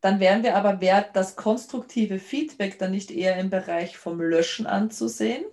dann 0.00 0.20
wären 0.20 0.42
wir 0.42 0.56
aber, 0.56 0.80
wäre 0.80 1.06
das 1.12 1.36
konstruktive 1.36 2.18
Feedback 2.18 2.78
dann 2.78 2.90
nicht 2.90 3.10
eher 3.10 3.36
im 3.38 3.50
Bereich 3.50 3.96
vom 3.96 4.20
Löschen 4.20 4.66
anzusehen? 4.66 5.44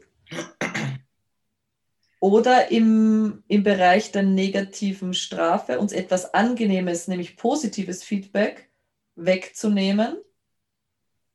Oder 2.20 2.72
im, 2.72 3.44
im 3.48 3.64
Bereich 3.64 4.12
der 4.12 4.24
negativen 4.24 5.14
Strafe 5.14 5.80
uns 5.80 5.92
etwas 5.92 6.34
Angenehmes, 6.34 7.08
nämlich 7.08 7.38
positives 7.38 8.04
Feedback 8.04 8.70
wegzunehmen? 9.16 10.18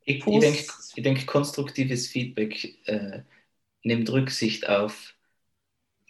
Ich, 0.04 0.26
ich 0.26 0.40
denke, 0.40 0.64
denk, 0.96 1.26
konstruktives 1.26 2.08
Feedback 2.08 2.76
äh, 2.86 3.22
nimmt 3.84 4.10
Rücksicht 4.10 4.68
auf 4.68 5.14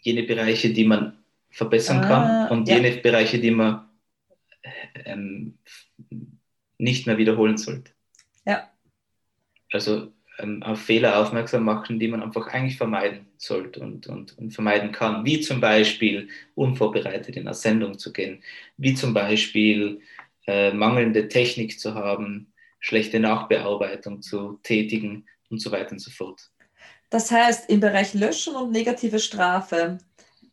jene 0.00 0.22
Bereiche, 0.22 0.72
die 0.72 0.84
man 0.84 1.18
verbessern 1.50 1.98
ah, 2.04 2.08
kann 2.08 2.58
und 2.58 2.68
ja. 2.68 2.76
jene 2.76 2.96
Bereiche, 2.96 3.38
die 3.38 3.50
man 3.50 3.90
ähm, 5.04 5.58
nicht 6.82 7.06
mehr 7.06 7.16
wiederholen 7.16 7.56
sollte. 7.56 7.92
Ja. 8.44 8.70
Also 9.70 10.12
ähm, 10.38 10.62
auf 10.62 10.80
Fehler 10.80 11.18
aufmerksam 11.18 11.64
machen, 11.64 12.00
die 12.00 12.08
man 12.08 12.22
einfach 12.22 12.48
eigentlich 12.48 12.76
vermeiden 12.76 13.28
sollte 13.36 13.80
und, 13.80 14.08
und, 14.08 14.36
und 14.36 14.50
vermeiden 14.50 14.92
kann. 14.92 15.24
Wie 15.24 15.40
zum 15.40 15.60
Beispiel 15.60 16.28
unvorbereitet 16.54 17.36
in 17.36 17.46
eine 17.46 17.54
Sendung 17.54 17.98
zu 17.98 18.12
gehen, 18.12 18.42
wie 18.76 18.94
zum 18.94 19.14
Beispiel 19.14 20.00
äh, 20.46 20.72
mangelnde 20.72 21.28
Technik 21.28 21.78
zu 21.78 21.94
haben, 21.94 22.52
schlechte 22.80 23.20
Nachbearbeitung 23.20 24.20
zu 24.20 24.58
tätigen 24.64 25.26
und 25.50 25.60
so 25.60 25.70
weiter 25.70 25.92
und 25.92 26.00
so 26.00 26.10
fort. 26.10 26.50
Das 27.10 27.30
heißt, 27.30 27.70
im 27.70 27.78
Bereich 27.78 28.14
Löschen 28.14 28.56
und 28.56 28.72
negative 28.72 29.20
Strafe 29.20 29.98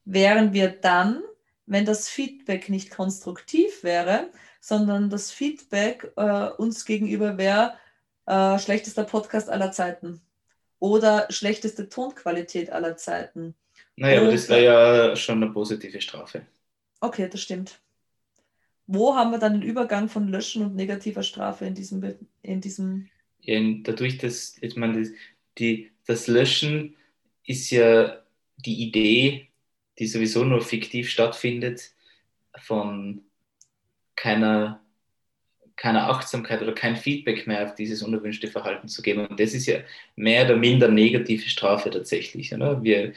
wären 0.05 0.53
wir 0.53 0.69
dann, 0.69 1.23
wenn 1.65 1.85
das 1.85 2.07
Feedback 2.07 2.69
nicht 2.69 2.91
konstruktiv 2.91 3.83
wäre, 3.83 4.29
sondern 4.59 5.09
das 5.09 5.31
Feedback 5.31 6.11
äh, 6.15 6.49
uns 6.57 6.85
gegenüber 6.85 7.37
wäre, 7.37 7.73
äh, 8.25 8.59
schlechtester 8.59 9.03
Podcast 9.03 9.49
aller 9.49 9.71
Zeiten 9.71 10.21
oder 10.79 11.27
schlechteste 11.29 11.89
Tonqualität 11.89 12.71
aller 12.71 12.97
Zeiten. 12.97 13.55
Naja, 13.95 14.21
aber 14.21 14.31
das 14.31 14.47
wäre 14.47 14.63
ja 14.63 15.15
schon 15.15 15.43
eine 15.43 15.51
positive 15.51 15.99
Strafe. 16.01 16.45
Okay, 17.01 17.27
das 17.29 17.41
stimmt. 17.41 17.79
Wo 18.87 19.15
haben 19.15 19.31
wir 19.31 19.39
dann 19.39 19.53
den 19.53 19.61
Übergang 19.61 20.09
von 20.09 20.27
Löschen 20.29 20.63
und 20.63 20.75
negativer 20.75 21.23
Strafe 21.23 21.65
in 21.65 21.75
diesem... 21.75 22.15
In 22.41 22.61
diesem 22.61 23.09
ja, 23.41 23.59
dadurch, 23.83 24.17
dass, 24.17 24.57
ich 24.61 24.75
meine, 24.75 25.11
die, 25.57 25.91
das 26.05 26.27
Löschen 26.27 26.95
ist 27.45 27.69
ja 27.71 28.21
die 28.57 28.83
Idee, 28.83 29.47
die 29.97 30.07
sowieso 30.07 30.43
nur 30.43 30.61
fiktiv 30.61 31.09
stattfindet, 31.09 31.91
von 32.57 33.23
keiner, 34.19 34.81
keiner 35.77 36.09
Achtsamkeit 36.09 36.61
oder 36.61 36.73
kein 36.73 36.97
Feedback 36.97 37.47
mehr 37.47 37.63
auf 37.65 37.75
dieses 37.75 38.03
unerwünschte 38.03 38.49
Verhalten 38.49 38.89
zu 38.89 39.01
geben. 39.01 39.25
Und 39.25 39.39
das 39.39 39.53
ist 39.53 39.65
ja 39.65 39.79
mehr 40.17 40.45
oder 40.45 40.57
minder 40.57 40.89
negative 40.89 41.47
Strafe 41.49 41.89
tatsächlich. 41.89 42.53
Oder? 42.53 42.83
Wir, 42.83 43.13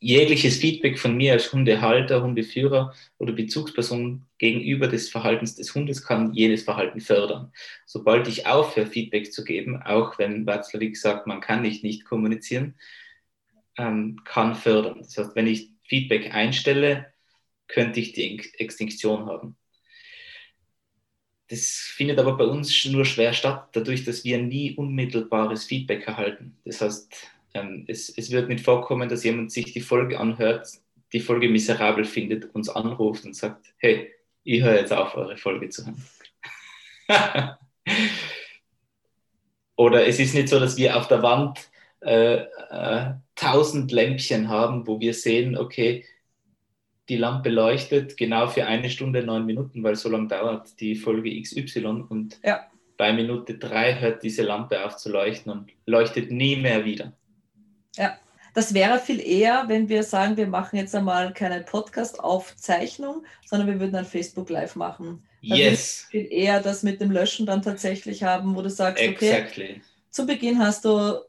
jegliches 0.00 0.58
Feedback 0.58 0.96
von 0.96 1.16
mir 1.16 1.32
als 1.32 1.52
Hundehalter, 1.52 2.22
Hundeführer 2.22 2.94
oder 3.18 3.32
Bezugsperson 3.32 4.22
gegenüber 4.38 4.86
des 4.86 5.08
Verhaltens 5.08 5.56
des 5.56 5.74
Hundes 5.74 6.04
kann 6.04 6.32
jenes 6.34 6.62
Verhalten 6.62 7.00
fördern. 7.00 7.52
Sobald 7.84 8.28
ich 8.28 8.46
aufhöre, 8.46 8.86
Feedback 8.86 9.32
zu 9.32 9.42
geben, 9.42 9.82
auch 9.82 10.16
wenn 10.18 10.46
Watzlawick 10.46 10.96
sagt, 10.96 11.26
man 11.26 11.40
kann 11.40 11.62
nicht 11.62 11.82
nicht 11.82 12.04
kommunizieren, 12.04 12.76
ähm, 13.76 14.20
kann 14.24 14.54
fördern. 14.54 14.98
Das 15.00 15.18
heißt, 15.18 15.34
wenn 15.34 15.48
ich 15.48 15.70
Feedback 15.82 16.32
einstelle, 16.32 17.12
könnte 17.66 17.98
ich 17.98 18.12
die 18.12 18.38
Extinktion 18.58 19.26
haben. 19.26 19.56
Das 21.48 21.92
findet 21.94 22.18
aber 22.18 22.36
bei 22.36 22.44
uns 22.44 22.84
nur 22.86 23.04
schwer 23.04 23.32
statt, 23.32 23.68
dadurch, 23.72 24.04
dass 24.04 24.24
wir 24.24 24.38
nie 24.38 24.74
unmittelbares 24.74 25.64
Feedback 25.64 26.06
erhalten. 26.06 26.56
Das 26.64 26.80
heißt, 26.80 27.10
ähm, 27.54 27.84
es, 27.88 28.10
es 28.10 28.30
wird 28.30 28.48
nicht 28.48 28.64
vorkommen, 28.64 29.08
dass 29.08 29.24
jemand 29.24 29.50
sich 29.50 29.72
die 29.72 29.80
Folge 29.80 30.20
anhört, 30.20 30.68
die 31.12 31.20
Folge 31.20 31.48
miserabel 31.48 32.04
findet, 32.04 32.54
uns 32.54 32.68
anruft 32.68 33.24
und 33.24 33.34
sagt, 33.34 33.72
hey, 33.78 34.12
ich 34.44 34.62
höre 34.62 34.76
jetzt 34.76 34.92
auf, 34.92 35.14
eure 35.14 35.36
Folge 35.36 35.70
zu 35.70 35.86
hören. 35.86 36.04
Oder 39.76 40.06
es 40.06 40.18
ist 40.18 40.34
nicht 40.34 40.48
so, 40.48 40.60
dass 40.60 40.76
wir 40.76 40.96
auf 40.96 41.08
der 41.08 41.22
Wand 41.22 41.70
äh, 42.00 42.42
äh, 42.70 43.14
tausend 43.34 43.90
Lämpchen 43.90 44.48
haben, 44.48 44.86
wo 44.86 45.00
wir 45.00 45.14
sehen, 45.14 45.56
okay, 45.56 46.04
die 47.08 47.16
Lampe 47.16 47.48
leuchtet 47.48 48.16
genau 48.16 48.48
für 48.48 48.66
eine 48.66 48.90
Stunde 48.90 49.22
neun 49.22 49.46
Minuten, 49.46 49.82
weil 49.82 49.96
so 49.96 50.08
lange 50.08 50.28
dauert 50.28 50.78
die 50.80 50.94
Folge 50.94 51.40
XY 51.40 52.04
und 52.08 52.38
ja. 52.44 52.66
bei 52.96 53.12
Minute 53.12 53.56
drei 53.56 53.98
hört 53.98 54.22
diese 54.22 54.42
Lampe 54.42 54.84
auf 54.84 54.96
zu 54.96 55.10
leuchten 55.10 55.50
und 55.52 55.70
leuchtet 55.86 56.30
nie 56.30 56.56
mehr 56.56 56.84
wieder. 56.84 57.12
Ja, 57.96 58.18
das 58.54 58.74
wäre 58.74 58.98
viel 58.98 59.20
eher, 59.20 59.64
wenn 59.68 59.88
wir 59.88 60.02
sagen, 60.02 60.36
wir 60.36 60.46
machen 60.46 60.76
jetzt 60.76 60.94
einmal 60.94 61.32
keine 61.32 61.62
Podcast-Aufzeichnung, 61.62 63.24
sondern 63.46 63.68
wir 63.68 63.80
würden 63.80 63.96
ein 63.96 64.04
Facebook 64.04 64.50
Live 64.50 64.76
machen. 64.76 65.22
Da 65.42 65.54
yes. 65.54 66.06
Viel 66.10 66.26
eher 66.30 66.60
das 66.60 66.82
mit 66.82 67.00
dem 67.00 67.10
Löschen 67.10 67.46
dann 67.46 67.62
tatsächlich 67.62 68.22
haben, 68.22 68.56
wo 68.56 68.62
du 68.62 68.70
sagst, 68.70 69.02
exactly. 69.02 69.64
okay, 69.64 69.80
zu 70.10 70.26
Beginn 70.26 70.58
hast 70.58 70.84
du 70.84 71.20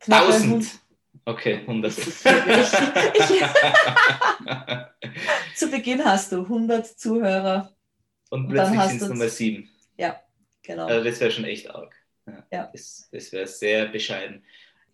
knapp 0.00 0.26
1000. 0.26 0.80
Okay, 1.24 1.60
100. 1.66 1.92
Zu 5.54 5.70
Beginn 5.70 6.04
hast 6.04 6.32
du 6.32 6.42
100 6.42 6.86
Zuhörer. 6.86 7.72
Und 8.30 8.48
plötzlich 8.48 8.80
sind 8.82 9.02
es 9.02 9.08
Nummer 9.08 9.28
7. 9.28 9.68
Ja, 9.96 10.20
genau. 10.62 10.86
Also 10.86 11.04
das 11.04 11.20
wäre 11.20 11.30
schon 11.30 11.44
echt 11.44 11.70
arg. 11.70 11.94
Ja. 12.26 12.46
ja. 12.50 12.68
Das, 12.72 13.08
das 13.12 13.30
wäre 13.32 13.46
sehr 13.46 13.86
bescheiden. 13.86 14.42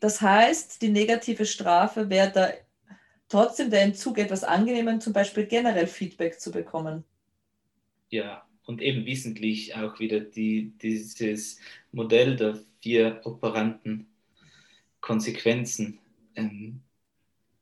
Das 0.00 0.20
heißt, 0.20 0.82
die 0.82 0.88
negative 0.88 1.46
Strafe 1.46 2.10
wäre 2.10 2.30
da 2.30 2.50
trotzdem 3.28 3.70
der 3.70 3.82
Entzug 3.82 4.18
etwas 4.18 4.44
angenehmer, 4.44 4.98
zum 5.00 5.12
Beispiel 5.12 5.46
generell 5.46 5.86
Feedback 5.86 6.40
zu 6.40 6.50
bekommen. 6.50 7.04
Ja, 8.10 8.46
und 8.66 8.82
eben 8.82 9.06
wissentlich 9.06 9.74
auch 9.74 9.98
wieder 9.98 10.20
die, 10.20 10.72
dieses 10.82 11.58
Modell 11.92 12.36
der 12.36 12.58
vier 12.80 13.20
operanten 13.24 14.06
Konsequenzen 15.00 15.98
ähm, 16.37 16.82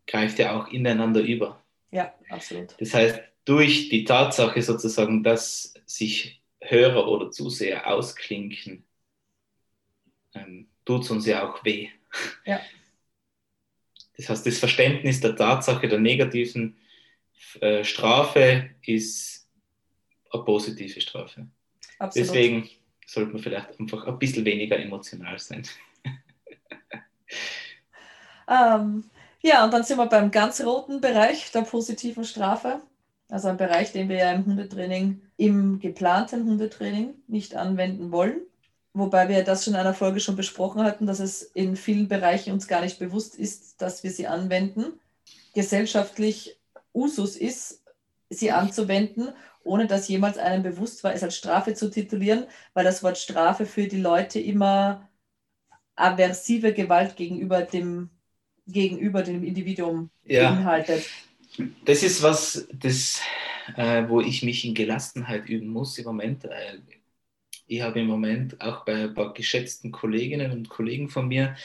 greift 0.07 0.39
ja 0.39 0.59
auch 0.59 0.69
ineinander 0.69 1.21
über. 1.21 1.63
Ja, 1.91 2.15
absolut. 2.29 2.75
Das 2.79 2.93
heißt, 2.95 3.21
durch 3.45 3.89
die 3.89 4.05
Tatsache 4.05 4.61
sozusagen, 4.63 5.23
dass 5.23 5.75
sich 5.87 6.43
Hörer 6.61 7.09
oder 7.09 7.31
Zuseher 7.31 7.87
ausklinken, 7.87 8.85
ähm, 10.35 10.69
tut 10.85 11.03
es 11.03 11.11
uns 11.11 11.27
ja 11.27 11.49
auch 11.49 11.65
weh. 11.65 11.89
Ja. 12.45 12.61
Das 14.17 14.29
heißt, 14.29 14.47
das 14.47 14.59
Verständnis 14.59 15.21
der 15.21 15.37
Tatsache 15.37 15.89
der 15.89 15.99
negativen 15.99 16.77
äh, 17.61 17.85
Strafe 17.85 18.71
ist 18.83 19.49
eine 20.31 20.45
positive 20.45 21.01
Strafe. 21.01 21.49
Absolut. 21.99 22.29
Deswegen 22.29 22.71
sollte 23.07 23.33
man 23.33 23.43
vielleicht 23.43 23.79
einfach 23.79 24.07
ein 24.07 24.19
bisschen 24.19 24.45
weniger 24.45 24.79
emotional 24.79 25.39
sein. 25.39 25.67
ähm, 28.49 29.05
ja, 29.43 29.65
und 29.65 29.73
dann 29.73 29.85
sind 29.85 29.99
wir 29.99 30.07
beim 30.07 30.31
ganz 30.31 30.61
roten 30.63 31.01
Bereich 31.01 31.53
der 31.53 31.63
positiven 31.63 32.25
Strafe. 32.25 32.81
Also 33.29 33.49
ein 33.49 33.57
Bereich, 33.57 33.93
den 33.93 34.09
wir 34.09 34.17
ja 34.17 34.33
im 34.33 34.47
Hundetraining, 34.47 35.21
im 35.37 35.81
geplanten 35.81 36.45
Hundetraining 36.47 37.15
nicht 37.27 37.55
anwenden 37.57 38.13
wollen. 38.13 38.43
Wobei 38.93 39.29
wir 39.29 39.43
das 39.43 39.65
schon 39.65 39.75
in 39.75 39.81
einer 39.81 39.95
Folge 39.95 40.21
schon 40.21 40.37
besprochen 40.37 40.83
hatten, 40.85 41.07
dass 41.07 41.19
es 41.19 41.43
in 41.43 41.77
vielen 41.77 42.09
Bereichen 42.09 42.53
uns 42.53 42.69
gar 42.69 42.81
nicht 42.81 42.99
bewusst 42.99 43.35
ist, 43.35 43.83
dass 43.83 44.05
wir 44.05 44.11
sie 44.13 44.29
anwenden. 44.29 45.01
Gesellschaftlich 45.55 46.61
Usus 46.95 47.37
ist, 47.37 47.83
sie 48.31 48.53
anzuwenden, 48.53 49.31
ohne 49.65 49.87
dass 49.87 50.09
jemals 50.09 50.39
einem 50.39 50.63
bewusst 50.63 51.03
war, 51.05 51.13
es 51.13 51.23
als 51.23 51.37
Strafe 51.37 51.75
zu 51.75 51.91
titulieren, 51.91 52.47
weil 52.73 52.85
das 52.85 53.03
Wort 53.03 53.19
Strafe 53.19 53.67
für 53.67 53.89
die 53.89 54.01
Leute 54.01 54.39
immer 54.39 55.09
aversive 55.97 56.73
Gewalt 56.73 57.17
gegenüber 57.17 57.63
dem, 57.63 58.11
gegenüber 58.67 59.23
dem 59.23 59.45
Individuum 59.45 60.11
ja. 60.25 60.51
beinhaltet. 60.51 61.09
Das 61.85 62.03
ist 62.03 62.23
was, 62.23 62.67
das, 62.73 63.21
äh, 63.77 64.09
wo 64.09 64.21
ich 64.21 64.43
mich 64.43 64.65
in 64.65 64.75
Gelassenheit 64.75 65.49
üben 65.49 65.69
muss 65.69 65.99
im 65.99 66.05
Moment. 66.05 66.45
Äh, 66.45 66.79
ich 67.67 67.81
habe 67.81 68.01
im 68.01 68.07
Moment 68.07 68.61
auch 68.61 68.85
bei 68.85 69.05
ein 69.05 69.15
paar 69.15 69.33
geschätzten 69.33 69.93
Kolleginnen 69.93 70.53
und 70.53 70.69
Kollegen 70.69 71.09
von 71.09 71.29
mir 71.29 71.57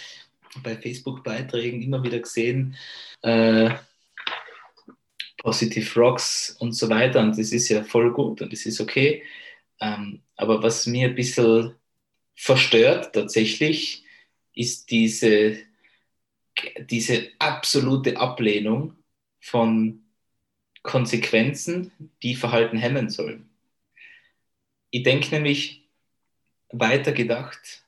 bei 0.63 0.75
Facebook-Beiträgen 0.75 1.81
immer 1.81 2.03
wieder 2.03 2.19
gesehen, 2.19 2.75
äh, 3.21 3.71
Positive 5.37 5.99
Rocks 5.99 6.55
und 6.59 6.73
so 6.73 6.89
weiter. 6.89 7.21
Und 7.21 7.37
das 7.37 7.51
ist 7.51 7.69
ja 7.69 7.83
voll 7.83 8.11
gut 8.11 8.41
und 8.41 8.51
das 8.51 8.65
ist 8.65 8.81
okay. 8.81 9.23
Ähm, 9.79 10.21
aber 10.35 10.61
was 10.61 10.85
mir 10.85 11.09
ein 11.09 11.15
bisschen 11.15 11.75
verstört 12.35 13.13
tatsächlich, 13.13 14.03
ist 14.53 14.91
diese, 14.91 15.57
diese 16.79 17.29
absolute 17.39 18.17
Ablehnung 18.17 18.95
von 19.39 20.03
Konsequenzen, 20.83 21.91
die 22.23 22.35
Verhalten 22.35 22.77
hemmen 22.77 23.09
sollen. 23.09 23.49
Ich 24.91 25.03
denke 25.03 25.29
nämlich, 25.35 25.87
weiter 26.71 27.11
gedacht, 27.11 27.83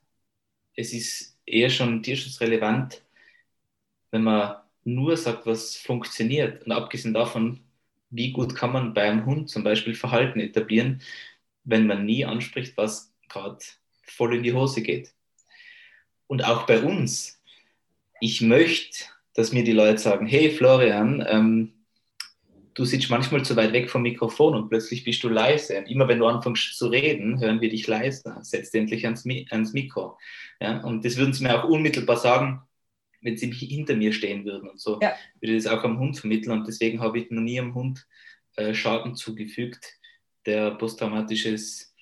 es 0.75 0.93
ist 0.93 1.37
eher 1.45 1.69
schon 1.69 2.03
tierschutzrelevant, 2.03 3.01
wenn 4.11 4.23
man 4.23 4.57
nur 4.83 5.15
sagt, 5.17 5.45
was 5.45 5.77
funktioniert. 5.77 6.65
Und 6.65 6.71
abgesehen 6.71 7.13
davon, 7.13 7.61
wie 8.09 8.31
gut 8.31 8.55
kann 8.55 8.71
man 8.71 8.93
bei 8.93 9.03
einem 9.03 9.25
Hund 9.25 9.49
zum 9.49 9.63
Beispiel 9.63 9.95
Verhalten 9.95 10.39
etablieren, 10.39 11.01
wenn 11.63 11.87
man 11.87 12.05
nie 12.05 12.25
anspricht, 12.25 12.75
was 12.77 13.13
gerade 13.29 13.59
voll 14.03 14.35
in 14.35 14.43
die 14.43 14.53
Hose 14.53 14.81
geht. 14.81 15.13
Und 16.27 16.43
auch 16.43 16.65
bei 16.65 16.81
uns. 16.81 17.40
Ich 18.21 18.39
möchte, 18.39 19.05
dass 19.33 19.51
mir 19.51 19.63
die 19.63 19.71
Leute 19.71 19.97
sagen, 19.97 20.27
hey 20.27 20.51
Florian, 20.51 21.25
ähm, 21.27 21.73
du 22.75 22.85
sitzt 22.85 23.09
manchmal 23.09 23.43
zu 23.43 23.55
weit 23.55 23.73
weg 23.73 23.89
vom 23.89 24.03
Mikrofon 24.03 24.55
und 24.55 24.69
plötzlich 24.69 25.03
bist 25.03 25.23
du 25.23 25.29
leise. 25.29 25.79
Und 25.79 25.89
immer 25.89 26.07
wenn 26.07 26.19
du 26.19 26.27
anfängst 26.27 26.77
zu 26.77 26.87
reden, 26.87 27.39
hören 27.39 27.61
wir 27.61 27.69
dich 27.69 27.87
leise. 27.87 28.37
Setz 28.41 28.73
endlich 28.75 29.05
ans, 29.05 29.25
ans 29.49 29.73
Mikro. 29.73 30.17
Ja? 30.59 30.81
Und 30.81 31.03
das 31.03 31.17
würden 31.17 31.33
sie 31.33 31.43
mir 31.43 31.61
auch 31.63 31.67
unmittelbar 31.67 32.17
sagen, 32.17 32.61
wenn 33.21 33.37
sie 33.37 33.51
hinter 33.51 33.95
mir 33.95 34.13
stehen 34.13 34.45
würden. 34.45 34.69
Und 34.69 34.79
so 34.79 34.99
ja. 35.01 35.13
würde 35.39 35.55
ich 35.55 35.63
das 35.63 35.73
auch 35.73 35.83
am 35.83 35.99
Hund 35.99 36.17
vermitteln. 36.17 36.51
Und 36.51 36.67
deswegen 36.67 37.01
habe 37.01 37.19
ich 37.19 37.31
noch 37.31 37.41
nie 37.41 37.59
am 37.59 37.73
Hund 37.73 38.05
äh, 38.55 38.73
Schaden 38.73 39.15
zugefügt, 39.15 39.93
der 40.45 40.71
posttraumatisches 40.71 41.95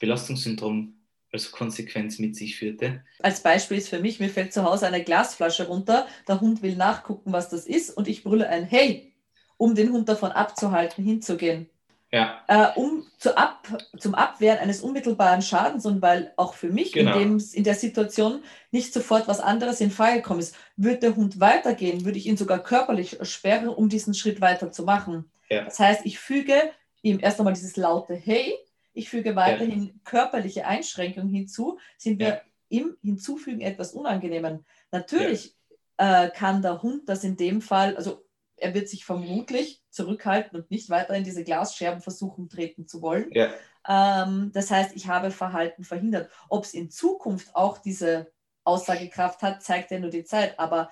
Belastungssyndrom 0.00 0.94
als 1.32 1.50
Konsequenz 1.50 2.18
mit 2.18 2.36
sich 2.36 2.56
führte. 2.56 3.02
Als 3.20 3.40
Beispiel 3.40 3.78
ist 3.78 3.88
für 3.88 4.00
mich, 4.00 4.20
mir 4.20 4.28
fällt 4.28 4.52
zu 4.52 4.64
Hause 4.64 4.86
eine 4.86 5.02
Glasflasche 5.02 5.66
runter, 5.66 6.06
der 6.28 6.40
Hund 6.40 6.62
will 6.62 6.76
nachgucken, 6.76 7.32
was 7.32 7.48
das 7.48 7.66
ist 7.66 7.90
und 7.90 8.08
ich 8.08 8.24
brülle 8.24 8.48
ein 8.48 8.64
Hey, 8.64 9.12
um 9.56 9.74
den 9.74 9.92
Hund 9.92 10.08
davon 10.08 10.30
abzuhalten, 10.32 11.04
hinzugehen. 11.04 11.68
Ja. 12.12 12.42
Äh, 12.46 12.78
um 12.78 13.04
zu 13.18 13.36
ab, 13.36 13.66
zum 13.98 14.14
Abwehren 14.14 14.58
eines 14.58 14.80
unmittelbaren 14.80 15.42
Schadens 15.42 15.84
und 15.86 16.00
weil 16.02 16.32
auch 16.36 16.54
für 16.54 16.68
mich 16.68 16.92
genau. 16.92 17.18
in, 17.18 17.38
dem, 17.38 17.46
in 17.52 17.64
der 17.64 17.74
Situation 17.74 18.42
nicht 18.70 18.94
sofort 18.94 19.26
was 19.26 19.40
anderes 19.40 19.80
in 19.80 19.90
Frage 19.90 20.16
gekommen 20.16 20.40
ist, 20.40 20.54
würde 20.76 21.00
der 21.00 21.16
Hund 21.16 21.40
weitergehen, 21.40 22.04
würde 22.04 22.18
ich 22.18 22.26
ihn 22.26 22.36
sogar 22.36 22.62
körperlich 22.62 23.18
sperren, 23.22 23.68
um 23.68 23.88
diesen 23.88 24.14
Schritt 24.14 24.40
weiter 24.40 24.70
zu 24.70 24.84
machen. 24.84 25.30
Ja. 25.50 25.64
Das 25.64 25.78
heißt, 25.78 26.02
ich 26.04 26.18
füge 26.18 26.54
ihm 27.02 27.18
erst 27.20 27.38
einmal 27.40 27.54
dieses 27.54 27.76
laute 27.76 28.14
Hey, 28.14 28.54
ich 28.96 29.10
füge 29.10 29.36
weiterhin 29.36 29.86
ja. 29.86 29.92
körperliche 30.04 30.66
Einschränkungen 30.66 31.28
hinzu, 31.28 31.78
sind 31.98 32.18
wir 32.18 32.40
im 32.68 32.96
Hinzufügen 33.02 33.60
etwas 33.60 33.92
Unangenehmen. 33.92 34.64
Natürlich 34.90 35.54
äh, 35.98 36.30
kann 36.30 36.62
der 36.62 36.82
Hund 36.82 37.08
das 37.08 37.22
in 37.22 37.36
dem 37.36 37.60
Fall, 37.60 37.96
also 37.96 38.24
er 38.56 38.74
wird 38.74 38.88
sich 38.88 39.04
vermutlich 39.04 39.82
zurückhalten 39.90 40.58
und 40.58 40.70
nicht 40.70 40.88
weiter 40.88 41.14
in 41.14 41.24
diese 41.24 41.44
Glasscherben 41.44 42.00
versuchen 42.00 42.48
treten 42.48 42.88
zu 42.88 43.02
wollen. 43.02 43.30
Ja. 43.32 43.50
Ähm, 43.86 44.50
das 44.54 44.70
heißt, 44.70 44.96
ich 44.96 45.08
habe 45.08 45.30
Verhalten 45.30 45.84
verhindert. 45.84 46.30
Ob 46.48 46.64
es 46.64 46.72
in 46.72 46.90
Zukunft 46.90 47.54
auch 47.54 47.78
diese 47.78 48.32
Aussagekraft 48.64 49.42
hat, 49.42 49.62
zeigt 49.62 49.90
ja 49.90 49.98
nur 49.98 50.10
die 50.10 50.24
Zeit. 50.24 50.58
Aber 50.58 50.90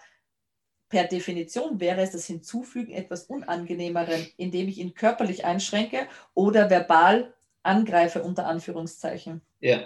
per 0.91 1.05
Definition 1.05 1.81
wäre 1.81 2.03
es 2.03 2.13
das 2.13 2.27
Hinzufügen 2.27 2.93
etwas 2.93 3.25
Unangenehmeren, 3.25 4.27
indem 4.37 4.69
ich 4.69 4.79
ihn 4.79 4.95
körperlich 4.95 5.45
einschränke 5.47 6.07
oder 6.35 6.69
verbal 6.69 7.35
angreife, 7.65 8.23
unter 8.23 8.47
Anführungszeichen. 8.47 9.41
Ja. 9.61 9.81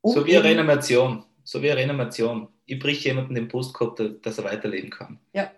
Um 0.00 0.14
so 0.14 0.26
wie 0.26 0.36
eine 0.36 0.44
Reanimation. 0.44 1.24
So 1.44 1.62
wie 1.62 1.70
eine 1.70 1.80
Reanimation. 1.80 2.48
Ich 2.66 2.78
brich 2.78 3.04
jemanden 3.04 3.34
den 3.34 3.48
Brustkorb, 3.48 4.00
dass 4.22 4.38
er 4.38 4.44
weiterleben 4.44 4.90
kann. 4.90 5.18
Ja. 5.32 5.50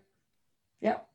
Ja. 0.80 1.06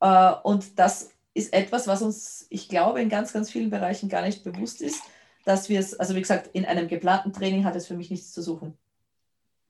Äh, 0.00 0.40
und 0.42 0.78
das 0.78 1.10
ist 1.34 1.52
etwas, 1.52 1.86
was 1.86 2.02
uns, 2.02 2.46
ich 2.50 2.68
glaube, 2.68 3.00
in 3.00 3.08
ganz, 3.08 3.32
ganz 3.32 3.50
vielen 3.50 3.70
Bereichen 3.70 4.08
gar 4.08 4.22
nicht 4.22 4.44
bewusst 4.44 4.80
ist, 4.80 5.02
dass 5.44 5.68
wir 5.68 5.80
es, 5.80 5.98
also 5.98 6.14
wie 6.14 6.20
gesagt, 6.20 6.50
in 6.52 6.64
einem 6.64 6.88
geplanten 6.88 7.32
Training 7.32 7.64
hat 7.64 7.74
es 7.74 7.86
für 7.86 7.94
mich 7.94 8.10
nichts 8.10 8.32
zu 8.32 8.42
suchen. 8.42 8.76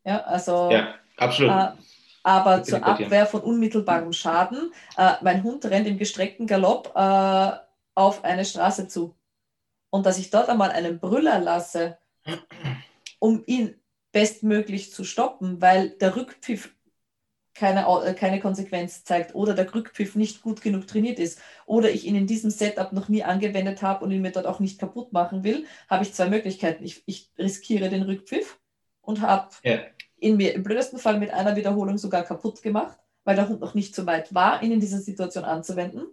Ja, 0.04 0.22
also. 0.22 0.70
Ja, 0.70 0.94
absolut. 1.16 1.52
Äh, 1.52 1.68
aber 2.24 2.62
zur 2.62 2.84
Abwehr 2.84 3.26
von 3.26 3.40
unmittelbarem 3.40 4.12
Schaden, 4.12 4.72
äh, 4.96 5.14
mein 5.22 5.42
Hund 5.42 5.64
rennt 5.64 5.88
im 5.88 5.98
gestreckten 5.98 6.46
Galopp 6.46 6.92
äh, 6.94 7.50
auf 7.94 8.24
eine 8.24 8.44
Straße 8.44 8.86
zu. 8.86 9.14
Und 9.92 10.06
dass 10.06 10.18
ich 10.18 10.30
dort 10.30 10.48
einmal 10.48 10.70
einen 10.70 10.98
Brüller 10.98 11.38
lasse, 11.38 11.98
um 13.18 13.42
ihn 13.44 13.74
bestmöglich 14.10 14.90
zu 14.90 15.04
stoppen, 15.04 15.60
weil 15.60 15.90
der 15.90 16.16
Rückpfiff 16.16 16.74
keine, 17.54 17.86
äh, 18.06 18.14
keine 18.14 18.40
Konsequenz 18.40 19.04
zeigt 19.04 19.34
oder 19.34 19.52
der 19.52 19.72
Rückpfiff 19.74 20.14
nicht 20.14 20.40
gut 20.40 20.62
genug 20.62 20.86
trainiert 20.86 21.18
ist 21.18 21.40
oder 21.66 21.90
ich 21.90 22.06
ihn 22.06 22.16
in 22.16 22.26
diesem 22.26 22.50
Setup 22.50 22.94
noch 22.94 23.10
nie 23.10 23.22
angewendet 23.22 23.82
habe 23.82 24.02
und 24.02 24.10
ihn 24.12 24.22
mir 24.22 24.32
dort 24.32 24.46
auch 24.46 24.60
nicht 24.60 24.80
kaputt 24.80 25.12
machen 25.12 25.44
will, 25.44 25.66
habe 25.90 26.04
ich 26.04 26.14
zwei 26.14 26.30
Möglichkeiten. 26.30 26.84
Ich, 26.84 27.02
ich 27.04 27.30
riskiere 27.38 27.90
den 27.90 28.02
Rückpfiff 28.02 28.58
und 29.02 29.20
habe 29.20 29.50
ja. 29.62 29.80
ihn 30.16 30.38
mir 30.38 30.54
im 30.54 30.62
blödesten 30.62 30.98
Fall 30.98 31.18
mit 31.18 31.34
einer 31.34 31.54
Wiederholung 31.54 31.98
sogar 31.98 32.22
kaputt 32.22 32.62
gemacht, 32.62 32.98
weil 33.24 33.36
der 33.36 33.50
Hund 33.50 33.60
noch 33.60 33.74
nicht 33.74 33.94
so 33.94 34.06
weit 34.06 34.32
war, 34.34 34.62
ihn 34.62 34.72
in 34.72 34.80
dieser 34.80 35.00
Situation 35.00 35.44
anzuwenden. 35.44 36.06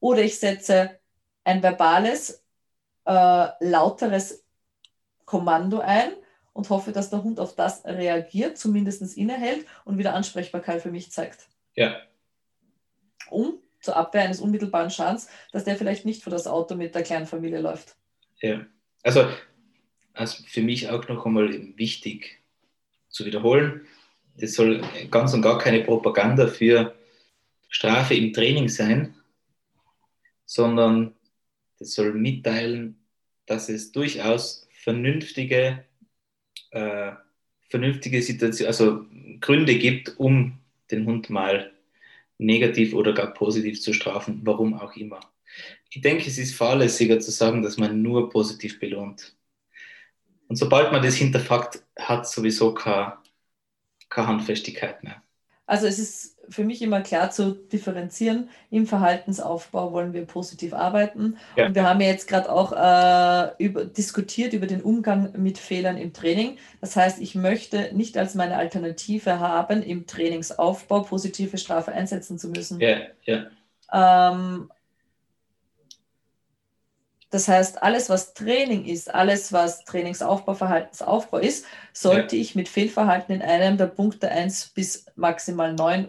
Oder 0.00 0.22
ich 0.22 0.38
setze 0.38 0.98
ein 1.44 1.62
verbales, 1.62 2.42
äh, 3.06 3.48
lauteres 3.60 4.44
Kommando 5.24 5.80
ein 5.80 6.12
und 6.52 6.70
hoffe, 6.70 6.92
dass 6.92 7.10
der 7.10 7.22
Hund 7.22 7.40
auf 7.40 7.54
das 7.54 7.84
reagiert, 7.84 8.58
zumindest 8.58 9.16
innehält 9.16 9.66
und 9.84 9.98
wieder 9.98 10.14
Ansprechbarkeit 10.14 10.82
für 10.82 10.90
mich 10.90 11.10
zeigt. 11.10 11.46
Ja. 11.74 11.96
Um 13.30 13.58
zur 13.80 13.96
Abwehr 13.96 14.22
eines 14.22 14.40
unmittelbaren 14.40 14.90
Schadens, 14.90 15.28
dass 15.52 15.64
der 15.64 15.76
vielleicht 15.76 16.04
nicht 16.04 16.22
vor 16.22 16.30
das 16.30 16.46
Auto 16.46 16.74
mit 16.74 16.94
der 16.94 17.02
kleinen 17.02 17.26
Familie 17.26 17.60
läuft. 17.60 17.96
Ja, 18.40 18.66
also, 19.02 19.28
also 20.12 20.42
für 20.46 20.62
mich 20.62 20.88
auch 20.88 21.06
noch 21.08 21.24
einmal 21.26 21.50
wichtig 21.76 22.40
zu 23.08 23.24
wiederholen, 23.24 23.86
das 24.38 24.52
soll 24.52 24.82
ganz 25.10 25.32
und 25.34 25.42
gar 25.42 25.58
keine 25.58 25.82
Propaganda 25.82 26.46
für 26.48 26.94
Strafe 27.68 28.14
im 28.14 28.32
Training 28.32 28.68
sein, 28.68 29.14
sondern 30.44 31.14
das 31.78 31.94
soll 31.94 32.14
mitteilen, 32.14 32.98
dass 33.46 33.68
es 33.68 33.92
durchaus 33.92 34.66
vernünftige 34.70 35.84
äh, 36.70 37.12
vernünftige 37.68 38.22
Situation, 38.22 38.68
also 38.68 39.04
Gründe 39.40 39.76
gibt, 39.76 40.18
um 40.18 40.58
den 40.90 41.06
Hund 41.06 41.30
mal 41.30 41.72
negativ 42.38 42.94
oder 42.94 43.12
gar 43.12 43.32
positiv 43.32 43.80
zu 43.80 43.92
strafen, 43.92 44.40
warum 44.44 44.74
auch 44.74 44.94
immer. 44.96 45.20
Ich 45.90 46.02
denke, 46.02 46.26
es 46.28 46.38
ist 46.38 46.54
fahrlässiger 46.54 47.18
zu 47.20 47.30
sagen, 47.30 47.62
dass 47.62 47.76
man 47.76 48.02
nur 48.02 48.30
positiv 48.30 48.78
belohnt. 48.78 49.34
Und 50.48 50.56
sobald 50.56 50.92
man 50.92 51.02
das 51.02 51.16
hinterfragt, 51.16 51.82
hat 51.98 52.28
sowieso 52.28 52.74
keine, 52.74 53.14
keine 54.08 54.28
Handfestigkeit 54.28 55.02
mehr. 55.02 55.22
Also 55.66 55.86
es 55.86 55.98
ist 55.98 56.35
für 56.48 56.64
mich 56.64 56.82
immer 56.82 57.00
klar 57.00 57.30
zu 57.30 57.52
differenzieren. 57.52 58.48
Im 58.70 58.86
Verhaltensaufbau 58.86 59.92
wollen 59.92 60.12
wir 60.12 60.24
positiv 60.24 60.74
arbeiten. 60.74 61.36
Ja. 61.56 61.66
Und 61.66 61.74
wir 61.74 61.88
haben 61.88 62.00
ja 62.00 62.08
jetzt 62.08 62.28
gerade 62.28 62.50
auch 62.50 62.72
äh, 62.72 63.62
über, 63.62 63.84
diskutiert 63.84 64.52
über 64.52 64.66
den 64.66 64.82
Umgang 64.82 65.32
mit 65.36 65.58
Fehlern 65.58 65.96
im 65.96 66.12
Training. 66.12 66.58
Das 66.80 66.96
heißt, 66.96 67.20
ich 67.20 67.34
möchte 67.34 67.90
nicht 67.94 68.16
als 68.18 68.34
meine 68.34 68.56
Alternative 68.56 69.40
haben, 69.40 69.82
im 69.82 70.06
Trainingsaufbau 70.06 71.00
positive 71.00 71.58
Strafe 71.58 71.92
einsetzen 71.92 72.38
zu 72.38 72.48
müssen. 72.48 72.80
Ja, 72.80 72.98
ja. 73.24 73.46
Ähm, 73.92 74.70
das 77.30 77.48
heißt, 77.48 77.82
alles, 77.82 78.08
was 78.08 78.34
Training 78.34 78.84
ist, 78.84 79.12
alles, 79.12 79.52
was 79.52 79.84
Trainingsaufbau, 79.84 80.54
Verhaltensaufbau 80.54 81.38
ist, 81.38 81.66
sollte 81.92 82.36
ja. 82.36 82.42
ich 82.42 82.54
mit 82.54 82.68
Fehlverhalten 82.68 83.34
in 83.34 83.42
einem 83.42 83.76
der 83.76 83.86
Punkte 83.86 84.30
1 84.30 84.68
bis 84.74 85.06
maximal 85.16 85.72
9 85.72 86.08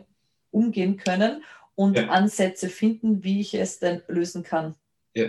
umgehen 0.51 0.97
können 0.97 1.43
und 1.75 1.97
ja. 1.97 2.07
Ansätze 2.09 2.69
finden, 2.69 3.23
wie 3.23 3.41
ich 3.41 3.53
es 3.53 3.79
denn 3.79 4.01
lösen 4.07 4.43
kann. 4.43 4.75
Ja. 5.13 5.27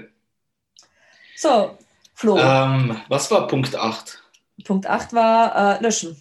So, 1.36 1.76
Flo. 2.14 2.36
Ähm, 2.36 3.00
was 3.08 3.30
war 3.30 3.46
Punkt 3.46 3.76
8? 3.76 4.22
Punkt 4.64 4.86
8 4.86 5.12
war 5.12 5.78
äh, 5.78 5.82
Löschen. 5.82 6.20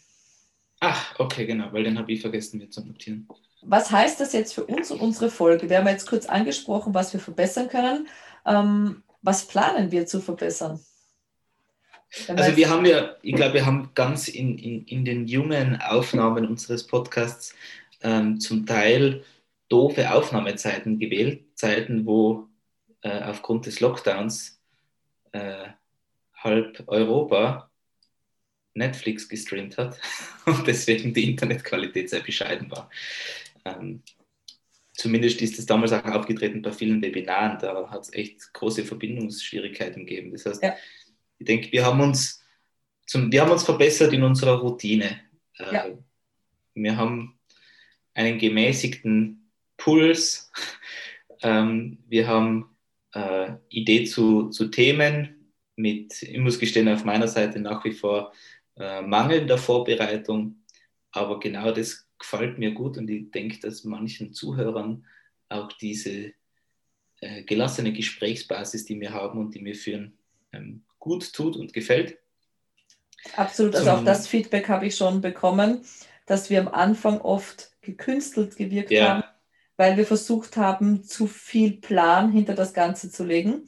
Ach, 0.79 1.17
okay, 1.17 1.45
genau, 1.45 1.73
weil 1.73 1.83
den 1.83 1.97
habe 1.97 2.11
ich 2.11 2.21
vergessen 2.21 2.59
mir 2.59 2.69
zu 2.69 2.85
notieren. 2.85 3.27
Was 3.63 3.89
heißt 3.91 4.19
das 4.19 4.33
jetzt 4.33 4.53
für 4.53 4.65
uns 4.65 4.91
und 4.91 5.01
unsere 5.01 5.31
Folge? 5.31 5.69
Wir 5.69 5.79
haben 5.79 5.87
jetzt 5.87 6.07
kurz 6.07 6.27
angesprochen, 6.27 6.93
was 6.93 7.13
wir 7.13 7.19
verbessern 7.19 7.67
können. 7.67 8.07
Ähm, 8.45 9.03
was 9.23 9.47
planen 9.47 9.91
wir 9.91 10.05
zu 10.05 10.21
verbessern? 10.21 10.79
Also 12.27 12.55
wir 12.55 12.69
haben 12.69 12.85
ja, 12.85 13.15
ich 13.21 13.35
glaube, 13.35 13.55
wir 13.55 13.65
haben 13.65 13.89
ganz 13.93 14.27
in, 14.27 14.57
in, 14.57 14.85
in 14.85 15.03
den 15.03 15.27
jungen 15.27 15.81
Aufnahmen 15.81 16.47
unseres 16.47 16.85
Podcasts 16.87 17.53
ähm, 18.01 18.39
zum 18.39 18.65
Teil 18.65 19.23
doofe 19.69 20.11
Aufnahmezeiten 20.11 20.99
gewählt, 20.99 21.43
Zeiten, 21.55 22.05
wo 22.05 22.47
äh, 23.01 23.21
aufgrund 23.23 23.65
des 23.65 23.79
Lockdowns 23.79 24.61
äh, 25.31 25.69
halb 26.35 26.83
Europa 26.87 27.69
Netflix 28.73 29.27
gestreamt 29.27 29.77
hat 29.77 29.99
und 30.45 30.67
deswegen 30.67 31.13
die 31.13 31.31
Internetqualität 31.31 32.09
sehr 32.09 32.21
bescheiden 32.21 32.69
war. 32.71 32.89
Ähm, 33.65 34.03
zumindest 34.93 35.41
ist 35.41 35.59
es 35.59 35.65
damals 35.65 35.91
auch 35.91 36.05
aufgetreten 36.05 36.61
bei 36.61 36.71
vielen 36.71 37.01
Webinaren, 37.01 37.57
da 37.59 37.89
hat 37.89 38.03
es 38.03 38.13
echt 38.13 38.53
große 38.53 38.85
Verbindungsschwierigkeiten 38.85 40.05
gegeben. 40.05 40.31
Das 40.31 40.45
heißt, 40.45 40.63
ja. 40.63 40.75
ich 41.39 41.45
denke, 41.45 41.71
wir 41.71 41.85
haben 41.85 42.01
uns 42.01 42.43
zum, 43.05 43.31
wir 43.31 43.41
haben 43.41 43.51
uns 43.51 43.63
verbessert 43.63 44.13
in 44.13 44.23
unserer 44.23 44.59
Routine. 44.59 45.21
Äh, 45.57 45.73
ja. 45.73 45.85
Wir 46.73 46.97
haben 46.97 47.36
einen 48.17 48.39
gemäßigten 48.39 49.47
Puls. 49.77 50.51
Ähm, 51.43 51.99
wir 52.07 52.27
haben 52.27 52.75
äh, 53.13 53.51
Idee 53.69 54.05
zu, 54.05 54.49
zu 54.49 54.69
Themen 54.69 55.53
mit, 55.75 56.23
ich 56.23 56.39
muss 56.39 56.57
gestehen, 56.57 56.89
auf 56.89 57.05
meiner 57.05 57.27
Seite 57.27 57.59
nach 57.59 57.85
wie 57.85 57.91
vor 57.91 58.33
äh, 58.75 59.03
mangelnder 59.03 59.59
Vorbereitung. 59.59 60.63
Aber 61.11 61.39
genau 61.39 61.71
das 61.71 62.07
gefällt 62.17 62.57
mir 62.57 62.71
gut 62.71 62.97
und 62.97 63.07
ich 63.07 63.29
denke, 63.29 63.59
dass 63.59 63.83
manchen 63.83 64.33
Zuhörern 64.33 65.05
auch 65.49 65.71
diese 65.73 66.33
äh, 67.21 67.43
gelassene 67.43 67.93
Gesprächsbasis, 67.93 68.85
die 68.85 68.99
wir 68.99 69.13
haben 69.13 69.37
und 69.37 69.53
die 69.53 69.63
wir 69.63 69.75
führen, 69.75 70.17
ähm, 70.53 70.81
gut 70.97 71.31
tut 71.33 71.55
und 71.55 71.71
gefällt. 71.71 72.17
Absolut, 73.35 73.75
also 73.75 73.91
auch 73.91 74.03
das 74.03 74.27
Feedback 74.27 74.67
habe 74.69 74.87
ich 74.87 74.95
schon 74.95 75.21
bekommen, 75.21 75.85
dass 76.27 76.51
wir 76.51 76.61
am 76.61 76.67
Anfang 76.67 77.19
oft 77.21 77.71
gekünstelt 77.81 78.55
gewirkt 78.55 78.91
ja. 78.91 79.07
haben, 79.07 79.23
weil 79.77 79.97
wir 79.97 80.05
versucht 80.05 80.57
haben, 80.57 81.03
zu 81.03 81.25
viel 81.25 81.77
Plan 81.77 82.31
hinter 82.31 82.53
das 82.53 82.73
Ganze 82.73 83.09
zu 83.09 83.23
legen. 83.23 83.65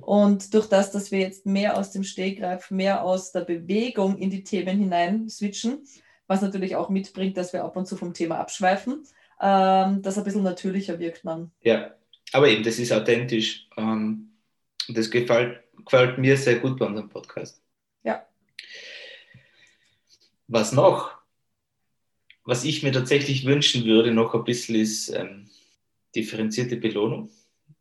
Und 0.00 0.52
durch 0.54 0.66
das, 0.66 0.90
dass 0.90 1.10
wir 1.10 1.20
jetzt 1.20 1.46
mehr 1.46 1.78
aus 1.78 1.92
dem 1.92 2.02
Stegreif, 2.02 2.70
mehr 2.70 3.04
aus 3.04 3.32
der 3.32 3.42
Bewegung 3.42 4.18
in 4.18 4.28
die 4.28 4.42
Themen 4.42 4.78
hinein 4.78 5.28
switchen, 5.28 5.84
was 6.26 6.42
natürlich 6.42 6.76
auch 6.76 6.90
mitbringt, 6.90 7.36
dass 7.36 7.52
wir 7.52 7.64
ab 7.64 7.76
und 7.76 7.86
zu 7.86 7.96
vom 7.96 8.12
Thema 8.12 8.38
abschweifen, 8.38 9.04
ähm, 9.40 10.02
das 10.02 10.18
ein 10.18 10.24
bisschen 10.24 10.42
natürlicher 10.42 10.98
wirkt 10.98 11.24
man. 11.24 11.52
Ja, 11.60 11.94
aber 12.32 12.48
eben, 12.48 12.64
das 12.64 12.78
ist 12.78 12.92
authentisch. 12.92 13.68
Ähm, 13.76 14.32
das 14.88 15.10
gefällt, 15.10 15.62
gefällt 15.84 16.18
mir 16.18 16.36
sehr 16.36 16.58
gut 16.58 16.78
bei 16.78 16.86
unserem 16.86 17.08
Podcast. 17.08 17.62
Ja. 18.02 18.26
Was 20.48 20.72
noch? 20.72 21.19
Was 22.44 22.64
ich 22.64 22.82
mir 22.82 22.92
tatsächlich 22.92 23.44
wünschen 23.44 23.84
würde, 23.84 24.12
noch 24.12 24.34
ein 24.34 24.44
bisschen 24.44 24.76
ist 24.76 25.08
ähm, 25.10 25.48
differenzierte 26.14 26.76
Belohnung 26.76 27.30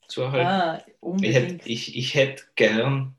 zu 0.08 0.22
erhalten. 0.22 0.48
Ah, 0.48 0.84
ich 1.22 1.34
hätte 1.34 1.70
ich, 1.70 1.96
ich 1.96 2.14
hätt 2.16 2.48
gern 2.56 3.16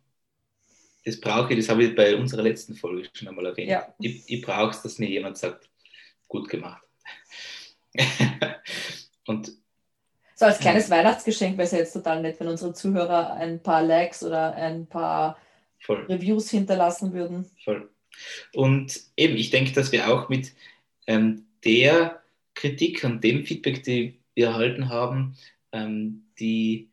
das 1.04 1.20
brauche 1.20 1.52
ich, 1.52 1.58
das 1.58 1.68
habe 1.68 1.84
ich 1.84 1.94
bei 1.94 2.14
unserer 2.16 2.42
letzten 2.42 2.74
Folge 2.74 3.08
schon 3.12 3.28
einmal 3.28 3.46
erwähnt. 3.46 3.70
Ja. 3.70 3.94
Ich, 3.98 4.22
ich 4.26 4.42
brauche 4.42 4.70
es, 4.70 4.82
dass 4.82 4.98
mir 4.98 5.08
jemand 5.08 5.38
sagt, 5.38 5.68
gut 6.28 6.48
gemacht. 6.48 6.82
und 9.26 9.52
so 10.34 10.46
als 10.46 10.58
kleines 10.58 10.88
ja. 10.88 10.96
Weihnachtsgeschenk 10.96 11.58
wäre 11.58 11.66
es 11.66 11.72
ja 11.72 11.78
jetzt 11.78 11.92
total 11.92 12.22
nett, 12.22 12.38
wenn 12.40 12.48
unsere 12.48 12.72
Zuhörer 12.72 13.34
ein 13.34 13.62
paar 13.62 13.82
Likes 13.82 14.22
oder 14.22 14.54
ein 14.54 14.86
paar 14.86 15.38
Voll. 15.80 16.04
Reviews 16.06 16.50
hinterlassen 16.50 17.12
würden. 17.12 17.50
Voll. 17.64 17.90
Und 18.54 19.00
eben, 19.16 19.36
ich 19.36 19.50
denke, 19.50 19.72
dass 19.72 19.92
wir 19.92 20.08
auch 20.10 20.28
mit 20.28 20.52
ähm, 21.06 21.46
der 21.64 22.22
Kritik 22.54 23.04
und 23.04 23.22
dem 23.22 23.44
Feedback, 23.44 23.82
die 23.82 24.20
wir 24.34 24.48
erhalten 24.48 24.88
haben, 24.88 25.36
ähm, 25.72 26.24
die 26.38 26.90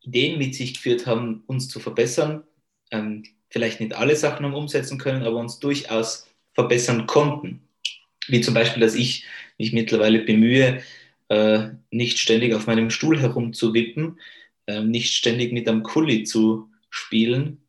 Ideen 0.00 0.38
mit 0.38 0.54
sich 0.54 0.74
geführt 0.74 1.06
haben, 1.06 1.42
uns 1.46 1.68
zu 1.68 1.80
verbessern, 1.80 2.44
ähm, 2.90 3.24
vielleicht 3.50 3.80
nicht 3.80 3.94
alle 3.94 4.16
Sachen 4.16 4.44
haben 4.44 4.54
umsetzen 4.54 4.98
können, 4.98 5.22
aber 5.22 5.38
uns 5.38 5.58
durchaus 5.58 6.28
verbessern 6.54 7.06
konnten. 7.06 7.68
Wie 8.26 8.40
zum 8.40 8.54
Beispiel, 8.54 8.80
dass 8.80 8.94
ich 8.94 9.26
mich 9.58 9.72
mittlerweile 9.72 10.20
bemühe, 10.20 10.82
äh, 11.28 11.68
nicht 11.90 12.18
ständig 12.18 12.54
auf 12.54 12.66
meinem 12.66 12.90
Stuhl 12.90 13.20
herumzuwippen, 13.20 14.18
äh, 14.66 14.82
nicht 14.82 15.14
ständig 15.14 15.52
mit 15.52 15.68
einem 15.68 15.82
Kuli 15.82 16.24
zu 16.24 16.70
spielen 16.90 17.62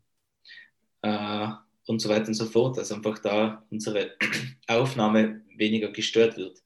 äh, 1.02 1.48
und 1.90 2.00
so 2.00 2.10
weiter 2.10 2.28
und 2.28 2.36
so 2.36 2.46
fort, 2.46 2.78
dass 2.78 2.92
einfach 2.92 3.18
da 3.20 3.66
unsere 3.72 4.12
Aufnahme 4.68 5.42
weniger 5.58 5.92
gestört 5.92 6.38
wird 6.38 6.62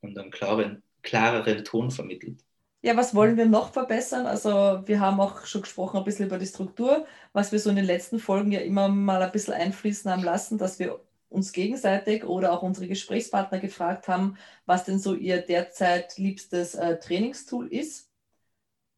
und 0.00 0.18
einen 0.18 0.30
klaren, 0.30 0.82
klareren 1.02 1.62
Ton 1.64 1.90
vermittelt. 1.90 2.42
Ja, 2.82 2.96
was 2.96 3.14
wollen 3.14 3.36
wir 3.36 3.44
noch 3.44 3.72
verbessern? 3.74 4.26
Also 4.26 4.82
wir 4.86 4.98
haben 5.00 5.20
auch 5.20 5.44
schon 5.44 5.60
gesprochen 5.60 5.98
ein 5.98 6.04
bisschen 6.04 6.26
über 6.26 6.38
die 6.38 6.46
Struktur, 6.46 7.06
was 7.34 7.52
wir 7.52 7.58
so 7.60 7.68
in 7.68 7.76
den 7.76 7.84
letzten 7.84 8.18
Folgen 8.18 8.50
ja 8.50 8.60
immer 8.60 8.88
mal 8.88 9.22
ein 9.22 9.30
bisschen 9.32 9.52
einfließen 9.52 10.10
haben 10.10 10.24
lassen, 10.24 10.56
dass 10.56 10.78
wir 10.78 10.98
uns 11.28 11.52
gegenseitig 11.52 12.24
oder 12.24 12.52
auch 12.52 12.62
unsere 12.62 12.88
Gesprächspartner 12.88 13.58
gefragt 13.58 14.08
haben, 14.08 14.38
was 14.64 14.84
denn 14.84 14.98
so 14.98 15.14
ihr 15.14 15.42
derzeit 15.42 16.16
liebstes 16.16 16.74
äh, 16.74 16.98
Trainingstool 16.98 17.68
ist. 17.68 18.10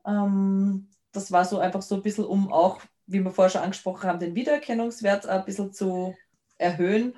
Ähm, 0.06 0.88
das 1.10 1.32
war 1.32 1.44
so 1.44 1.58
einfach 1.58 1.82
so 1.82 1.96
ein 1.96 2.02
bisschen, 2.02 2.24
um 2.24 2.52
auch, 2.52 2.80
wie 3.12 3.20
wir 3.20 3.30
vorher 3.30 3.50
schon 3.50 3.62
angesprochen 3.62 4.08
haben, 4.08 4.18
den 4.18 4.34
Wiedererkennungswert 4.34 5.26
ein 5.26 5.44
bisschen 5.44 5.72
zu 5.72 6.14
erhöhen, 6.58 7.16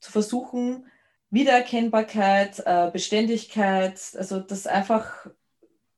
zu 0.00 0.12
versuchen, 0.12 0.86
Wiedererkennbarkeit, 1.30 2.62
äh, 2.64 2.90
Beständigkeit, 2.92 4.00
also 4.16 4.40
das 4.40 4.66
einfach 4.66 5.26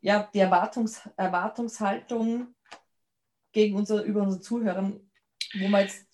ja, 0.00 0.28
die 0.32 0.38
Erwartungs 0.38 1.02
Erwartungshaltung 1.16 2.54
gegen 3.52 3.76
unser, 3.76 4.02
über 4.02 4.22
unsere 4.22 4.42
Zuhörer, 4.42 4.92
wo 5.54 5.68
wir 5.68 5.80
jetzt 5.80 6.06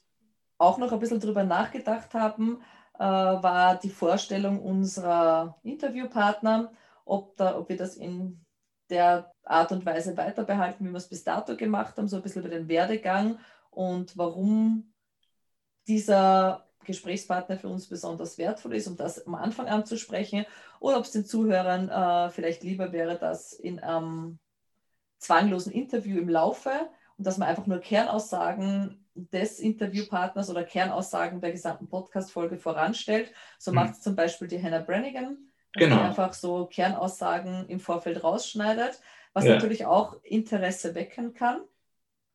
auch 0.58 0.78
noch 0.78 0.92
ein 0.92 0.98
bisschen 0.98 1.20
drüber 1.20 1.44
nachgedacht 1.44 2.14
haben, 2.14 2.62
äh, 2.94 3.00
war 3.00 3.76
die 3.78 3.90
Vorstellung 3.90 4.60
unserer 4.62 5.58
Interviewpartner, 5.62 6.72
ob, 7.04 7.36
da, 7.36 7.58
ob 7.58 7.68
wir 7.68 7.76
das 7.76 7.96
in 7.96 8.44
der 8.92 9.32
Art 9.42 9.72
und 9.72 9.84
Weise 9.84 10.16
weiter 10.16 10.44
behalten, 10.44 10.84
wie 10.84 10.90
wir 10.90 10.98
es 10.98 11.08
bis 11.08 11.24
dato 11.24 11.56
gemacht 11.56 11.96
haben, 11.96 12.06
so 12.06 12.16
ein 12.16 12.22
bisschen 12.22 12.42
über 12.42 12.54
den 12.54 12.68
Werdegang 12.68 13.38
und 13.70 14.16
warum 14.16 14.92
dieser 15.88 16.68
Gesprächspartner 16.84 17.56
für 17.56 17.68
uns 17.68 17.88
besonders 17.88 18.38
wertvoll 18.38 18.74
ist, 18.74 18.86
um 18.86 18.96
das 18.96 19.26
am 19.26 19.34
Anfang 19.34 19.66
anzusprechen, 19.66 20.46
oder 20.78 20.98
ob 20.98 21.04
es 21.04 21.12
den 21.12 21.24
Zuhörern 21.24 21.88
äh, 21.88 22.30
vielleicht 22.30 22.62
lieber 22.62 22.92
wäre, 22.92 23.18
das 23.18 23.52
in 23.52 23.80
einem 23.80 24.38
zwanglosen 25.18 25.72
Interview 25.72 26.18
im 26.18 26.28
Laufe 26.28 26.70
und 27.16 27.26
dass 27.26 27.38
man 27.38 27.48
einfach 27.48 27.66
nur 27.66 27.78
Kernaussagen 27.78 29.06
des 29.14 29.60
Interviewpartners 29.60 30.50
oder 30.50 30.64
Kernaussagen 30.64 31.40
der 31.40 31.52
gesamten 31.52 31.88
Podcast-Folge 31.88 32.58
voranstellt. 32.58 33.32
So 33.58 33.70
mhm. 33.70 33.76
macht 33.76 33.92
es 33.92 34.00
zum 34.00 34.16
Beispiel 34.16 34.48
die 34.48 34.62
Hannah 34.62 34.80
Brannigan, 34.80 35.38
dass 35.74 35.84
genau. 35.84 36.02
einfach 36.02 36.34
so 36.34 36.66
Kernaussagen 36.66 37.66
im 37.68 37.80
Vorfeld 37.80 38.22
rausschneidet, 38.22 39.00
was 39.32 39.44
ja. 39.44 39.54
natürlich 39.54 39.86
auch 39.86 40.22
Interesse 40.22 40.94
wecken 40.94 41.34
kann. 41.34 41.62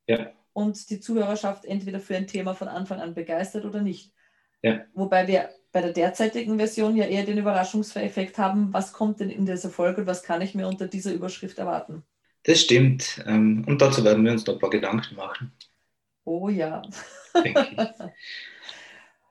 Ja. 0.08 0.32
Und 0.54 0.90
die 0.90 1.00
Zuhörerschaft 1.00 1.66
entweder 1.66 2.00
für 2.00 2.18
ein 2.18 2.28
Thema 2.28 2.56
von 2.56 2.68
Anfang 2.68 3.00
an 3.00 3.14
begeistert 3.14 3.66
oder 3.66 3.82
nicht. 3.82 4.12
Ja. 4.64 4.86
Wobei 4.94 5.28
wir 5.28 5.50
bei 5.72 5.82
der 5.82 5.94
derzeitigen 5.94 6.58
Version 6.58 6.96
ja 6.96 7.06
eher 7.06 7.24
den 7.24 7.38
Überraschungseffekt 7.38 8.40
haben, 8.40 8.74
was 8.74 8.94
kommt 8.94 9.20
denn 9.20 9.30
in 9.30 9.46
dieser 9.46 9.70
Folge 9.70 10.02
und 10.02 10.08
was 10.08 10.24
kann 10.24 10.42
ich 10.42 10.56
mir 10.56 10.68
unter 10.68 10.88
dieser 10.88 11.14
Überschrift 11.14 11.60
erwarten. 11.60 12.04
Das 12.44 12.62
stimmt. 12.62 13.24
Ähm, 13.28 13.64
und 13.68 13.82
dazu 13.82 14.04
werden 14.04 14.26
wir 14.26 14.32
uns 14.32 14.46
noch 14.48 14.56
ein 14.56 14.60
paar 14.60 14.72
Gedanken 14.72 15.16
machen. 15.16 15.52
Oh 16.24 16.50
ja. 16.50 16.82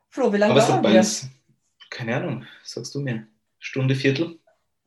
Flo, 0.08 0.32
wie 0.32 0.36
lange 0.36 0.52
Aber 0.52 0.80
dauern 0.80 0.94
wir? 0.94 1.04
Keine 1.90 2.16
Ahnung, 2.16 2.46
sagst 2.62 2.94
du 2.94 3.00
mir. 3.00 3.26
Stunde, 3.66 3.96
Viertel? 3.96 4.38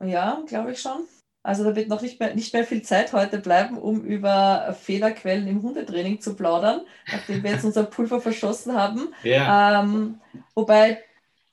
Ja, 0.01 0.41
glaube 0.47 0.71
ich 0.71 0.79
schon. 0.79 1.01
Also 1.43 1.65
da 1.65 1.75
wird 1.75 1.89
noch 1.89 2.01
nicht 2.01 2.17
mehr, 2.17 2.33
nicht 2.33 2.53
mehr 2.53 2.63
viel 2.63 2.81
Zeit 2.81 3.11
heute 3.11 3.39
bleiben, 3.39 3.77
um 3.77 4.05
über 4.05 4.73
Fehlerquellen 4.81 5.47
im 5.47 5.61
Hundetraining 5.61 6.21
zu 6.21 6.33
plaudern, 6.33 6.81
nachdem 7.11 7.43
wir 7.43 7.51
jetzt 7.51 7.65
unser 7.65 7.83
Pulver 7.83 8.21
verschossen 8.21 8.73
haben. 8.75 9.13
Ja. 9.23 9.81
Ähm, 9.81 10.21
wobei 10.55 11.03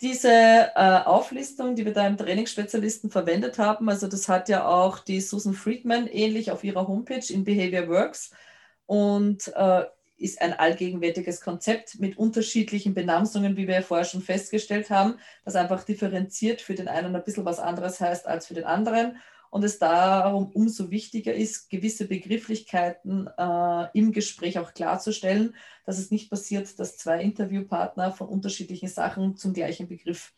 diese 0.01 0.31
äh, 0.31 1.01
Auflistung, 1.05 1.74
die 1.74 1.85
wir 1.85 1.93
da 1.93 2.07
im 2.07 2.16
Trainingsspezialisten 2.16 3.11
verwendet 3.11 3.59
haben, 3.59 3.89
also 3.89 4.07
das 4.07 4.29
hat 4.29 4.49
ja 4.49 4.64
auch 4.68 5.01
die 5.01 5.20
Susan 5.20 5.55
Friedman 5.55 6.07
ähnlich 6.07 6.53
auf 6.53 6.62
ihrer 6.62 6.87
Homepage 6.87 7.27
in 7.29 7.43
Behavior 7.43 7.89
Works 7.89 8.31
und 8.87 9.53
äh, 9.57 9.85
ist 10.17 10.41
ein 10.41 10.53
allgegenwärtiges 10.53 11.41
Konzept 11.41 11.99
mit 12.01 12.17
unterschiedlichen 12.17 12.95
Benamsungen, 12.95 13.57
wie 13.57 13.67
wir 13.67 13.75
ja 13.77 13.83
vorher 13.83 14.07
schon 14.07 14.23
festgestellt 14.23 14.91
haben, 14.91 15.17
das 15.45 15.57
einfach 15.57 15.85
differenziert 15.85 16.61
für 16.61 16.75
den 16.75 16.89
einen 16.89 17.14
ein 17.14 17.25
bisschen 17.25 17.45
was 17.45 17.59
anderes 17.59 18.01
heißt 18.01 18.27
als 18.27 18.47
für 18.47 18.55
den 18.55 18.64
anderen 18.64 19.19
und 19.51 19.64
es 19.64 19.79
darum 19.79 20.51
umso 20.53 20.91
wichtiger 20.91 21.33
ist, 21.33 21.71
gewisse 21.71 22.07
Begrifflichkeiten 22.07 23.29
äh, 23.39 23.87
im 23.95 24.12
Gespräch 24.12 24.59
auch 24.59 24.75
klarzustellen, 24.75 25.55
dass 25.85 25.99
es 25.99 26.11
nicht 26.11 26.31
passiert, 26.31 26.79
dass 26.79 26.99
zwei 26.99 27.23
Interviewpartner 27.23 28.12
von 28.12 28.29
unterschiedlichen 28.29 28.89
Sachen 28.89 29.37
zum 29.37 29.55
gleichen 29.55 29.89
Begriff 29.89 30.35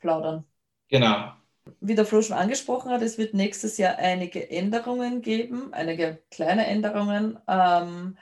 plaudern. 0.00 0.44
Genau. 0.88 1.32
Wie 1.80 1.94
der 1.94 2.04
Flo 2.04 2.20
schon 2.22 2.36
angesprochen 2.36 2.90
hat, 2.90 3.02
es 3.02 3.18
wird 3.18 3.34
nächstes 3.34 3.78
Jahr 3.78 3.96
einige 3.96 4.50
Änderungen 4.50 5.22
geben, 5.22 5.72
einige 5.72 6.22
kleine 6.30 6.66
Änderungen. 6.66 7.38
Ähm, 7.48 8.18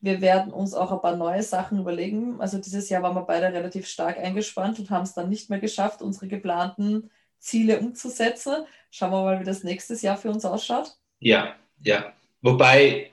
wir 0.00 0.20
werden 0.20 0.52
uns 0.52 0.74
auch 0.74 0.92
ein 0.92 1.00
paar 1.00 1.16
neue 1.16 1.42
Sachen 1.42 1.80
überlegen. 1.80 2.40
Also 2.40 2.58
dieses 2.58 2.88
Jahr 2.88 3.02
waren 3.02 3.16
wir 3.16 3.22
beide 3.22 3.52
relativ 3.52 3.86
stark 3.86 4.18
eingespannt 4.18 4.78
und 4.78 4.90
haben 4.90 5.02
es 5.02 5.14
dann 5.14 5.28
nicht 5.28 5.50
mehr 5.50 5.58
geschafft, 5.58 6.02
unsere 6.02 6.28
geplanten 6.28 7.10
Ziele 7.38 7.80
umzusetzen. 7.80 8.64
Schauen 8.90 9.10
wir 9.10 9.22
mal, 9.22 9.40
wie 9.40 9.44
das 9.44 9.64
nächstes 9.64 10.02
Jahr 10.02 10.16
für 10.16 10.30
uns 10.30 10.44
ausschaut. 10.44 10.96
Ja, 11.18 11.56
ja. 11.80 12.12
Wobei, 12.42 13.10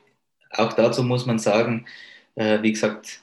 auch 0.51 0.73
dazu 0.73 1.03
muss 1.03 1.25
man 1.25 1.39
sagen, 1.39 1.87
äh, 2.35 2.61
wie 2.61 2.71
gesagt, 2.71 3.21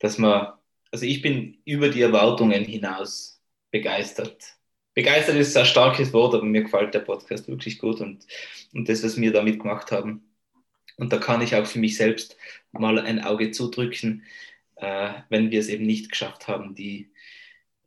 dass 0.00 0.18
man, 0.18 0.52
also 0.90 1.06
ich 1.06 1.22
bin 1.22 1.58
über 1.64 1.88
die 1.88 2.02
Erwartungen 2.02 2.64
hinaus 2.64 3.40
begeistert. 3.70 4.56
Begeistert 4.94 5.36
ist 5.36 5.56
ein 5.56 5.64
starkes 5.64 6.12
Wort, 6.12 6.34
aber 6.34 6.44
mir 6.44 6.64
gefällt 6.64 6.92
der 6.94 7.00
Podcast 7.00 7.48
wirklich 7.48 7.78
gut 7.78 8.00
und, 8.00 8.26
und 8.74 8.88
das, 8.88 9.02
was 9.04 9.16
wir 9.16 9.32
damit 9.32 9.60
gemacht 9.60 9.92
haben. 9.92 10.31
Und 10.96 11.12
da 11.12 11.18
kann 11.18 11.42
ich 11.42 11.54
auch 11.54 11.66
für 11.66 11.78
mich 11.78 11.96
selbst 11.96 12.36
mal 12.72 12.98
ein 12.98 13.22
Auge 13.22 13.50
zudrücken, 13.50 14.24
äh, 14.76 15.12
wenn 15.28 15.50
wir 15.50 15.60
es 15.60 15.68
eben 15.68 15.86
nicht 15.86 16.10
geschafft 16.10 16.48
haben, 16.48 16.74
die, 16.74 17.12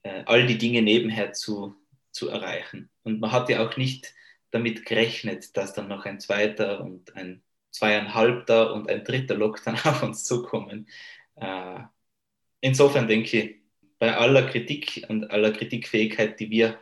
äh, 0.04 0.24
all 0.26 0.46
die 0.48 0.58
Dinge 0.58 0.82
nebenher 0.82 1.34
zu, 1.34 1.76
zu 2.12 2.30
erreichen. 2.30 2.90
Und 3.04 3.20
man 3.20 3.32
hat 3.32 3.50
ja 3.50 3.66
auch 3.66 3.78
nicht 3.78 4.14
damit 4.52 4.86
gerechnet, 4.86 5.56
dass 5.58 5.74
dann 5.74 5.88
noch 5.88 6.06
ein 6.06 6.20
zweiter 6.20 6.82
und 6.82 7.16
ein 7.16 7.44
zweieinhalbter 7.72 8.74
und 8.74 8.90
ein 8.90 9.04
dritter 9.04 9.36
Lockdown 9.36 9.76
auf 9.84 10.04
uns 10.04 10.24
zukommen. 10.24 10.88
Äh, 11.36 11.80
insofern 12.62 13.08
denke 13.08 13.38
ich, 13.38 13.56
bei 14.00 14.16
aller 14.16 14.44
Kritik 14.50 15.06
und 15.10 15.32
aller 15.32 15.52
Kritikfähigkeit, 15.52 16.40
die 16.40 16.50
wir, 16.50 16.80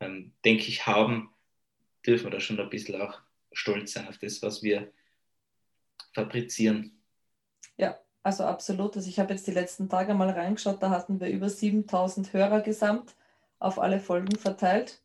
ähm, 0.00 0.32
denke 0.44 0.68
ich, 0.68 0.86
haben, 0.86 1.30
dürfen 2.06 2.26
wir 2.26 2.30
da 2.30 2.40
schon 2.40 2.60
ein 2.60 2.70
bisschen 2.70 3.00
auch 3.00 3.20
stolz 3.52 3.92
sein 3.92 4.08
auf 4.08 4.18
das, 4.18 4.42
was 4.42 4.62
wir 4.62 4.92
fabrizieren. 6.12 7.00
Ja, 7.76 7.98
also 8.22 8.44
absolut. 8.44 8.96
Also 8.96 9.08
ich 9.08 9.18
habe 9.18 9.32
jetzt 9.32 9.46
die 9.46 9.52
letzten 9.52 9.88
Tage 9.88 10.14
mal 10.14 10.30
reingeschaut, 10.30 10.82
da 10.82 10.90
hatten 10.90 11.20
wir 11.20 11.28
über 11.28 11.48
7000 11.48 12.32
Hörer 12.32 12.60
gesamt 12.60 13.14
auf 13.58 13.78
alle 13.78 14.00
Folgen 14.00 14.36
verteilt. 14.36 15.00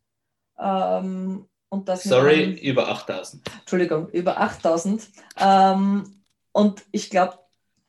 Ähm, 0.59 1.47
und 1.69 1.89
das 1.89 2.03
Sorry, 2.03 2.43
einem, 2.43 2.55
über 2.55 2.87
8000. 2.89 3.43
Entschuldigung, 3.61 4.09
über 4.09 4.39
8000. 4.39 5.07
Ähm, 5.39 6.23
und 6.51 6.83
ich 6.91 7.09
glaube, 7.09 7.39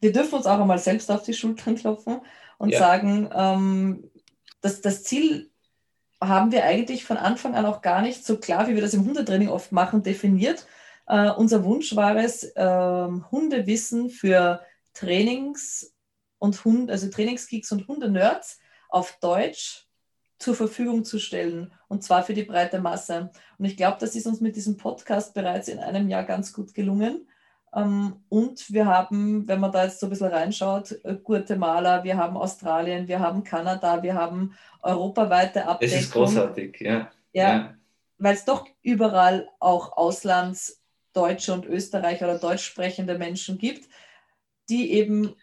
wir 0.01 0.13
dürfen 0.13 0.37
uns 0.37 0.47
auch 0.47 0.61
einmal 0.61 0.79
selbst 0.79 1.11
auf 1.11 1.23
die 1.23 1.35
Schultern 1.35 1.77
klopfen 1.77 2.21
und 2.59 2.71
ja. 2.71 2.79
sagen, 2.79 3.29
ähm, 3.35 4.11
dass 4.63 4.81
das 4.81 5.05
Ziel 5.05 5.51
haben 6.21 6.53
wir 6.53 6.65
eigentlich 6.65 7.05
von 7.05 7.17
Anfang 7.17 7.55
an 7.55 7.67
auch 7.67 7.83
gar 7.83 8.01
nicht 8.01 8.25
so 8.25 8.39
klar, 8.39 8.69
wie 8.69 8.75
wir 8.75 8.83
das 8.83 8.95
im 8.95 9.05
Hundetraining 9.05 9.49
oft 9.49 9.73
machen, 9.73 10.03
definiert. 10.03 10.67
Äh, 11.07 11.31
unser 11.31 11.65
Wunsch 11.65 11.95
war 11.97 12.17
es, 12.17 12.45
äh, 12.45 13.09
Hundewissen 13.31 14.11
für 14.11 14.63
Trainings- 14.95 15.95
und 16.39 16.65
Hund, 16.65 16.91
also 16.91 17.09
Trainingsgeeks 17.09 17.73
und 17.73 17.89
Hundenerds 17.89 18.59
auf 18.89 19.19
Deutsch 19.21 19.87
zur 20.39 20.55
Verfügung 20.55 21.05
zu 21.05 21.19
stellen 21.19 21.73
und 21.89 22.03
zwar 22.03 22.23
für 22.23 22.35
die 22.35 22.45
breite 22.45 22.81
Masse. 22.81 23.31
Und 23.59 23.65
ich 23.65 23.77
glaube, 23.77 23.99
das 24.01 24.15
ist 24.15 24.27
uns 24.27 24.41
mit 24.41 24.57
diesem 24.57 24.77
Podcast 24.77 25.35
bereits 25.35 25.69
in 25.69 25.79
einem 25.79 26.09
Jahr 26.09 26.25
ganz 26.25 26.53
gut 26.53 26.75
gelungen. 26.75 27.29
Ähm, 27.75 28.25
und 28.29 28.73
wir 28.73 28.87
haben, 28.87 29.49
wenn 29.49 29.61
man 29.61 29.73
da 29.73 29.85
jetzt 29.85 30.01
so 30.01 30.07
ein 30.07 30.11
bisschen 30.11 30.29
reinschaut, 30.29 30.93
äh, 31.05 31.17
Guatemala, 31.17 32.05
wir 32.05 32.17
haben 32.17 32.37
Australien, 32.37 33.09
wir 33.09 33.21
haben 33.21 33.43
Kanada, 33.43 34.03
wir 34.03 34.15
haben 34.15 34.55
europaweite 34.83 35.67
Abdeckung. 35.67 35.97
Das 35.97 36.05
ist 36.05 36.13
großartig, 36.13 36.81
ja. 36.81 37.11
Ja, 37.33 37.53
ja. 37.53 37.75
weil 38.19 38.35
es 38.35 38.45
doch 38.45 38.67
überall 38.83 39.49
auch 39.59 39.97
Auslandsdeutsche 41.15 41.53
und 41.53 41.67
Österreicher 41.67 42.27
oder 42.27 42.39
deutsch 42.39 42.65
sprechende 42.65 43.17
Menschen 43.17 43.59
gibt, 43.59 43.89
die 44.69 44.93
eben 44.93 45.35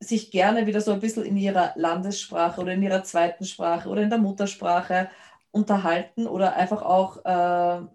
sich 0.00 0.30
gerne 0.30 0.66
wieder 0.66 0.80
so 0.80 0.92
ein 0.92 1.00
bisschen 1.00 1.24
in 1.24 1.36
ihrer 1.36 1.72
Landessprache 1.76 2.60
oder 2.60 2.72
in 2.72 2.82
ihrer 2.82 3.04
zweiten 3.04 3.44
Sprache 3.44 3.88
oder 3.88 4.02
in 4.02 4.10
der 4.10 4.18
Muttersprache 4.18 5.08
unterhalten 5.52 6.26
oder 6.26 6.56
einfach 6.56 6.82
auch 6.82 7.24
äh, 7.24 7.86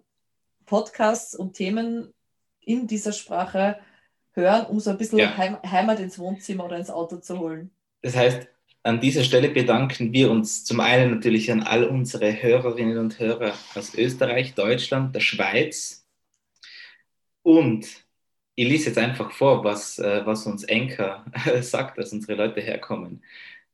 Podcasts 0.64 1.34
und 1.34 1.54
Themen 1.54 2.14
in 2.60 2.86
dieser 2.86 3.12
Sprache 3.12 3.78
hören, 4.32 4.66
um 4.66 4.80
so 4.80 4.90
ein 4.90 4.98
bisschen 4.98 5.18
ja. 5.18 5.36
Heim 5.36 5.58
Heimat 5.66 6.00
ins 6.00 6.18
Wohnzimmer 6.18 6.66
oder 6.66 6.78
ins 6.78 6.90
Auto 6.90 7.16
zu 7.16 7.38
holen. 7.38 7.70
Das 8.00 8.16
heißt, 8.16 8.46
an 8.84 9.00
dieser 9.00 9.24
Stelle 9.24 9.50
bedanken 9.50 10.12
wir 10.12 10.30
uns 10.30 10.64
zum 10.64 10.80
einen 10.80 11.10
natürlich 11.10 11.50
an 11.50 11.62
all 11.62 11.84
unsere 11.84 12.42
Hörerinnen 12.42 12.98
und 12.98 13.18
Hörer 13.18 13.52
aus 13.74 13.94
Österreich, 13.94 14.54
Deutschland, 14.54 15.14
der 15.14 15.20
Schweiz 15.20 16.07
und 17.48 18.04
ich 18.56 18.68
lese 18.68 18.88
jetzt 18.88 18.98
einfach 18.98 19.32
vor, 19.32 19.64
was, 19.64 19.98
äh, 19.98 20.20
was 20.26 20.44
uns 20.44 20.64
Enker 20.64 21.24
sagt, 21.62 21.96
dass 21.96 22.12
unsere 22.12 22.34
Leute 22.34 22.60
herkommen. 22.60 23.24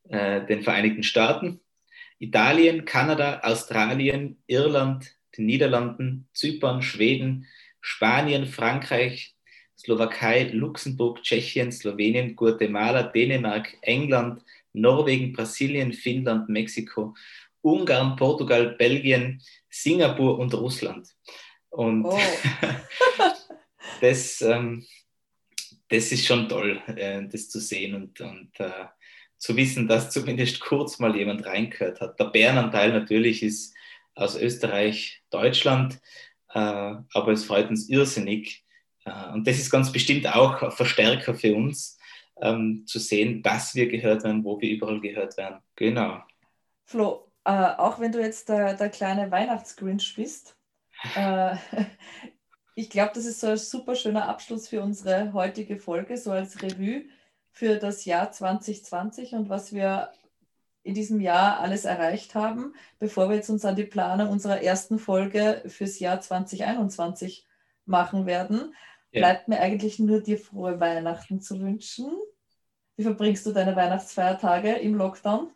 Äh, 0.07 0.45
den 0.45 0.61
Vereinigten 0.63 1.03
Staaten, 1.03 1.59
Italien, 2.17 2.85
Kanada, 2.85 3.41
Australien, 3.43 4.37
Irland, 4.47 5.17
den 5.37 5.47
Niederlanden, 5.47 6.29
Zypern, 6.31 6.81
Schweden, 6.81 7.47
Spanien, 7.81 8.45
Frankreich, 8.45 9.35
Slowakei, 9.77 10.51
Luxemburg, 10.53 11.21
Tschechien, 11.21 11.73
Slowenien, 11.73 12.33
Guatemala, 12.33 13.03
Dänemark, 13.03 13.75
England, 13.81 14.41
Norwegen, 14.71 15.33
Brasilien, 15.33 15.91
Finnland, 15.91 16.47
Mexiko, 16.47 17.13
Ungarn, 17.59 18.15
Portugal, 18.15 18.73
Belgien, 18.79 19.41
Singapur 19.69 20.39
und 20.39 20.53
Russland. 20.53 21.09
Und 21.71 22.05
oh. 22.05 22.17
das, 24.01 24.41
ähm, 24.41 24.85
das 25.89 26.11
ist 26.11 26.25
schon 26.25 26.49
toll, 26.49 26.81
äh, 26.87 27.23
das 27.27 27.49
zu 27.49 27.59
sehen 27.59 27.95
und, 27.95 28.21
und 28.21 28.59
äh, 28.59 28.85
zu 29.37 29.55
wissen, 29.55 29.87
dass 29.87 30.11
zumindest 30.11 30.59
kurz 30.59 30.99
mal 30.99 31.15
jemand 31.15 31.45
reingehört 31.45 32.01
hat. 32.01 32.19
Der 32.19 32.25
Bärenanteil 32.25 32.91
natürlich 32.91 33.43
ist 33.43 33.75
aus 34.15 34.35
Österreich, 34.35 35.23
Deutschland, 35.29 35.99
äh, 36.53 36.59
aber 36.59 37.31
es 37.31 37.45
freut 37.45 37.69
uns 37.69 37.89
irrsinnig. 37.89 38.63
Äh, 39.03 39.33
und 39.33 39.47
das 39.47 39.57
ist 39.57 39.69
ganz 39.69 39.91
bestimmt 39.91 40.27
auch 40.33 40.61
ein 40.61 40.71
Verstärker 40.71 41.35
für 41.35 41.55
uns, 41.55 41.97
ähm, 42.41 42.85
zu 42.85 42.99
sehen, 42.99 43.41
dass 43.43 43.75
wir 43.75 43.87
gehört 43.87 44.23
werden, 44.23 44.43
wo 44.43 44.59
wir 44.59 44.69
überall 44.69 44.99
gehört 44.99 45.37
werden. 45.37 45.61
Genau. 45.75 46.21
Flo, 46.85 47.31
äh, 47.45 47.51
auch 47.51 47.99
wenn 47.99 48.11
du 48.11 48.21
jetzt 48.21 48.49
der, 48.49 48.73
der 48.73 48.89
kleine 48.89 49.31
Weihnachtsgrinch 49.31 50.15
bist, 50.15 50.57
äh, 51.15 51.55
ich 52.75 52.89
glaube, 52.89 53.11
das 53.15 53.25
ist 53.25 53.39
so 53.39 53.47
ein 53.47 53.57
super 53.57 53.95
schöner 53.95 54.27
Abschluss 54.27 54.67
für 54.67 54.81
unsere 54.81 55.33
heutige 55.33 55.77
Folge, 55.77 56.17
so 56.17 56.31
als 56.31 56.61
Revue 56.61 57.05
für 57.51 57.77
das 57.77 58.03
Jahr 58.03 58.31
2020 58.31 59.33
und 59.33 59.49
was 59.49 59.73
wir 59.73 60.11
in 60.83 60.93
diesem 60.93 61.19
Jahr 61.19 61.61
alles 61.61 61.85
erreicht 61.85 62.35
haben, 62.35 62.75
bevor 62.99 63.29
wir 63.29 63.37
jetzt 63.37 63.49
uns 63.49 63.65
an 63.65 63.77
die 63.77 63.85
Planung 63.85 64.29
unserer 64.29 64.61
ersten 64.61 64.99
Folge 64.99 65.63
fürs 65.67 65.99
Jahr 65.99 66.19
2021 66.19 67.47
machen 67.85 68.25
werden. 68.25 68.75
Ja. 69.11 69.21
Bleibt 69.21 69.47
mir 69.47 69.61
eigentlich 69.61 69.97
nur 69.97 70.21
dir 70.21 70.37
frohe 70.37 70.79
Weihnachten 70.79 71.41
zu 71.41 71.59
wünschen. 71.61 72.11
Wie 72.97 73.03
verbringst 73.03 73.45
du 73.45 73.53
deine 73.53 73.75
Weihnachtsfeiertage 73.75 74.73
im 74.73 74.95
Lockdown? 74.95 75.49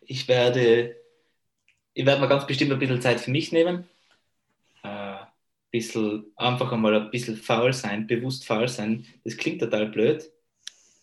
Ich 0.00 0.28
werde 0.28 0.96
ich 1.94 2.06
werde 2.06 2.20
mir 2.20 2.28
ganz 2.28 2.46
bestimmt 2.46 2.70
ein 2.70 2.78
bisschen 2.78 3.00
Zeit 3.00 3.20
für 3.20 3.32
mich 3.32 3.50
nehmen. 3.50 3.88
Bisschen, 5.70 6.24
einfach 6.36 6.72
einmal 6.72 6.94
ein 6.94 7.10
bisschen 7.10 7.36
faul 7.36 7.72
sein, 7.72 8.06
bewusst 8.06 8.46
faul 8.46 8.68
sein. 8.68 9.04
Das 9.24 9.36
klingt 9.36 9.60
total 9.60 9.86
blöd. 9.86 10.30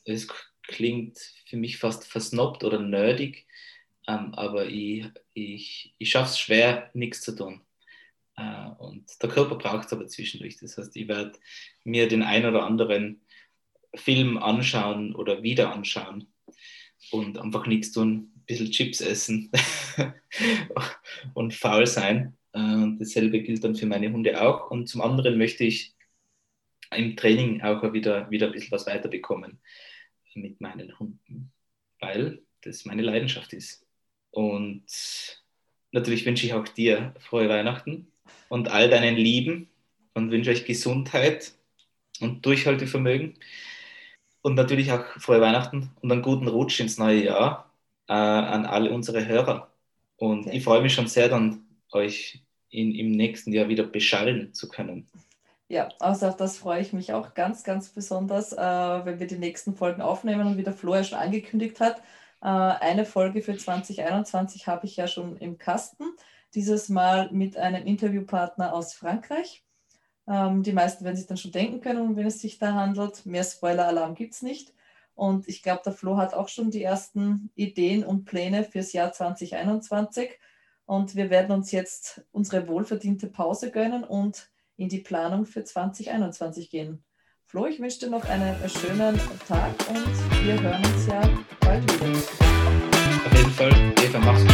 Es 0.05 0.27
klingt 0.63 1.19
für 1.45 1.57
mich 1.57 1.77
fast 1.77 2.05
versnobbt 2.05 2.63
oder 2.63 2.79
nerdig, 2.79 3.45
ähm, 4.07 4.33
aber 4.33 4.67
ich, 4.67 5.05
ich, 5.33 5.93
ich 5.97 6.09
schaffe 6.09 6.29
es 6.29 6.39
schwer, 6.39 6.89
nichts 6.93 7.21
zu 7.21 7.35
tun. 7.35 7.61
Äh, 8.37 8.69
und 8.79 9.05
der 9.21 9.29
Körper 9.29 9.55
braucht 9.55 9.85
es 9.85 9.93
aber 9.93 10.07
zwischendurch. 10.07 10.57
Das 10.59 10.77
heißt, 10.77 10.95
ich 10.95 11.07
werde 11.07 11.37
mir 11.83 12.07
den 12.07 12.23
ein 12.23 12.45
oder 12.45 12.63
anderen 12.63 13.21
Film 13.95 14.37
anschauen 14.37 15.15
oder 15.15 15.43
wieder 15.43 15.71
anschauen 15.73 16.27
und 17.11 17.37
einfach 17.37 17.65
nichts 17.65 17.91
tun, 17.91 18.31
ein 18.35 18.43
bisschen 18.45 18.71
Chips 18.71 19.01
essen 19.01 19.51
und 21.33 21.53
faul 21.53 21.87
sein. 21.87 22.35
Äh, 22.55 22.59
und 22.59 22.99
dasselbe 22.99 23.41
gilt 23.41 23.63
dann 23.63 23.75
für 23.75 23.85
meine 23.85 24.11
Hunde 24.11 24.41
auch. 24.41 24.71
Und 24.71 24.87
zum 24.87 25.01
anderen 25.01 25.37
möchte 25.37 25.65
ich 25.65 25.93
im 26.91 27.15
Training 27.17 27.61
auch 27.61 27.93
wieder, 27.93 28.29
wieder 28.31 28.47
ein 28.47 28.53
bisschen 28.53 28.71
was 28.71 28.87
weiterbekommen 28.87 29.59
mit 30.35 30.59
meinen 30.59 30.97
Hunden, 30.99 31.53
weil 31.99 32.41
das 32.61 32.85
meine 32.85 33.03
Leidenschaft 33.03 33.53
ist. 33.53 33.85
Und 34.31 34.83
natürlich 35.91 36.25
wünsche 36.25 36.45
ich 36.45 36.53
auch 36.53 36.67
dir 36.67 37.13
frohe 37.19 37.47
Weihnachten 37.47 38.11
und 38.49 38.69
all 38.69 38.89
deinen 38.89 39.15
Lieben 39.15 39.69
und 40.13 40.31
wünsche 40.31 40.51
euch 40.51 40.65
Gesundheit 40.65 41.53
und 42.19 42.45
Durchhaltevermögen 42.45 43.39
und 44.41 44.55
natürlich 44.55 44.91
auch 44.91 45.05
frohe 45.19 45.41
Weihnachten 45.41 45.91
und 46.01 46.11
einen 46.11 46.21
guten 46.21 46.47
Rutsch 46.49 46.81
ins 46.81 46.97
neue 46.97 47.23
Jahr 47.23 47.73
äh, 48.07 48.13
an 48.13 48.65
alle 48.65 48.91
unsere 48.91 49.25
Hörer. 49.25 49.71
Und 50.17 50.47
ich 50.47 50.63
freue 50.63 50.81
mich 50.81 50.93
schon 50.93 51.07
sehr, 51.07 51.29
dann 51.29 51.64
euch 51.91 52.43
in, 52.69 52.93
im 52.93 53.11
nächsten 53.11 53.53
Jahr 53.53 53.69
wieder 53.69 53.83
beschallen 53.83 54.53
zu 54.53 54.67
können. 54.67 55.07
Ja, 55.67 55.89
also 55.99 56.27
auf 56.27 56.37
das 56.37 56.57
freue 56.57 56.81
ich 56.81 56.93
mich 56.93 57.13
auch 57.13 57.33
ganz, 57.33 57.63
ganz 57.63 57.89
besonders, 57.89 58.53
äh, 58.53 58.57
wenn 58.57 59.19
wir 59.19 59.27
die 59.27 59.37
nächsten 59.37 59.75
Folgen 59.75 60.01
aufnehmen 60.01 60.45
und 60.45 60.57
wie 60.57 60.63
der 60.63 60.73
Flo 60.73 60.93
ja 60.93 61.03
schon 61.03 61.17
angekündigt 61.17 61.79
hat. 61.79 61.97
Äh, 62.41 62.47
eine 62.47 63.05
Folge 63.05 63.41
für 63.41 63.57
2021 63.57 64.67
habe 64.67 64.85
ich 64.85 64.95
ja 64.97 65.07
schon 65.07 65.37
im 65.37 65.57
Kasten. 65.57 66.03
Dieses 66.53 66.89
Mal 66.89 67.31
mit 67.31 67.57
einem 67.57 67.85
Interviewpartner 67.85 68.73
aus 68.73 68.93
Frankreich. 68.93 69.63
Ähm, 70.27 70.61
die 70.61 70.71
meisten 70.71 71.03
werden 71.03 71.15
sich 71.15 71.27
dann 71.27 71.37
schon 71.37 71.51
denken 71.51 71.81
können, 71.81 72.01
um 72.01 72.15
wen 72.15 72.27
es 72.27 72.41
sich 72.41 72.59
da 72.59 72.73
handelt. 72.73 73.25
Mehr 73.25 73.43
Spoiler-Alarm 73.43 74.13
gibt 74.13 74.35
es 74.35 74.41
nicht. 74.43 74.73
Und 75.15 75.47
ich 75.47 75.63
glaube, 75.63 75.81
der 75.83 75.93
Flo 75.93 76.17
hat 76.17 76.33
auch 76.33 76.49
schon 76.49 76.71
die 76.71 76.83
ersten 76.83 77.49
Ideen 77.55 78.03
und 78.03 78.25
Pläne 78.25 78.63
fürs 78.63 78.93
Jahr 78.93 79.11
2021. 79.11 80.37
Und 80.85 81.15
wir 81.15 81.29
werden 81.29 81.51
uns 81.51 81.71
jetzt 81.71 82.23
unsere 82.31 82.67
wohlverdiente 82.67 83.27
Pause 83.27 83.71
gönnen 83.71 84.03
und 84.03 84.49
in 84.77 84.89
die 84.89 84.99
Planung 84.99 85.45
für 85.45 85.63
2021 85.63 86.69
gehen. 86.69 87.03
Flo, 87.45 87.65
ich 87.65 87.79
wünsche 87.79 87.99
dir 87.99 88.09
noch 88.09 88.25
einen 88.25 88.55
schönen 88.69 89.19
Tag 89.47 89.71
und 89.89 90.45
wir 90.45 90.61
hören 90.61 90.83
uns 90.83 91.07
ja 91.07 91.21
bald 91.61 91.83
wieder. 91.83 92.17
Auf 93.25 93.37
jeden 93.37 93.51
Fall, 93.51 93.93
Eva, 94.03 94.19
mach's 94.19 94.41
gut. 94.41 94.51